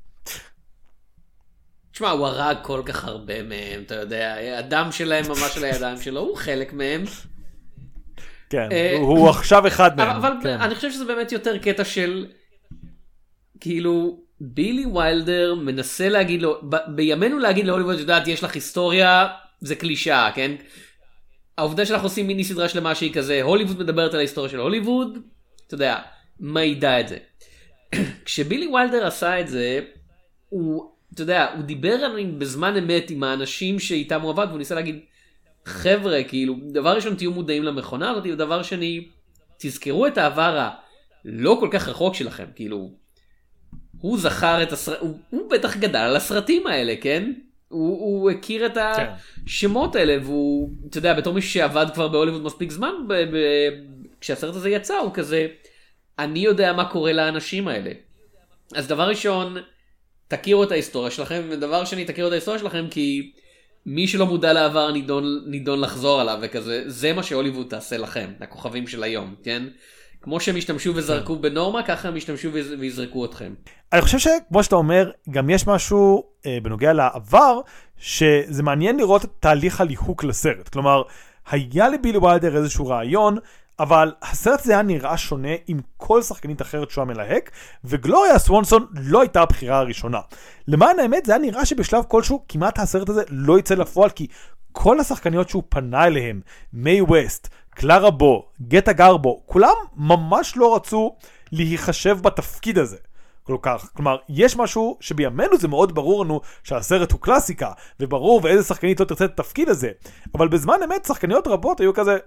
תשמע, 1.91 2.10
הוא 2.10 2.28
הרג 2.28 2.58
כל 2.62 2.82
כך 2.86 3.06
הרבה 3.06 3.43
מהם, 3.43 3.82
אתה 3.86 3.95
יודע, 3.95 4.36
הדם 4.58 4.88
שלהם 4.91 5.26
ממש 5.28 5.58
על 5.58 5.63
הידיים 5.63 5.98
שלו, 5.98 6.19
הוא 6.19 6.38
חלק 6.38 6.74
מהם. 6.74 7.04
כן, 8.50 8.67
אה, 8.71 8.98
הוא 9.00 9.30
עכשיו 9.30 9.67
אחד 9.67 9.98
מהם. 9.98 10.10
אבל 10.10 10.32
כן. 10.43 10.62
אני 10.62 10.76
חושב 10.76 10.91
שזה 10.91 11.06
באמת 11.06 11.32
יותר 11.32 11.58
קטע 11.58 11.84
של, 11.84 12.28
כאילו, 13.60 14.19
בילי 14.41 14.86
ויילדר 14.86 15.56
מנסה 15.56 16.10
להגיד 16.10 16.41
לו, 16.41 16.62
בימינו 16.88 17.39
להגיד 17.39 17.65
להוליווד, 17.65 17.93
את 17.93 18.00
יודעת, 18.00 18.28
יש 18.28 18.43
לך 18.43 18.56
היסטוריה 18.56 19.28
זה 19.62 19.76
קלישאה, 19.76 20.32
כן? 20.36 20.56
העובדה 21.58 21.86
שאנחנו 21.86 22.08
עושים 22.08 22.28
מיני 22.28 22.44
סדרה 22.44 22.70
שלמה 22.70 22.96
שהיא 22.96 23.13
כזה, 23.13 23.41
הוליווד 23.41 23.80
מדברת 23.80 24.13
על 24.13 24.20
ההיסטוריה 24.20 24.52
של 24.52 24.60
הוליווד, 24.60 25.18
אתה 25.68 25.76
יודע, 25.76 26.00
מעידה 26.39 26.99
את 26.99 27.08
זה. 27.08 27.18
כשבילי 28.26 28.68
וילדר 28.68 29.08
עשה 29.08 29.39
את 29.39 29.47
זה, 29.47 29.80
הוא, 30.49 30.91
אתה 31.14 31.22
יודע, 31.22 31.53
הוא 31.56 31.64
דיבר 31.64 32.16
בזמן 32.38 32.78
אמת 32.78 33.10
עם 33.10 33.24
האנשים 33.24 33.80
שאיתם 33.80 34.22
הוא 34.22 34.32
עבד, 34.32 34.45
והוא 34.47 34.58
ניסה 34.58 34.76
להגיד, 34.76 34.99
חבר'ה, 35.66 36.24
כאילו, 36.24 36.56
דבר 36.74 36.95
ראשון 36.95 37.16
תהיו 37.16 37.32
מודעים 37.32 37.64
למכונה 37.64 38.12
הזאת, 38.12 38.24
ודבר 38.34 38.64
שני, 38.64 39.08
תזכרו 39.60 40.08
את 40.08 40.18
העבר 40.18 40.70
הלא 41.26 41.58
כל 41.60 41.70
כך 41.72 41.88
רחוק 41.88 42.16
שלכם, 42.16 42.45
כאילו, 42.56 42.91
הוא 43.97 44.18
זכר 44.18 44.64
את 44.64 44.72
הסרט, 44.72 44.99
הוא, 44.99 45.20
הוא 45.30 45.49
בטח 45.49 45.78
גדל 45.78 45.99
על 45.99 46.16
הסרטים 46.16 46.68
האלה, 46.68 46.95
כן? 47.01 47.34
הוא, 47.68 47.99
הוא 47.99 48.32
הכיר 48.32 48.66
את 48.66 48.74
כן. 48.74 49.05
השמות 49.45 49.95
האלה 49.95 50.18
והוא, 50.24 50.70
אתה 50.89 50.97
יודע, 50.97 51.13
בתור 51.13 51.34
מישהו 51.34 51.51
שעבד 51.51 51.86
כבר 51.93 52.07
בהוליווד 52.07 52.41
מספיק 52.41 52.72
זמן, 52.72 52.93
ב, 53.07 53.13
ב, 53.13 53.38
כשהסרט 54.22 54.55
הזה 54.55 54.70
יצא 54.70 54.97
הוא 54.97 55.13
כזה, 55.13 55.47
אני 56.20 56.39
יודע 56.39 56.74
מה 56.74 56.89
קורה 56.89 57.13
לאנשים 57.13 57.68
האלה. 57.68 57.91
אז 58.76 58.88
דבר 58.88 59.09
ראשון, 59.09 59.57
תכירו 60.28 60.63
את 60.63 60.72
ההיסטוריה 60.72 61.11
שלכם, 61.11 61.41
ודבר 61.49 61.86
שני, 61.86 62.05
תכירו 62.05 62.28
את 62.28 62.32
ההיסטוריה 62.32 62.59
שלכם 62.59 62.86
כי 62.91 63.32
מי 63.86 64.07
שלא 64.07 64.26
מודע 64.26 64.53
לעבר 64.53 64.91
נידון, 64.91 65.43
נידון 65.47 65.82
לחזור 65.82 66.22
עליו 66.22 66.39
וכזה, 66.41 66.84
זה 66.86 67.13
מה 67.13 67.24
שהוליווד 67.24 67.68
תעשה 67.70 67.97
לכם, 67.97 68.32
הכוכבים 68.39 68.88
של 68.88 69.03
היום, 69.03 69.36
כן? 69.43 69.63
כמו 70.26 70.39
שהם 70.39 70.55
השתמשו 70.55 70.91
וזרקו 70.95 71.36
בנורמה, 71.36 71.84
ככה 71.84 72.07
הם 72.07 72.15
השתמשו 72.15 72.49
ויזרקו 72.80 73.26
אתכם. 73.26 73.53
אני 73.93 74.01
חושב 74.01 74.19
שכמו 74.19 74.63
שאתה 74.63 74.76
אומר, 74.76 75.11
גם 75.30 75.49
יש 75.49 75.67
משהו 75.67 76.23
אה, 76.45 76.57
בנוגע 76.63 76.93
לעבר, 76.93 77.59
שזה 77.97 78.63
מעניין 78.63 78.97
לראות 78.97 79.26
את 79.26 79.30
תהליך 79.39 79.82
הליהוק 79.82 80.23
לסרט. 80.23 80.69
כלומר, 80.69 81.01
היה 81.51 81.89
לבילי 81.89 82.17
וילדר 82.17 82.57
איזשהו 82.57 82.88
רעיון, 82.88 83.38
אבל 83.80 84.11
הסרט 84.21 84.59
הזה 84.61 84.73
היה 84.73 84.82
נראה 84.82 85.17
שונה 85.17 85.51
עם 85.67 85.80
כל 85.97 86.21
שחקנית 86.21 86.61
אחרת 86.61 86.91
שהוא 86.91 87.03
היה 87.03 87.13
מלהק, 87.13 87.51
וגלוריה 87.84 88.39
סוונסון 88.39 88.86
לא 88.93 89.21
הייתה 89.21 89.41
הבחירה 89.41 89.78
הראשונה. 89.78 90.19
למען 90.67 90.99
האמת, 90.99 91.26
זה 91.26 91.32
היה 91.32 91.41
נראה 91.41 91.65
שבשלב 91.65 92.03
כלשהו 92.07 92.45
כמעט 92.49 92.80
הסרט 92.80 93.09
הזה 93.09 93.23
לא 93.30 93.59
יצא 93.59 93.76
לפועל, 93.76 94.09
כי 94.09 94.28
כל 94.71 94.99
השחקניות 94.99 95.49
שהוא 95.49 95.63
פנה 95.69 96.05
אליהם, 96.05 96.41
מיי 96.73 97.01
ווסט, 97.01 97.49
קלרה 97.76 98.11
בו, 98.11 98.45
גטה 98.67 98.93
גרבו, 98.93 99.41
כולם 99.45 99.76
ממש 99.95 100.57
לא 100.57 100.76
רצו 100.76 101.15
להיחשב 101.51 102.17
בתפקיד 102.21 102.78
הזה. 102.78 102.97
כל 103.43 103.57
כך. 103.61 103.89
כלומר, 103.93 104.17
יש 104.30 104.57
משהו 104.57 104.97
שבימינו 104.99 105.57
זה 105.57 105.67
מאוד 105.67 105.95
ברור 105.95 106.26
לנו 106.26 106.41
שהסרט 106.63 107.11
הוא 107.11 107.19
קלאסיקה, 107.19 107.71
וברור 107.99 108.39
ואיזה 108.43 108.63
שחקנית 108.63 108.99
לא 108.99 109.05
תרצה 109.05 109.26
את 109.26 109.39
התפקיד 109.39 109.69
הזה, 109.69 109.91
אבל 110.36 110.47
בזמן 110.47 110.76
אמת 110.86 111.05
שחקניות 111.05 111.47
רבות 111.47 111.80
היו 111.80 111.93
כזה, 111.93 112.17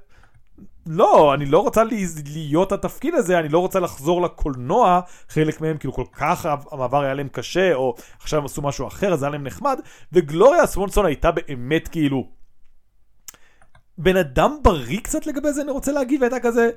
לא, 0.86 1.34
אני 1.34 1.46
לא 1.46 1.58
רוצה 1.58 1.82
להיות 2.34 2.72
התפקיד 2.72 3.14
הזה, 3.14 3.38
אני 3.38 3.48
לא 3.48 3.58
רוצה 3.58 3.80
לחזור 3.80 4.22
לקולנוע, 4.22 5.00
חלק 5.28 5.60
מהם 5.60 5.78
כאילו 5.78 5.92
כל 5.92 6.04
כך 6.12 6.46
המעבר 6.70 7.00
היה 7.00 7.14
להם 7.14 7.28
קשה, 7.28 7.74
או 7.74 7.94
עכשיו 8.20 8.38
הם 8.38 8.44
עשו 8.44 8.62
משהו 8.62 8.86
אחר, 8.86 9.12
אז 9.12 9.22
היה 9.22 9.30
להם 9.30 9.44
נחמד, 9.44 9.80
וגלוריה 10.12 10.66
סוונסון 10.66 11.06
הייתה 11.06 11.30
באמת 11.30 11.88
כאילו 11.88 12.37
בן 13.98 14.16
אדם 14.16 14.56
בריא 14.62 15.00
קצת 15.00 15.26
לגבי 15.26 15.52
זה, 15.52 15.62
אני 15.62 15.70
רוצה 15.70 15.92
להגיד, 15.92 16.20
והייתה 16.20 16.40
כזה, 16.40 16.70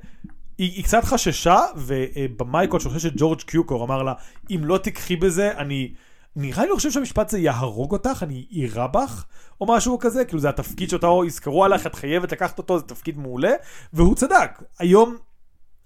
היא, 0.58 0.72
היא 0.72 0.84
קצת 0.84 1.04
חששה, 1.04 1.60
ובמאי 1.76 2.68
כלשהו, 2.70 2.90
אני 2.90 2.98
חושב 2.98 3.10
שג'ורג' 3.10 3.42
קיוקור 3.42 3.84
אמר 3.84 4.04
לה, 4.04 4.14
אם 4.50 4.62
לא 4.64 4.78
תיקחי 4.78 5.16
בזה, 5.16 5.52
אני... 5.58 5.94
נראה 6.36 6.64
לי 6.64 6.70
לא 6.70 6.76
חושב 6.76 6.92
שהמשפט 6.92 7.28
הזה 7.28 7.40
יהרוג 7.40 7.92
אותך, 7.92 8.24
אני 8.24 8.46
אירה 8.52 8.88
בך, 8.88 9.26
או 9.62 9.66
משהו 9.66 10.00
כזה, 10.00 10.26
כאילו 10.26 10.40
זה 10.40 10.50
התפקיד 10.50 10.90
שאותו 10.90 11.26
יזכרו 11.26 11.66
עליך, 11.66 11.88
את 11.88 11.96
חייבת 11.96 12.32
לקחת 12.32 12.58
אותו, 12.58 12.80
זה 12.80 12.86
תפקיד 12.86 13.18
מעולה, 13.18 13.52
והוא 13.94 14.16
צדק. 14.16 14.64
היום 14.80 15.18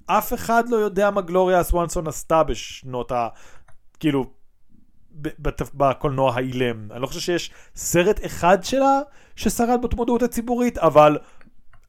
אף 0.06 0.34
אחד 0.34 0.70
לא 0.70 0.76
יודע 0.76 1.12
מה 1.12 1.22
גלוריה 1.22 1.64
סוונסון 1.64 2.08
עשתה 2.08 2.44
בשנות 2.44 3.12
ה... 3.12 3.28
כאילו, 4.00 4.26
בקולנוע 5.74 6.36
האילם. 6.36 6.92
אני 6.92 7.02
לא 7.02 7.08
חושב 7.08 7.20
שיש 7.20 7.52
סרט 7.76 8.26
אחד 8.26 8.64
שלה 8.64 9.00
ששרד 9.36 9.80
במודעות 9.82 10.24
הציבורית, 10.24 10.78
אבל 10.78 11.18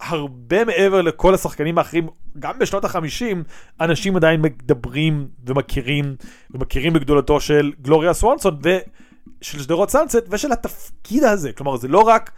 הרבה 0.00 0.64
מעבר 0.64 1.02
לכל 1.02 1.34
השחקנים 1.34 1.78
האחרים, 1.78 2.08
גם 2.38 2.58
בשנות 2.58 2.84
החמישים, 2.84 3.44
אנשים 3.80 4.16
עדיין 4.16 4.42
מדברים 4.42 5.28
ומכירים, 5.46 6.16
ומכירים 6.50 6.92
בגדולתו 6.92 7.40
של 7.40 7.72
גלוריה 7.82 8.14
סוונסון 8.14 8.56
ושל 8.62 9.62
שדרות 9.62 9.90
סנסט 9.90 10.24
ושל 10.30 10.52
התפקיד 10.52 11.24
הזה. 11.24 11.52
כלומר, 11.52 11.76
זה 11.76 11.88
לא 11.88 12.00
רק... 12.00 12.30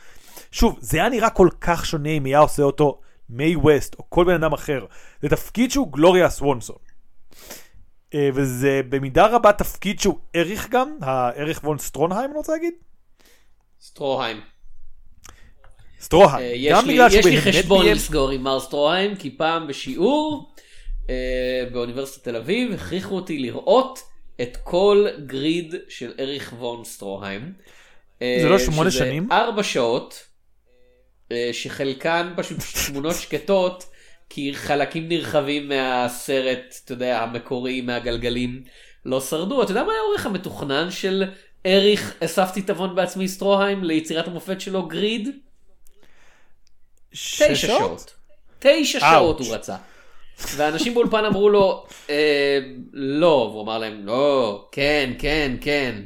שוב, 0.52 0.78
זה 0.80 0.98
היה 0.98 1.08
נראה 1.08 1.30
כל 1.30 1.48
כך 1.60 1.86
שונה 1.86 2.08
אם 2.08 2.24
היה 2.24 2.38
עושה 2.38 2.62
אותו 2.62 3.00
מיי 3.30 3.56
ווסט 3.56 3.96
או 3.98 4.10
כל 4.10 4.24
בן 4.24 4.34
אדם 4.34 4.52
אחר. 4.52 4.84
זה 5.22 5.28
תפקיד 5.28 5.70
שהוא 5.70 5.92
גלוריה 5.92 6.30
סוונסון. 6.30 6.76
אה, 8.14 8.28
וזה 8.34 8.80
במידה 8.88 9.26
רבה 9.26 9.52
תפקיד 9.52 10.00
שהוא 10.00 10.18
ערך 10.32 10.68
גם, 10.68 10.96
הערך 11.00 11.60
וון 11.64 11.78
סטרונהיים, 11.78 12.30
אני 12.30 12.36
רוצה 12.36 12.52
להגיד? 12.52 12.74
סטרוהיים. 13.80 14.40
סטרוהיים. 16.00 16.74
אה, 16.74 16.82
בגלל 16.82 17.10
שהוא 17.10 17.20
יש 17.20 17.26
לי 17.26 17.40
חשבון 17.40 17.86
לסגור 17.86 18.30
עם 18.30 18.42
מר 18.42 18.60
סטרוהיים, 18.60 19.16
כי 19.16 19.36
פעם 19.36 19.66
בשיעור 19.66 20.52
אה, 21.10 21.64
באוניברסיטת 21.72 22.24
תל 22.24 22.36
אביב 22.36 22.72
הכריחו 22.72 23.14
אותי 23.14 23.38
לראות 23.38 24.02
את 24.42 24.56
כל 24.64 25.06
גריד 25.26 25.74
של 25.88 26.12
אריך 26.20 26.54
וון 26.58 26.84
סטרוהיים. 26.84 27.52
זה 28.20 28.48
לא 28.48 28.58
שמונה 28.58 28.90
שנים? 28.90 29.32
ארבע 29.32 29.62
שעות, 29.62 30.24
שחלקן 31.52 32.32
פשוט 32.36 32.58
תמונות 32.86 33.14
שקטות. 33.14 33.84
כי 34.30 34.54
חלקים 34.54 35.08
נרחבים 35.08 35.68
מהסרט, 35.68 36.74
אתה 36.84 36.92
יודע, 36.92 37.22
המקורי, 37.22 37.80
מהגלגלים, 37.80 38.62
לא 39.04 39.20
שרדו. 39.20 39.62
אתה 39.62 39.70
יודע 39.70 39.82
מה 39.82 39.92
היה 39.92 40.00
האורך 40.00 40.26
המתוכנן 40.26 40.90
של 40.90 41.24
אריך 41.66 42.14
אספתי 42.24 42.62
תבון 42.62 42.94
בעצמי 42.94 43.28
סטרוהיים 43.28 43.84
ליצירת 43.84 44.28
המופת 44.28 44.60
שלו 44.60 44.88
גריד? 44.88 45.28
תשע 47.10 47.54
שעות. 47.54 48.14
תשע 48.58 49.00
שעות 49.00 49.40
הוא 49.40 49.54
רצה. 49.54 49.76
ואנשים 50.56 50.94
באולפן 50.94 51.24
אמרו 51.24 51.48
לו, 51.48 51.86
אה, 52.10 52.58
לא, 52.92 53.48
והוא 53.50 53.62
אמר 53.62 53.78
להם, 53.78 54.06
לא, 54.06 54.68
כן, 54.72 55.12
כן, 55.18 55.56
כן. 55.60 56.02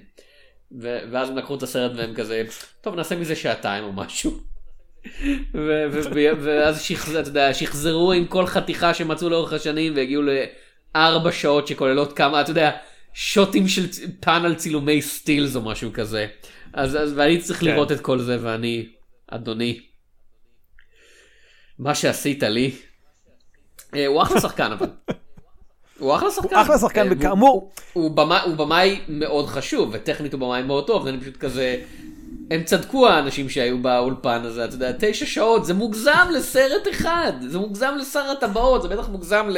ואז 0.80 1.28
הם 1.28 1.36
לקחו 1.36 1.54
את 1.54 1.62
הסרט 1.62 1.92
והם 1.96 2.14
כזה, 2.14 2.42
טוב 2.80 2.94
נעשה 2.94 3.16
מזה 3.16 3.36
שעתיים 3.36 3.84
או 3.84 3.92
משהו. 3.92 4.51
ואז 5.54 6.82
שחזרו 7.52 8.12
עם 8.12 8.26
כל 8.26 8.46
חתיכה 8.46 8.94
שמצאו 8.94 9.28
לאורך 9.30 9.52
השנים 9.52 9.92
והגיעו 9.96 10.22
לארבע 10.22 11.32
שעות 11.32 11.66
שכוללות 11.66 12.12
כמה, 12.12 12.40
אתה 12.40 12.50
יודע, 12.50 12.70
שוטים 13.14 13.68
של 13.68 13.86
פאנל 14.20 14.54
צילומי 14.54 15.02
סטילס 15.02 15.56
או 15.56 15.60
משהו 15.60 15.90
כזה. 15.92 16.26
אז, 16.72 16.96
אז 16.96 17.12
ואני 17.16 17.38
צריך 17.38 17.60
כן. 17.60 17.66
לראות 17.66 17.92
את 17.92 18.00
כל 18.00 18.18
זה 18.18 18.38
ואני, 18.40 18.86
אדוני, 19.30 19.80
מה 21.78 21.94
שעשית 21.94 22.42
לי, 22.42 22.70
אה, 23.94 24.06
הוא 24.06 24.22
אחלה 24.22 24.40
שחקן 24.40 24.72
אבל. 24.72 24.86
הוא 25.98 26.14
אחלה 26.14 26.30
שחקן. 26.30 26.54
הוא 26.54 26.62
אחלה 26.62 26.78
שחקן 26.78 27.06
אה, 27.08 27.12
וכאמור. 27.16 27.72
הוא 27.92 28.10
במאי 28.56 29.00
מאוד 29.08 29.46
חשוב 29.46 29.90
וטכנית 29.92 30.32
הוא 30.32 30.40
במאי 30.40 30.62
מאוד 30.62 30.86
טוב, 30.86 31.06
אני 31.06 31.20
פשוט 31.20 31.36
כזה, 31.36 31.80
הם 32.50 32.64
צדקו 32.64 33.08
האנשים 33.08 33.48
שהיו 33.48 33.78
באולפן 33.78 34.40
הזה, 34.44 34.64
אתה 34.64 34.74
יודע, 34.74 34.92
תשע 34.98 35.26
שעות, 35.26 35.64
זה 35.64 35.74
מוגזם 35.74 36.28
לסרט 36.34 36.88
אחד, 36.90 37.32
זה 37.48 37.58
מוגזם 37.58 37.94
לשר 38.00 38.30
הטבעות, 38.30 38.82
זה 38.82 38.88
בטח 38.88 39.08
מוגזם 39.08 39.46
ל... 39.50 39.56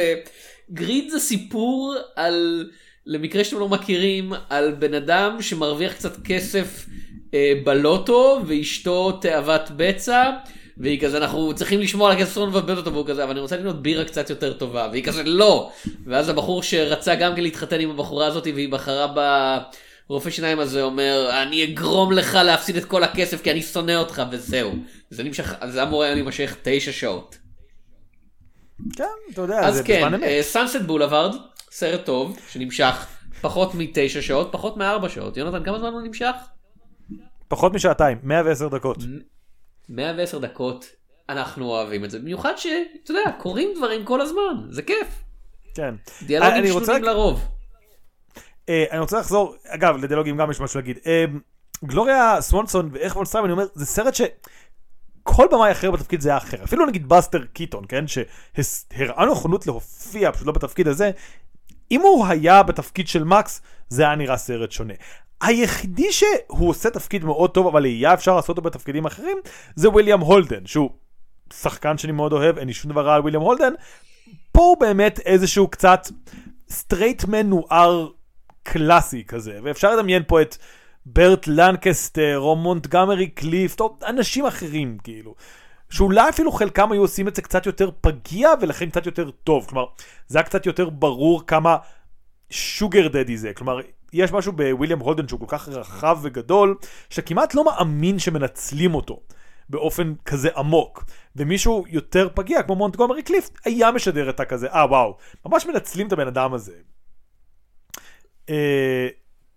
גריד 0.71 1.09
זה 1.09 1.19
סיפור 1.19 1.95
על, 2.15 2.69
למקרה 3.05 3.43
שאתם 3.43 3.59
לא 3.59 3.69
מכירים, 3.69 4.33
על 4.49 4.71
בן 4.71 4.93
אדם 4.93 5.41
שמרוויח 5.41 5.93
קצת 5.93 6.23
כסף 6.23 6.85
אה, 7.33 7.53
בלוטו, 7.63 8.41
ואשתו 8.47 9.11
תאוות 9.11 9.71
בצע. 9.75 10.31
והיא 10.77 11.01
כזה 11.01 11.17
אנחנו 11.17 11.53
צריכים 11.55 11.79
לשמור 11.79 12.07
על 12.07 12.17
הכסף 12.17 12.33
שלנו 12.35 12.53
ולבד 12.53 12.77
אותו 12.77 12.93
והוא 12.93 13.07
כזה 13.07 13.23
אבל 13.23 13.31
אני 13.31 13.39
רוצה 13.39 13.57
לקנות 13.57 13.81
בירה 13.81 14.05
קצת 14.05 14.29
יותר 14.29 14.53
טובה 14.53 14.87
והיא 14.91 15.03
כזה 15.03 15.23
לא 15.23 15.71
ואז 16.05 16.29
הבחור 16.29 16.63
שרצה 16.63 17.15
גם 17.15 17.35
כן 17.35 17.43
להתחתן 17.43 17.79
עם 17.79 17.89
הבחורה 17.89 18.27
הזאת 18.27 18.47
והיא 18.53 18.71
בחרה 18.71 19.07
ב... 19.15 19.19
רופא 20.07 20.29
שיניים 20.29 20.59
הזה 20.59 20.83
אומר, 20.83 21.29
אני 21.43 21.63
אגרום 21.63 22.11
לך 22.11 22.35
להפסיד 22.35 22.77
את 22.77 22.85
כל 22.85 23.03
הכסף 23.03 23.41
כי 23.41 23.51
אני 23.51 23.61
שונא 23.61 23.95
אותך 23.95 24.23
וזהו. 24.31 24.73
זה 25.09 25.23
נמשך, 25.23 25.53
זה 25.69 25.83
אמור 25.83 26.03
היה 26.03 26.13
להימשך 26.13 26.55
תשע 26.61 26.91
שעות. 26.91 27.37
כן, 28.95 29.03
אתה 29.33 29.41
יודע, 29.41 29.71
זה 29.71 29.83
כן, 29.83 29.97
בזמן 29.97 30.13
אמת. 30.13 30.23
אז 30.23 30.29
כן, 30.29 30.41
סאנסט 30.41 30.81
בולווארד, 30.81 31.35
סרט 31.71 32.05
טוב, 32.05 32.39
שנמשך 32.49 33.07
פחות 33.41 33.75
מתשע 33.75 34.21
שעות, 34.21 34.49
פחות 34.51 34.77
מארבע 34.77 35.09
שעות. 35.09 35.37
יונתן, 35.37 35.63
כמה 35.63 35.79
זמן 35.79 35.93
הוא 35.93 36.01
נמשך? 36.01 36.35
פחות 37.47 37.73
משעתיים, 37.73 38.17
110 38.23 38.67
דקות. 38.67 38.97
110 39.89 40.39
דקות, 40.39 40.85
אנחנו 41.29 41.65
אוהבים 41.65 42.05
את 42.05 42.11
זה. 42.11 42.19
במיוחד 42.19 42.53
שאתה 42.57 43.11
יודע, 43.11 43.31
קורים 43.39 43.69
דברים 43.77 44.05
כל 44.05 44.21
הזמן, 44.21 44.55
זה 44.69 44.81
כיף. 44.81 45.07
כן. 45.75 45.95
דיאלוגים 46.25 46.65
שנונים 46.65 47.03
לרוב. 47.03 47.47
אה, 48.69 48.85
אני 48.91 48.99
רוצה 48.99 49.19
לחזור, 49.19 49.55
אגב, 49.67 49.97
לדיאלוגים 49.97 50.37
גם 50.37 50.51
יש 50.51 50.59
משהו 50.59 50.79
להגיד. 50.79 50.97
אה, 51.05 51.25
גלוריה 51.85 52.41
סוונסון 52.41 52.89
ואיך 52.91 53.15
וולסטריים, 53.15 53.45
אני 53.45 53.51
אומר, 53.51 53.65
זה 53.73 53.85
סרט 53.85 54.15
ש... 54.15 54.21
כל 55.23 55.47
במאי 55.51 55.71
אחר 55.71 55.91
בתפקיד 55.91 56.21
זה 56.21 56.29
היה 56.29 56.37
אחר. 56.37 56.63
אפילו 56.63 56.85
נגיד 56.85 57.09
בסטר 57.09 57.45
קיטון, 57.45 57.83
כן? 57.89 58.05
שהראה 58.07 59.25
נכונות 59.31 59.67
להופיע, 59.67 60.31
פשוט 60.31 60.47
לא 60.47 60.53
בתפקיד 60.53 60.87
הזה. 60.87 61.11
אם 61.91 62.01
הוא 62.01 62.25
היה 62.27 62.63
בתפקיד 62.63 63.07
של 63.07 63.23
מקס, 63.23 63.61
זה 63.89 64.03
היה 64.03 64.15
נראה 64.15 64.37
סרט 64.37 64.71
שונה. 64.71 64.93
היחידי 65.41 66.11
שהוא 66.11 66.69
עושה 66.69 66.89
תפקיד 66.89 67.25
מאוד 67.25 67.51
טוב, 67.51 67.67
אבל 67.67 67.83
היה 67.83 68.13
אפשר 68.13 68.35
לעשות 68.35 68.49
אותו 68.49 68.61
בתפקידים 68.61 69.05
אחרים, 69.05 69.37
זה 69.75 69.89
וויליאם 69.89 70.19
הולדן, 70.19 70.65
שהוא 70.65 70.89
שחקן 71.53 71.97
שאני 71.97 72.13
מאוד 72.13 72.33
אוהב, 72.33 72.57
אין 72.57 72.67
לי 72.67 72.73
שום 72.73 72.91
דבר 72.91 73.05
רע 73.05 73.15
על 73.15 73.21
וויליאם 73.21 73.41
הולדן. 73.41 73.73
פה 74.51 74.61
הוא 74.61 74.77
באמת 74.79 75.19
איזשהו 75.19 75.67
קצת 75.67 76.07
straight 76.69 77.27
man 77.27 77.49
נוער 77.49 78.07
קלאסי 78.65 79.23
כזה, 79.23 79.59
ואפשר 79.63 79.95
לדמיין 79.95 80.23
פה 80.27 80.41
את 80.41 80.57
ברט 81.05 81.47
לנקסטר, 81.47 82.39
או 82.39 82.55
מונטגומרי 82.55 83.27
קליפט, 83.27 83.79
או 83.79 83.97
אנשים 84.07 84.45
אחרים, 84.45 84.97
כאילו. 85.03 85.35
שאולי 85.89 86.29
אפילו 86.29 86.51
חלקם 86.51 86.91
היו 86.91 87.01
עושים 87.01 87.27
את 87.27 87.35
זה 87.35 87.41
קצת 87.41 87.65
יותר 87.65 87.89
פגיע, 88.01 88.49
ולכן 88.61 88.89
קצת 88.89 89.05
יותר 89.05 89.29
טוב. 89.31 89.65
כלומר, 89.69 89.85
זה 90.27 90.37
היה 90.37 90.45
קצת 90.45 90.65
יותר 90.65 90.89
ברור 90.89 91.47
כמה 91.47 91.77
sugar 92.49 93.07
daddy 93.07 93.37
זה. 93.37 93.53
כלומר, 93.53 93.79
יש 94.13 94.31
משהו 94.31 94.51
בוויליאם 94.51 94.99
הולדן 94.99 95.27
שהוא 95.27 95.39
כל 95.39 95.57
כך 95.57 95.69
רחב 95.69 96.19
וגדול, 96.21 96.77
שכמעט 97.09 97.55
לא 97.55 97.65
מאמין 97.65 98.19
שמנצלים 98.19 98.95
אותו. 98.95 99.19
באופן 99.69 100.13
כזה 100.25 100.49
עמוק. 100.57 101.03
ומישהו 101.35 101.85
יותר 101.87 102.29
פגיע, 102.33 102.63
כמו 102.63 102.75
מונטגומרי 102.75 103.23
קליפט, 103.23 103.59
היה 103.65 103.91
משדר 103.91 104.29
את 104.29 104.39
הכזה, 104.39 104.67
אה 104.67 104.85
וואו, 104.85 105.17
ממש 105.45 105.65
מנצלים 105.65 106.07
את 106.07 106.13
הבן 106.13 106.27
אדם 106.27 106.53
הזה. 106.53 106.73
אה, 108.49 109.07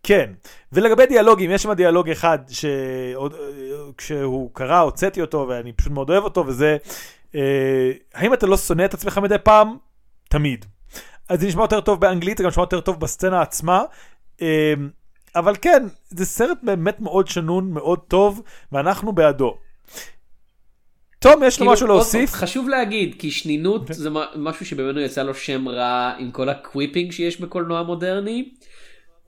כן, 0.02 0.30
ולגבי 0.72 1.06
דיאלוגים, 1.06 1.50
יש 1.50 1.62
שם 1.62 1.72
דיאלוג 1.72 2.10
אחד 2.10 2.38
שכשהוא 3.96 4.50
קרא, 4.54 4.78
הוצאתי 4.80 5.20
אותו 5.20 5.46
ואני 5.48 5.72
פשוט 5.72 5.92
מאוד 5.92 6.10
אוהב 6.10 6.24
אותו, 6.24 6.46
וזה 6.46 6.76
אה, 7.34 7.40
האם 8.14 8.34
אתה 8.34 8.46
לא 8.46 8.56
שונא 8.56 8.84
את 8.84 8.94
עצמך 8.94 9.18
מדי 9.18 9.36
פעם? 9.44 9.76
תמיד. 10.30 10.64
אז 11.28 11.40
זה 11.40 11.46
נשמע 11.46 11.62
יותר 11.62 11.80
טוב 11.80 12.00
באנגלית, 12.00 12.38
זה 12.38 12.44
גם 12.44 12.48
נשמע 12.48 12.62
יותר 12.62 12.80
טוב 12.80 13.00
בסצנה 13.00 13.42
עצמה. 13.42 13.82
אה, 14.42 14.74
אבל 15.36 15.54
כן, 15.62 15.82
זה 16.08 16.24
סרט 16.26 16.58
באמת 16.62 17.00
מאוד 17.00 17.28
שנון, 17.28 17.72
מאוד 17.72 17.98
טוב, 18.08 18.42
ואנחנו 18.72 19.12
בעדו. 19.12 19.58
תום, 21.18 21.42
יש 21.42 21.54
לו 21.54 21.58
כאילו, 21.58 21.72
משהו 21.72 21.86
עוד- 21.86 21.94
להוסיף? 21.96 22.32
חשוב 22.32 22.68
להגיד, 22.68 23.14
כי 23.18 23.30
שנינות 23.30 23.82
זה 23.90 24.10
מה- 24.10 24.26
משהו 24.36 24.66
שבאמת 24.66 24.96
יצא 25.04 25.22
לו 25.22 25.34
שם 25.34 25.68
רע 25.68 26.12
עם 26.18 26.30
כל 26.30 26.48
ה 26.48 26.55
quipping 26.55 27.12
שיש 27.12 27.40
בקולנוע 27.40 27.82
מודרני. 27.82 28.48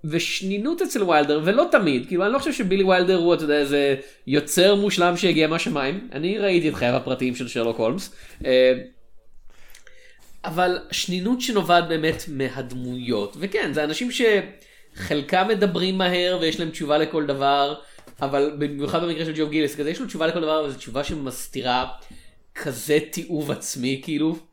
ושנינות 0.04 0.82
אצל 0.82 1.02
ויילדר, 1.02 1.40
ולא 1.44 1.66
תמיד, 1.70 2.06
כאילו 2.06 2.24
אני 2.24 2.32
לא 2.32 2.38
חושב 2.38 2.52
שבילי 2.52 2.84
ויילדר 2.84 3.16
הוא, 3.16 3.34
אתה 3.34 3.44
יודע, 3.44 3.58
איזה 3.58 3.96
יוצר 4.26 4.74
מושלם 4.74 5.16
שהגיע 5.16 5.46
מהשמיים, 5.46 6.08
אני 6.12 6.38
ראיתי 6.38 6.68
את 6.68 6.74
חייו 6.74 6.96
הפרטיים 6.96 7.34
של 7.34 7.48
שרלוק 7.48 7.76
הולמס, 7.76 8.14
אה, 8.44 8.72
אבל 10.44 10.78
שנינות 10.90 11.40
שנובעת 11.40 11.88
באמת 11.88 12.24
מהדמויות, 12.28 13.36
וכן, 13.40 13.72
זה 13.72 13.84
אנשים 13.84 14.08
שחלקם 14.10 15.48
מדברים 15.48 15.98
מהר 15.98 16.38
ויש 16.40 16.60
להם 16.60 16.70
תשובה 16.70 16.98
לכל 16.98 17.26
דבר, 17.26 17.74
אבל 18.22 18.52
במיוחד 18.58 19.02
במקרה 19.02 19.24
של 19.24 19.32
ג'וב 19.36 19.50
גיליס, 19.50 19.76
כזה 19.76 19.90
יש 19.90 20.00
לו 20.00 20.06
תשובה 20.06 20.26
לכל 20.26 20.40
דבר, 20.40 20.60
אבל 20.60 20.70
זו 20.70 20.78
תשובה 20.78 21.04
שמסתירה 21.04 21.88
כזה 22.54 22.98
תיעוב 23.10 23.50
עצמי, 23.50 24.00
כאילו. 24.04 24.49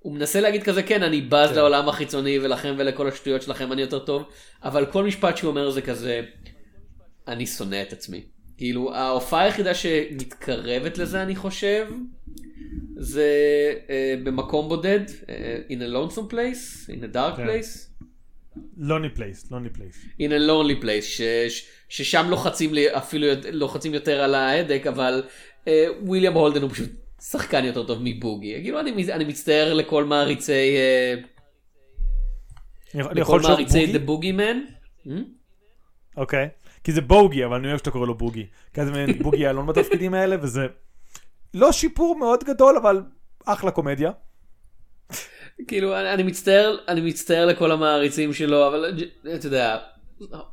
הוא 0.00 0.14
מנסה 0.14 0.40
להגיד 0.40 0.62
כזה, 0.62 0.82
כן, 0.82 1.02
אני 1.02 1.20
בז 1.20 1.50
לעולם 1.56 1.88
החיצוני 1.88 2.38
ולכם 2.38 2.74
ולכל 2.78 3.08
השטויות 3.08 3.42
שלכם, 3.42 3.72
אני 3.72 3.82
יותר 3.82 3.98
טוב, 3.98 4.24
אבל 4.62 4.86
כל 4.86 5.04
משפט 5.04 5.36
שהוא 5.36 5.50
אומר 5.50 5.70
זה 5.70 5.82
כזה, 5.82 6.20
אני 7.28 7.46
שונא 7.46 7.82
את 7.82 7.92
עצמי. 7.92 8.22
כאילו, 8.56 8.94
ההופעה 8.94 9.42
היחידה 9.42 9.74
שמתקרבת 9.74 10.98
לזה, 10.98 11.22
אני 11.22 11.36
חושב, 11.36 11.86
זה 12.96 13.28
uh, 13.86 13.90
במקום 14.24 14.68
בודד, 14.68 15.00
uh, 15.08 15.72
in 15.72 15.76
a 15.76 15.94
lonesome 15.94 16.32
place, 16.32 16.88
in 16.88 17.02
a 17.02 17.16
dark 17.16 17.36
כן. 17.36 17.46
place, 17.46 17.90
lonely 18.76 19.08
place, 19.08 19.50
lonely 19.50 19.68
place. 19.68 20.04
in 20.18 20.30
a 20.30 20.50
lonely 20.50 20.84
place, 20.84 21.02
ש, 21.02 21.22
ש, 21.48 21.66
ששם 21.88 22.26
לוחצים 22.30 22.74
לי 22.74 22.96
אפילו 22.96 23.26
לוחצים 23.52 23.94
יותר 23.94 24.20
על 24.20 24.34
ההדק, 24.34 24.86
אבל 24.88 25.22
uh, 25.64 25.68
וויליאם 26.02 26.32
הולדן 26.32 26.62
הוא 26.62 26.70
פשוט 26.70 26.90
שחקן 27.20 27.64
יותר 27.64 27.86
טוב 27.86 27.98
מבוגי. 28.02 28.60
כאילו, 28.62 28.80
אני, 28.80 29.12
אני 29.12 29.24
מצטער 29.24 29.74
לכל 29.74 30.04
מעריצי, 30.04 30.76
uh, 32.94 33.00
אני 33.10 33.20
לכל 33.20 33.40
מעריצי 33.40 33.98
בוגי? 33.98 34.32
The 34.32 34.38
Boogeyman. 34.38 34.56
Hmm? 35.06 35.10
אוקיי. 36.16 36.48
כי 36.84 36.92
זה 36.92 37.00
בוגי, 37.00 37.44
אבל 37.44 37.56
אני 37.56 37.68
אוהב 37.68 37.78
שאתה 37.78 37.90
קורא 37.90 38.06
לו 38.06 38.14
בוגי. 38.14 38.46
כי 38.74 38.84
זה 38.84 38.90
מעין 38.90 39.22
בוגי 39.22 39.48
אלון 39.48 39.66
בתפקידים 39.66 40.14
האלה, 40.14 40.36
וזה 40.42 40.66
לא 41.54 41.72
שיפור 41.72 42.18
מאוד 42.18 42.44
גדול, 42.44 42.76
אבל 42.76 43.02
אחלה 43.46 43.70
קומדיה. 43.70 44.10
כאילו 45.68 45.96
אני, 46.00 46.14
אני 46.14 46.22
מצטער 46.22 46.76
אני 46.88 47.00
מצטער 47.00 47.46
לכל 47.46 47.72
המעריצים 47.72 48.32
שלו 48.32 48.68
אבל 48.68 48.98
ג'- 48.98 49.28
אתה 49.28 49.46
יודע 49.46 49.78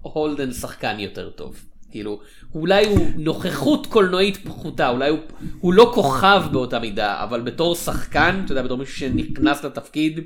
הולדן 0.01 0.51
שחקן 0.51 0.99
יותר 0.99 1.29
טוב 1.29 1.65
כאילו 1.97 2.19
אולי 2.55 2.85
הוא 2.85 2.99
נוכחות 3.15 3.87
קולנועית 3.87 4.37
פחותה 4.37 4.89
אולי 4.89 5.09
הוא, 5.09 5.19
הוא 5.59 5.73
לא 5.73 5.91
כוכב 5.95 6.41
באותה 6.51 6.79
מידה 6.79 7.23
אבל 7.23 7.41
בתור 7.41 7.75
שחקן 7.75 8.41
אתה 8.45 8.51
יודע 8.51 8.61
בתור 8.61 8.77
מישהו 8.77 8.95
שנכנס 8.95 9.63
לתפקיד 9.63 10.19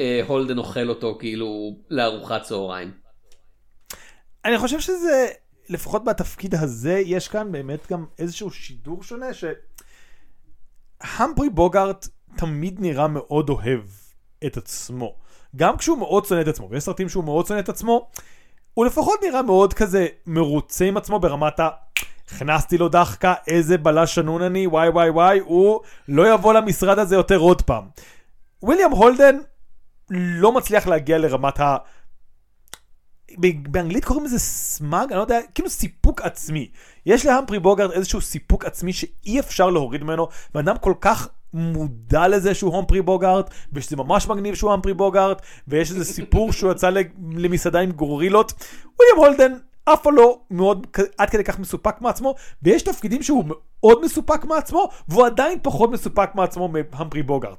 אה, 0.00 0.20
הולדן 0.26 0.58
אוכל 0.58 0.88
אותו 0.88 1.16
כאילו 1.20 1.76
לארוחת 1.90 2.42
צהריים. 2.42 2.90
אני 4.44 4.58
חושב 4.58 4.80
שזה, 4.80 5.28
לפחות 5.68 6.04
בתפקיד 6.04 6.54
הזה, 6.54 7.02
יש 7.06 7.28
כאן 7.28 7.52
באמת 7.52 7.86
גם 7.90 8.04
איזשהו 8.18 8.50
שידור 8.50 9.02
שונה, 9.02 9.34
ש... 9.34 9.44
המפרי 11.00 11.50
בוגארט 11.50 12.08
תמיד 12.36 12.80
נראה 12.80 13.08
מאוד 13.08 13.50
אוהב 13.50 13.80
את 14.46 14.56
עצמו. 14.56 15.16
גם 15.56 15.76
כשהוא 15.76 15.98
מאוד 15.98 16.24
שונא 16.24 16.40
את 16.40 16.48
עצמו, 16.48 16.70
ויש 16.70 16.84
סרטים 16.84 17.08
שהוא 17.08 17.24
מאוד 17.24 17.46
שונא 17.46 17.60
את 17.60 17.68
עצמו, 17.68 18.10
הוא 18.80 18.86
לפחות 18.86 19.20
נראה 19.22 19.42
מאוד 19.42 19.74
כזה 19.74 20.06
מרוצה 20.26 20.84
עם 20.84 20.96
עצמו 20.96 21.18
ברמת 21.20 21.60
ה... 21.60 21.68
הכנסתי 22.32 22.78
לו 22.78 22.88
דחקה, 22.88 23.34
איזה 23.46 23.78
בלש 23.78 24.14
שנון 24.14 24.42
אני, 24.42 24.66
וואי 24.66 24.88
וואי 24.88 25.10
וואי, 25.10 25.38
הוא 25.38 25.80
לא 26.08 26.34
יבוא 26.34 26.54
למשרד 26.54 26.98
הזה 26.98 27.14
יותר 27.14 27.36
עוד 27.36 27.62
פעם. 27.62 27.88
וויליאם 28.62 28.90
הולדן 28.90 29.36
לא 30.10 30.52
מצליח 30.52 30.86
להגיע 30.86 31.18
לרמת 31.18 31.60
ה... 31.60 31.76
באנגלית 33.70 34.04
קוראים 34.04 34.24
לזה 34.24 34.38
smug, 34.38 35.08
אני 35.08 35.16
לא 35.16 35.22
יודע, 35.22 35.40
כאילו 35.54 35.70
סיפוק 35.70 36.22
עצמי. 36.22 36.70
יש 37.06 37.26
להמפרי 37.26 37.58
בוגארד 37.58 37.90
איזשהו 37.90 38.20
סיפוק 38.20 38.64
עצמי 38.64 38.92
שאי 38.92 39.40
אפשר 39.40 39.70
להוריד 39.70 40.04
ממנו, 40.04 40.28
ואדם 40.54 40.78
כל 40.78 40.94
כך 41.00 41.28
מודע 41.54 42.28
לזה 42.28 42.54
שהוא 42.54 42.76
המפרי 42.76 43.02
בוגארד, 43.02 43.44
ושזה 43.72 43.96
ממש 43.96 44.28
מגניב 44.28 44.54
שהוא 44.54 44.72
המפרי 44.72 44.94
בוגארד, 44.94 45.36
ויש 45.68 45.90
איזה 45.90 46.04
סיפור 46.04 46.52
שהוא 46.52 46.72
יצא 46.72 46.90
למסעדה 47.36 47.80
עם 47.80 47.90
גורילות. 47.90 48.52
וויליאם 48.98 49.16
הולדן 49.18 49.52
אף 49.84 50.02
פעם 50.02 50.14
לא 50.14 50.40
מאוד 50.50 50.86
עד 51.18 51.30
כדי 51.30 51.44
כך 51.44 51.58
מסופק 51.58 52.00
מעצמו, 52.00 52.34
ויש 52.62 52.82
תפקידים 52.82 53.22
שהוא 53.22 53.44
מאוד 53.46 54.04
מסופק 54.04 54.44
מעצמו, 54.44 54.88
והוא 55.08 55.26
עדיין 55.26 55.58
פחות 55.62 55.90
מסופק 55.90 56.30
מעצמו 56.34 56.68
מהמפרי 56.68 57.22
בוגארד. 57.22 57.56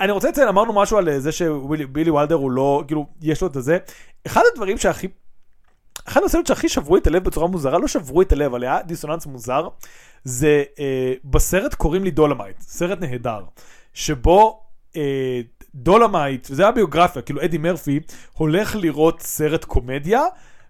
אני 0.00 0.12
רוצה 0.12 0.28
לציין, 0.28 0.48
אמרנו 0.48 0.72
משהו 0.72 0.98
על 0.98 1.08
אה, 1.08 1.20
זה 1.20 1.32
שבילי 1.32 2.10
ויילדר 2.10 2.34
הוא 2.34 2.50
לא, 2.50 2.84
כאילו, 2.86 3.06
יש 3.22 3.42
לו 3.42 3.48
את 3.48 3.56
הזה. 3.56 3.78
אחד 4.26 4.42
הדברים 4.52 4.78
שהכי, 4.78 5.08
אחד 6.04 6.22
הסצנות 6.24 6.46
שהכי 6.46 6.68
שברו 6.68 6.96
את 6.96 7.06
הלב 7.06 7.24
בצורה 7.24 7.46
מוזרה, 7.46 7.78
לא 7.78 7.88
שברו 7.88 8.22
את 8.22 8.32
הלב, 8.32 8.50
אבל 8.50 8.62
היה 8.62 8.82
דיסוננס 8.82 9.26
מוזר, 9.26 9.68
זה 10.24 10.64
אה, 10.78 11.12
בסרט 11.24 11.74
קוראים 11.74 12.04
לי 12.04 12.10
דולמייט, 12.10 12.60
סרט 12.60 12.98
נהדר, 13.00 13.44
שבו 13.94 14.60
אה, 14.96 15.40
דולמייט, 15.74 16.48
וזה 16.50 16.62
היה 16.62 16.72
ביוגרפיה, 16.72 17.22
כאילו 17.22 17.44
אדי 17.44 17.58
מרפי 17.58 18.00
הולך 18.32 18.76
לראות 18.76 19.20
סרט 19.20 19.64
קומדיה, 19.64 20.22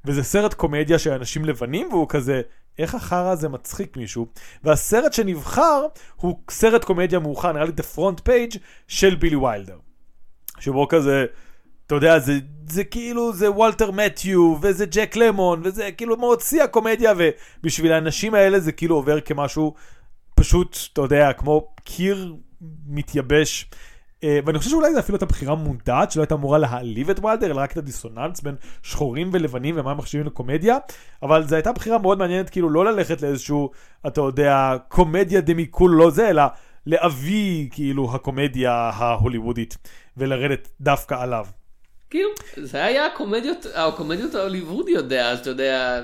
וזה 0.04 0.22
סרט 0.22 0.54
קומדיה 0.54 0.98
של 0.98 1.12
אנשים 1.12 1.44
לבנים, 1.44 1.88
והוא 1.92 2.08
כזה, 2.08 2.40
איך 2.78 2.94
החרא 2.94 3.30
הזה 3.30 3.48
מצחיק 3.48 3.96
מישהו? 3.96 4.26
והסרט 4.64 5.12
שנבחר 5.12 5.86
הוא 6.16 6.38
סרט 6.50 6.84
קומדיה 6.84 7.18
מאוחר, 7.18 7.52
נראה 7.52 7.64
לי 7.64 7.72
The 7.72 7.96
Front 7.96 8.28
Page 8.28 8.58
של 8.88 9.14
בילי 9.14 9.36
ויילדר. 9.36 9.78
שבו 10.60 10.88
כזה, 10.88 11.26
אתה 11.88 11.96
יודע, 11.96 12.18
זה, 12.18 12.38
זה 12.68 12.84
כאילו, 12.84 13.32
זה 13.32 13.50
וולטר 13.50 13.90
מתאו, 13.90 14.56
וזה 14.62 14.86
ג'ק 14.86 15.16
למון, 15.16 15.60
וזה 15.64 15.92
כאילו 15.92 16.16
מאוד 16.16 16.40
שיא 16.40 16.62
הקומדיה, 16.62 17.12
ובשביל 17.16 17.92
האנשים 17.92 18.34
האלה 18.34 18.60
זה 18.60 18.72
כאילו 18.72 18.94
עובר 18.94 19.20
כמשהו 19.20 19.74
פשוט, 20.34 20.78
אתה 20.92 21.00
יודע, 21.00 21.32
כמו 21.32 21.68
קיר 21.84 22.34
מתייבש. 22.86 23.70
אה, 24.24 24.38
ואני 24.44 24.58
חושב 24.58 24.70
שאולי 24.70 24.92
זו 24.92 24.98
אפילו 24.98 25.16
הייתה 25.16 25.26
בחירה 25.26 25.54
מודעת 25.54 26.10
שלא 26.12 26.22
הייתה 26.22 26.34
אמורה 26.34 26.58
להעליב 26.58 27.10
את 27.10 27.24
וילדר, 27.24 27.46
אלא 27.46 27.60
רק 27.60 27.72
את 27.72 27.76
הדיסוננס 27.76 28.40
בין 28.40 28.54
שחורים 28.82 29.30
ולבנים 29.32 29.74
ומה 29.78 29.90
הם 29.90 29.96
מחשיבים 29.96 30.26
לקומדיה, 30.26 30.76
אבל 31.22 31.46
זו 31.46 31.54
הייתה 31.54 31.72
בחירה 31.72 31.98
מאוד 31.98 32.18
מעניינת 32.18 32.50
כאילו 32.50 32.70
לא 32.70 32.84
ללכת 32.84 33.22
לאיזשהו, 33.22 33.70
אתה 34.06 34.20
יודע, 34.20 34.76
קומדיה 34.88 35.40
דמיקול 35.40 35.90
לא 35.90 36.10
זה, 36.10 36.30
אלא 36.30 36.42
לאבי 36.86 37.68
כאילו 37.72 38.14
הקומדיה 38.14 38.72
ההוליוודית, 38.72 39.76
ולרדת 40.16 40.68
דווקא 40.80 41.14
עליו. 41.14 41.46
כאילו 42.10 42.28
זה 42.56 42.84
היה 42.84 43.06
הקומדיות 43.06 43.66
הקומדיות 43.74 44.34
ההוליוודיות 44.34 45.08
דאז 45.08 45.38
אתה 45.38 45.50
יודע 45.50 46.02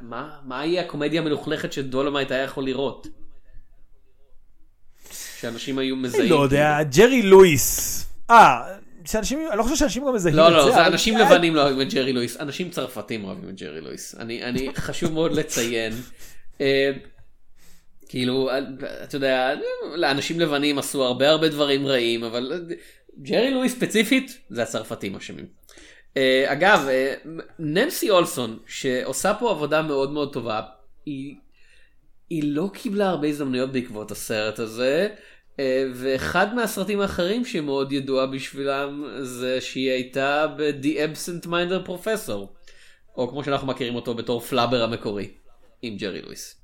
מה 0.00 0.30
מה 0.44 0.66
יהיה 0.66 0.82
הקומדיה 0.82 1.20
המלוכלכת 1.20 1.72
שדולמייט 1.72 2.30
היה 2.30 2.42
יכול 2.42 2.64
לראות. 2.64 3.06
שאנשים 5.40 5.78
היו 5.78 5.96
מזהים. 5.96 6.30
לא 6.30 6.42
יודע, 6.42 6.78
ג'רי 6.96 7.22
לואיס. 7.22 8.06
אה, 8.30 8.60
שאנשים, 9.04 9.38
אני 9.50 9.58
לא 9.58 9.62
חושב 9.62 9.76
שאנשים 9.76 10.06
גם 10.06 10.14
מזהים 10.14 10.34
לא 10.36 10.46
את 10.46 10.52
זה. 10.52 10.56
לא 10.56 10.64
זה 10.64 10.74
אבל- 10.76 10.84
אנשים 10.92 11.18
לבנים 11.18 11.54
לא 11.54 11.62
אוהבים 11.62 11.80
את 11.88 11.94
ג'רי 11.94 12.12
לואיס 12.12 12.36
אנשים 12.40 12.70
צרפתים 12.70 13.24
אוהבים 13.24 13.48
את 13.50 13.60
ג'רי 13.60 13.80
לואיס 13.80 14.14
אני 14.18 14.42
אני 14.44 14.68
חשוב 14.76 15.12
מאוד 15.12 15.32
לציין. 15.32 15.92
אה, 16.60 16.90
כאילו 18.08 18.50
אה, 18.50 18.58
אתה 19.04 19.16
יודע 19.16 19.54
לאנשים 19.94 20.40
לבנים 20.40 20.78
עשו 20.78 21.04
הרבה 21.04 21.28
הרבה 21.30 21.48
דברים 21.48 21.86
רעים 21.86 22.24
אבל 22.24 22.52
אה, 22.52 22.74
ג'רי 23.22 23.50
לואיס 23.50 23.74
ספציפית 23.74 24.38
זה 24.48 24.62
הצרפתים 24.62 25.16
אשמים. 25.16 25.46
אה, 26.16 26.44
אגב 26.52 26.86
אה, 26.88 27.14
ננסי 27.58 28.10
אולסון 28.10 28.58
שעושה 28.66 29.34
פה 29.34 29.50
עבודה 29.50 29.82
מאוד 29.82 30.10
מאוד 30.12 30.32
טובה 30.32 30.60
היא, 31.06 31.34
היא 32.30 32.42
לא 32.46 32.70
קיבלה 32.74 33.08
הרבה 33.08 33.28
הזדמנויות 33.28 33.72
בעקבות 33.72 34.10
הסרט 34.10 34.58
הזה. 34.58 35.08
אה, 35.60 35.84
ואחד 35.94 36.54
מהסרטים 36.54 37.00
האחרים 37.00 37.44
שמאוד 37.44 37.92
ידועה 37.92 38.26
בשבילם 38.26 39.04
זה 39.22 39.60
שהיא 39.60 39.90
הייתה 39.90 40.46
ב-The 40.58 40.86
Absent 40.86 41.46
Minder 41.46 41.88
Professor, 41.88 42.46
או 43.16 43.28
כמו 43.28 43.44
שאנחנו 43.44 43.66
מכירים 43.66 43.94
אותו 43.94 44.14
בתור 44.14 44.40
פלאבר 44.40 44.82
המקורי, 44.82 45.30
עם 45.82 45.96
ג'רי 45.96 46.22
לואיס. 46.22 46.60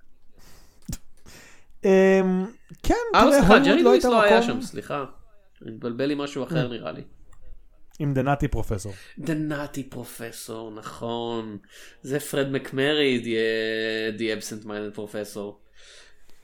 אמ, 1.84 1.90
כן, 2.82 2.94
אה, 3.14 3.20
תראה, 3.20 3.22
הוליווד 3.38 3.62
ג'רי 3.64 3.82
לואיס 3.82 4.04
הייתה 4.04 4.16
לא 4.16 4.22
היה 4.22 4.40
מקום- 4.40 4.60
שם, 4.60 4.66
סליחה. 4.66 5.04
אני 5.62 5.70
מתבלבל 5.70 6.10
עם 6.10 6.18
משהו 6.18 6.44
אחר 6.44 6.68
נראה 6.68 6.92
לי. 6.92 7.02
עם 7.98 8.14
דנאטי 8.14 8.48
פרופסור. 8.48 8.92
Nutty 9.18 9.94
Professor, 9.94 10.74
נכון. 10.74 11.58
זה 12.02 12.20
פרד 12.20 12.48
מקמרי, 12.50 13.22
The, 14.16 14.40
Absent 14.40 14.66
Minded 14.66 14.96
Professor. 14.96 15.52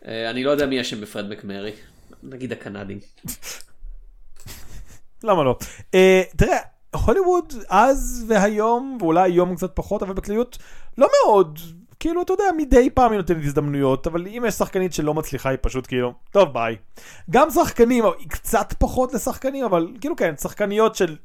אה, 0.06 0.30
אני 0.30 0.44
לא 0.44 0.50
יודע 0.50 0.66
מי 0.66 0.80
אשם 0.80 1.00
בפרד 1.00 1.28
מקמרי. 1.28 1.72
נגיד 2.22 2.52
הקנדים. 2.52 2.98
למה 5.24 5.44
לא? 5.44 5.58
Uh, 5.80 6.36
תראה, 6.36 6.58
הוליווד 7.04 7.52
אז 7.68 8.24
והיום, 8.28 8.98
ואולי 9.00 9.32
היום 9.32 9.56
קצת 9.56 9.70
פחות, 9.74 10.02
אבל 10.02 10.14
בכלליות 10.14 10.58
לא 10.98 11.08
מאוד. 11.24 11.58
כאילו, 12.00 12.22
אתה 12.22 12.32
יודע, 12.32 12.44
מדי 12.56 12.90
פעם 12.90 13.10
היא 13.10 13.16
נותנת 13.16 13.44
הזדמנויות, 13.44 14.06
אבל 14.06 14.26
אם 14.26 14.44
יש 14.48 14.54
שחקנית 14.54 14.92
שלא 14.92 15.14
מצליחה, 15.14 15.48
היא 15.48 15.58
פשוט 15.60 15.86
כאילו, 15.86 16.14
טוב, 16.30 16.52
ביי. 16.52 16.76
גם 17.30 17.50
שחקנים, 17.50 18.04
היא 18.18 18.28
קצת 18.28 18.72
פחות 18.78 19.14
לשחקנים, 19.14 19.64
אבל 19.64 19.88
כאילו 20.00 20.16
כן, 20.16 20.36
שחקניות 20.36 20.94
של 20.94 21.16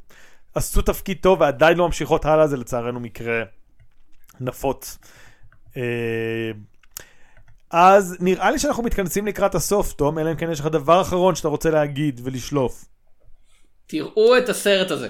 עשו 0.56 0.82
תפקיד 0.82 1.18
טוב 1.22 1.42
ועדיין 1.42 1.78
לא 1.78 1.86
ממשיכות 1.86 2.26
הלאה, 2.26 2.48
זה 2.48 2.58
לצערנו 2.58 3.00
מקרה 3.00 3.44
נפוץ. 4.40 4.98
אה, 5.78 6.52
אז 7.72 8.18
נראה 8.20 8.52
לי 8.52 8.60
שאנחנו 8.60 8.84
מתכנסים 8.84 9.28
לקראת 9.28 9.56
הסוף, 9.56 9.94
תום, 9.94 10.20
אלא 10.20 10.32
אם 10.32 10.36
כן 10.36 10.52
יש 10.52 10.60
לך 10.60 10.66
דבר 10.66 11.02
אחרון 11.02 11.36
שאתה 11.36 11.48
רוצה 11.48 11.70
להגיד 11.70 12.22
ולשלוף. 12.24 12.86
תראו 13.88 14.38
את 14.38 14.50
הסרט 14.50 14.92
הזה. 14.92 15.08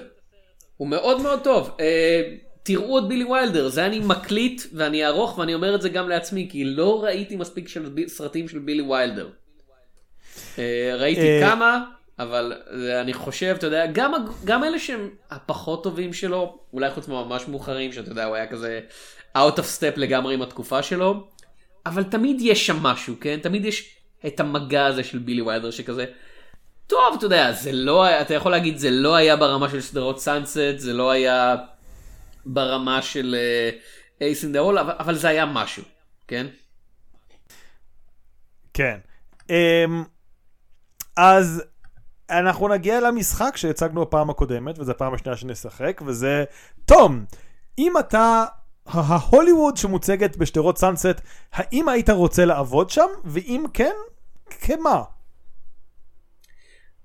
הוא 0.77 0.87
מאוד 0.87 1.21
מאוד 1.21 1.43
טוב. 1.43 1.67
Uh, 1.67 2.50
תראו 2.63 2.99
את 2.99 3.07
בילי 3.07 3.23
ויילדר, 3.23 3.67
זה 3.67 3.85
אני 3.85 3.99
מקליט 3.99 4.61
ואני 4.73 5.07
ארוך 5.07 5.37
ואני 5.37 5.53
אומר 5.53 5.75
את 5.75 5.81
זה 5.81 5.89
גם 5.89 6.09
לעצמי, 6.09 6.47
כי 6.51 6.65
לא 6.65 7.03
ראיתי 7.03 7.35
מספיק 7.35 7.67
של 7.67 7.89
סרטים 8.07 8.47
של 8.47 8.59
בילי 8.59 8.81
ויילדר. 8.81 9.29
Uh, 10.55 10.59
ראיתי 10.97 11.41
uh... 11.41 11.45
כמה, 11.45 11.83
אבל 12.19 12.53
אני 13.01 13.13
חושב, 13.13 13.55
אתה 13.57 13.67
יודע, 13.67 13.85
גם, 13.85 14.13
גם 14.45 14.63
אלה 14.63 14.79
שהם 14.79 15.09
הפחות 15.31 15.83
טובים 15.83 16.13
שלו, 16.13 16.59
אולי 16.73 16.91
חוץ 16.91 17.07
מממש 17.07 17.47
מאוחרים, 17.47 17.91
שאתה 17.91 18.11
יודע, 18.11 18.25
הוא 18.25 18.35
היה 18.35 18.47
כזה 18.47 18.79
out 19.37 19.55
of 19.57 19.79
step 19.79 19.99
לגמרי 19.99 20.33
עם 20.33 20.41
התקופה 20.41 20.83
שלו, 20.83 21.27
אבל 21.85 22.03
תמיד 22.03 22.37
יש 22.41 22.67
שם 22.67 22.77
משהו, 22.83 23.15
כן? 23.21 23.39
תמיד 23.43 23.65
יש 23.65 23.95
את 24.27 24.39
המגע 24.39 24.85
הזה 24.85 25.03
של 25.03 25.17
בילי 25.17 25.41
ויילדר 25.41 25.71
שכזה, 25.71 26.05
טוב, 26.87 27.15
אתה 27.17 27.25
יודע, 27.25 27.51
זה 27.51 27.71
לא 27.71 28.03
היה, 28.03 28.21
אתה 28.21 28.33
יכול 28.33 28.51
להגיד, 28.51 28.77
זה 28.77 28.91
לא 28.91 29.15
היה 29.15 29.35
ברמה 29.35 29.69
של 29.69 29.81
שדרות 29.81 30.19
סאנסט, 30.19 30.59
זה 30.75 30.93
לא 30.93 31.11
היה 31.11 31.55
ברמה 32.45 33.01
של 33.01 33.35
Ace 34.21 34.43
in 34.43 34.53
the 34.53 34.59
Hole, 34.59 34.77
אבל 34.77 35.15
זה 35.15 35.27
היה 35.27 35.45
משהו, 35.45 35.83
כן? 36.27 36.47
כן. 38.73 38.97
Um, 39.47 39.51
אז 41.17 41.63
אנחנו 42.29 42.67
נגיע 42.67 42.99
למשחק 42.99 43.57
שהצגנו 43.57 44.01
בפעם 44.01 44.29
הקודמת, 44.29 44.79
וזו 44.79 44.91
הפעם 44.91 45.13
השנייה 45.13 45.37
שנשחק, 45.37 46.01
וזה 46.05 46.43
תום, 46.85 47.25
אם 47.77 47.93
אתה 47.99 48.45
ההוליווד 48.85 49.77
שמוצגת 49.77 50.37
בשדרות 50.37 50.77
סאנסט, 50.77 51.21
האם 51.53 51.89
היית 51.89 52.09
רוצה 52.09 52.45
לעבוד 52.45 52.89
שם? 52.89 53.07
ואם 53.23 53.65
כן, 53.73 53.95
כמה? 54.61 55.03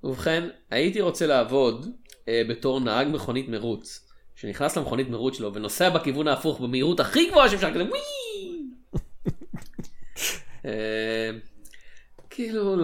ובכן, 0.05 0.49
הייתי 0.71 1.01
רוצה 1.01 1.27
לעבוד 1.27 1.87
אה, 2.29 2.43
בתור 2.49 2.81
נהג 2.81 3.09
מכונית 3.09 3.49
מרוץ, 3.49 4.06
שנכנס 4.37 4.77
למכונית 4.77 5.09
מרוץ 5.09 5.37
שלו 5.37 5.55
ונוסע 5.55 5.89
בכיוון 5.89 6.29
ההפוך 6.29 6.61
במהירות 6.61 7.01
הכי 7.01 7.29
גבוהה 7.31 7.49
שאפשר, 7.49 7.75
כזה 7.75 7.85
וואי! 7.85 8.63
אה, 10.67 11.31
כאילו, 12.31 12.77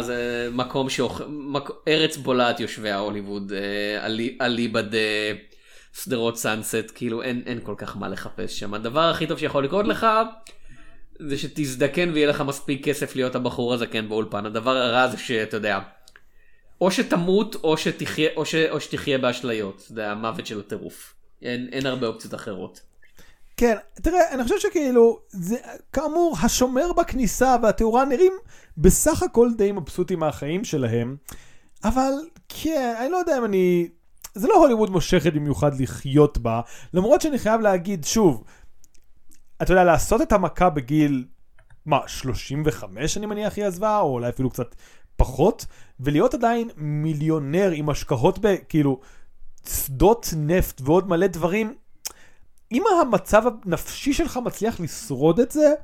זה 0.00 0.48
מקום 0.52 0.90
שאוכ... 0.90 1.20
מק... 1.28 1.70
ארץ 1.88 2.16
בולעת 2.16 2.60
יושבי 2.60 2.90
ההוליווד, 2.90 3.52
אה, 3.52 4.06
אליבא 4.40 4.80
דה 4.80 4.98
שדרות 5.92 6.36
סאנסט, 6.36 6.92
כאילו 6.94 7.22
אין, 7.22 7.42
אין 7.46 7.60
כל 7.62 7.74
כך 7.78 7.96
מה 7.96 8.08
לחפש 8.08 8.58
שם. 8.58 8.74
הדבר 8.74 9.10
הכי 9.10 9.26
טוב 9.26 9.38
שיכול 9.38 9.64
לקרות 9.64 9.86
לך, 9.86 10.06
זה 11.18 11.38
שתזדקן 11.38 12.10
ויהיה 12.12 12.26
לך 12.26 12.40
מספיק 12.40 12.84
כסף 12.84 13.16
להיות 13.16 13.34
הבחור 13.34 13.74
הזקן 13.74 14.08
באולפן. 14.08 14.46
הדבר 14.46 14.76
הרע 14.76 15.08
זה 15.08 15.18
שאתה 15.18 15.56
יודע, 15.56 15.78
או 16.80 16.90
שתמות 16.90 17.56
או 17.64 17.76
שתחיה, 17.76 18.28
או, 18.36 18.44
ש, 18.44 18.54
או 18.54 18.80
שתחיה 18.80 19.18
באשליות, 19.18 19.84
זה 19.86 20.10
המוות 20.10 20.46
של 20.46 20.60
הטירוף. 20.60 21.14
אין, 21.42 21.68
אין 21.72 21.86
הרבה 21.86 22.06
אופציות 22.06 22.34
אחרות. 22.34 22.80
כן, 23.56 23.76
תראה, 24.02 24.34
אני 24.34 24.42
חושב 24.42 24.58
שכאילו, 24.58 25.18
זה, 25.28 25.56
כאמור, 25.92 26.36
השומר 26.42 26.92
בכניסה 26.92 27.56
והתאורה 27.62 28.04
נראים 28.04 28.32
בסך 28.76 29.22
הכל 29.22 29.50
די 29.56 29.72
מבסוטים 29.72 30.18
מהחיים 30.18 30.64
שלהם, 30.64 31.16
אבל 31.84 32.12
כן, 32.48 32.94
אני 33.00 33.08
לא 33.08 33.16
יודע 33.16 33.38
אם 33.38 33.44
אני... 33.44 33.88
זה 34.34 34.48
לא 34.48 34.54
הוליווד 34.54 34.90
מושכת 34.90 35.32
במיוחד 35.32 35.80
לחיות 35.80 36.38
בה, 36.38 36.60
למרות 36.94 37.20
שאני 37.20 37.38
חייב 37.38 37.60
להגיד, 37.60 38.04
שוב, 38.04 38.44
אתה 39.62 39.72
יודע, 39.72 39.84
לעשות 39.84 40.22
את 40.22 40.32
המכה 40.32 40.70
בגיל, 40.70 41.24
מה, 41.86 42.00
35 42.06 43.16
אני 43.16 43.26
מניח 43.26 43.56
היא 43.56 43.64
עזבה, 43.64 43.98
או 43.98 44.12
אולי 44.12 44.28
אפילו 44.28 44.50
קצת 44.50 44.74
פחות, 45.16 45.66
ולהיות 46.00 46.34
עדיין 46.34 46.70
מיליונר 46.76 47.70
עם 47.74 47.88
השקעות 47.88 48.38
בכאילו 48.38 49.00
שדות 49.68 50.28
נפט 50.36 50.80
ועוד 50.84 51.08
מלא 51.08 51.26
דברים, 51.26 51.74
אם 52.72 52.82
המצב 53.00 53.42
הנפשי 53.64 54.12
שלך 54.12 54.36
מצליח 54.44 54.80
לשרוד 54.80 55.40
את 55.40 55.50
זה, 55.50 55.74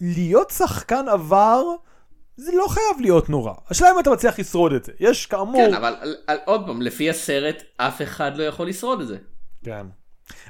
להיות 0.00 0.50
שחקן 0.50 1.08
עבר, 1.08 1.62
זה 2.36 2.52
לא 2.54 2.66
חייב 2.68 3.00
להיות 3.00 3.28
נורא. 3.28 3.52
השאלה 3.70 3.90
אם 3.90 3.98
אתה 3.98 4.10
מצליח 4.10 4.38
לשרוד 4.38 4.72
את 4.72 4.84
זה. 4.84 4.92
יש 5.00 5.26
כאמור... 5.26 5.66
כן, 5.66 5.74
אבל 5.74 5.96
על, 6.00 6.16
על, 6.26 6.38
עוד 6.44 6.66
פעם, 6.66 6.82
לפי 6.82 7.10
הסרט, 7.10 7.62
אף 7.76 8.02
אחד 8.02 8.36
לא 8.36 8.42
יכול 8.42 8.68
לשרוד 8.68 9.00
את 9.00 9.06
זה. 9.06 9.16
כן. 9.64 9.86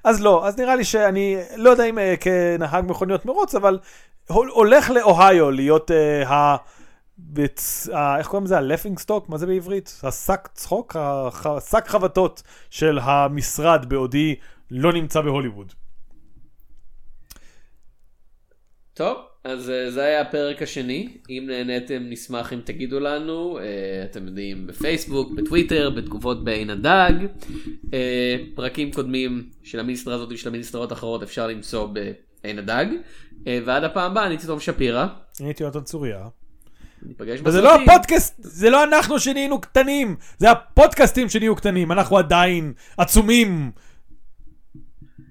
אז 0.05 0.21
לא, 0.21 0.47
אז 0.47 0.59
נראה 0.59 0.77
לי 0.77 0.85
שאני, 0.85 1.37
לא 1.57 1.71
יודע 1.71 1.85
אם 1.85 1.99
uh, 1.99 2.01
כנהג 2.21 2.85
מכוניות 2.89 3.27
מרוץ, 3.27 3.55
אבל 3.55 3.79
הולך 4.29 4.91
לאוהיו 4.91 5.51
להיות 5.51 5.91
uh, 5.91 6.29
ה... 6.29 6.57
בצ... 7.33 7.89
איך 8.19 8.27
קוראים 8.27 8.45
לזה? 8.45 8.59
הלפינג 8.59 8.99
סטוק? 8.99 9.29
מה 9.29 9.39
זה 9.39 9.47
בעברית? 9.47 10.01
השק 10.03 10.49
צחוק? 10.53 10.97
השק 10.97 11.89
חבטות 11.89 12.43
של 12.71 12.99
המשרד 13.03 13.89
בעודי 13.89 14.35
לא 14.71 14.93
נמצא 14.93 15.21
בהוליווד. 15.21 15.73
טוב, 18.95 19.17
אז 19.45 19.69
uh, 19.69 19.91
זה 19.91 20.03
היה 20.05 20.21
הפרק 20.21 20.63
השני. 20.63 21.17
אם 21.31 21.45
נהניתם, 21.49 22.03
נשמח 22.11 22.53
אם 22.53 22.61
תגידו 22.65 23.01
לנו. 23.01 23.59
Uh, 23.59 23.63
אתם 24.11 24.27
יודעים, 24.27 24.67
בפייסבוק, 24.67 25.33
בטוויטר, 25.33 25.91
בתגובות 25.91 26.45
בעין 26.45 26.71
הדג. 26.71 27.13
Uh, 27.85 27.91
פרקים 28.55 28.93
קודמים 28.93 29.51
של 29.63 29.81
המיניסטרה 29.81 30.15
הזאת 30.15 30.29
ושל 30.33 30.49
המיניסטרות 30.49 30.93
האחרות 30.93 31.23
אפשר 31.23 31.47
למצוא 31.47 31.87
בעין 31.87 32.59
הדג. 32.59 32.87
ועד 33.47 33.85
הפעם 33.85 34.11
הבאה, 34.11 34.25
אני 34.25 34.33
הייתי 34.35 34.47
תום 34.47 34.61
שפירא. 34.61 35.07
אני 35.41 35.49
הייתי 35.49 35.63
יונתן 35.63 35.81
צוריה. 35.81 36.29
וזה 37.45 37.61
לא 37.61 37.75
הפודקאסט, 37.75 38.35
זה 38.39 38.71
לא 38.71 38.85
אנחנו 38.85 39.21
שנהיינו 39.21 39.61
קטנים, 39.61 40.17
זה 40.39 40.51
הפודקאסטים 40.51 41.29
שנהיו 41.29 41.57
קטנים, 41.57 41.93
אנחנו 41.93 42.19
עדיין 42.19 42.73
עצומים. 42.97 43.71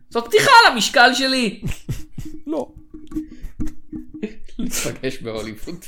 זאת 0.10 0.26
פתיחה 0.26 0.52
למשקל 0.72 1.14
שלי. 1.14 1.62
לא. 2.48 2.72
להיפגש 4.60 5.22
בהוליווד. 5.22 5.86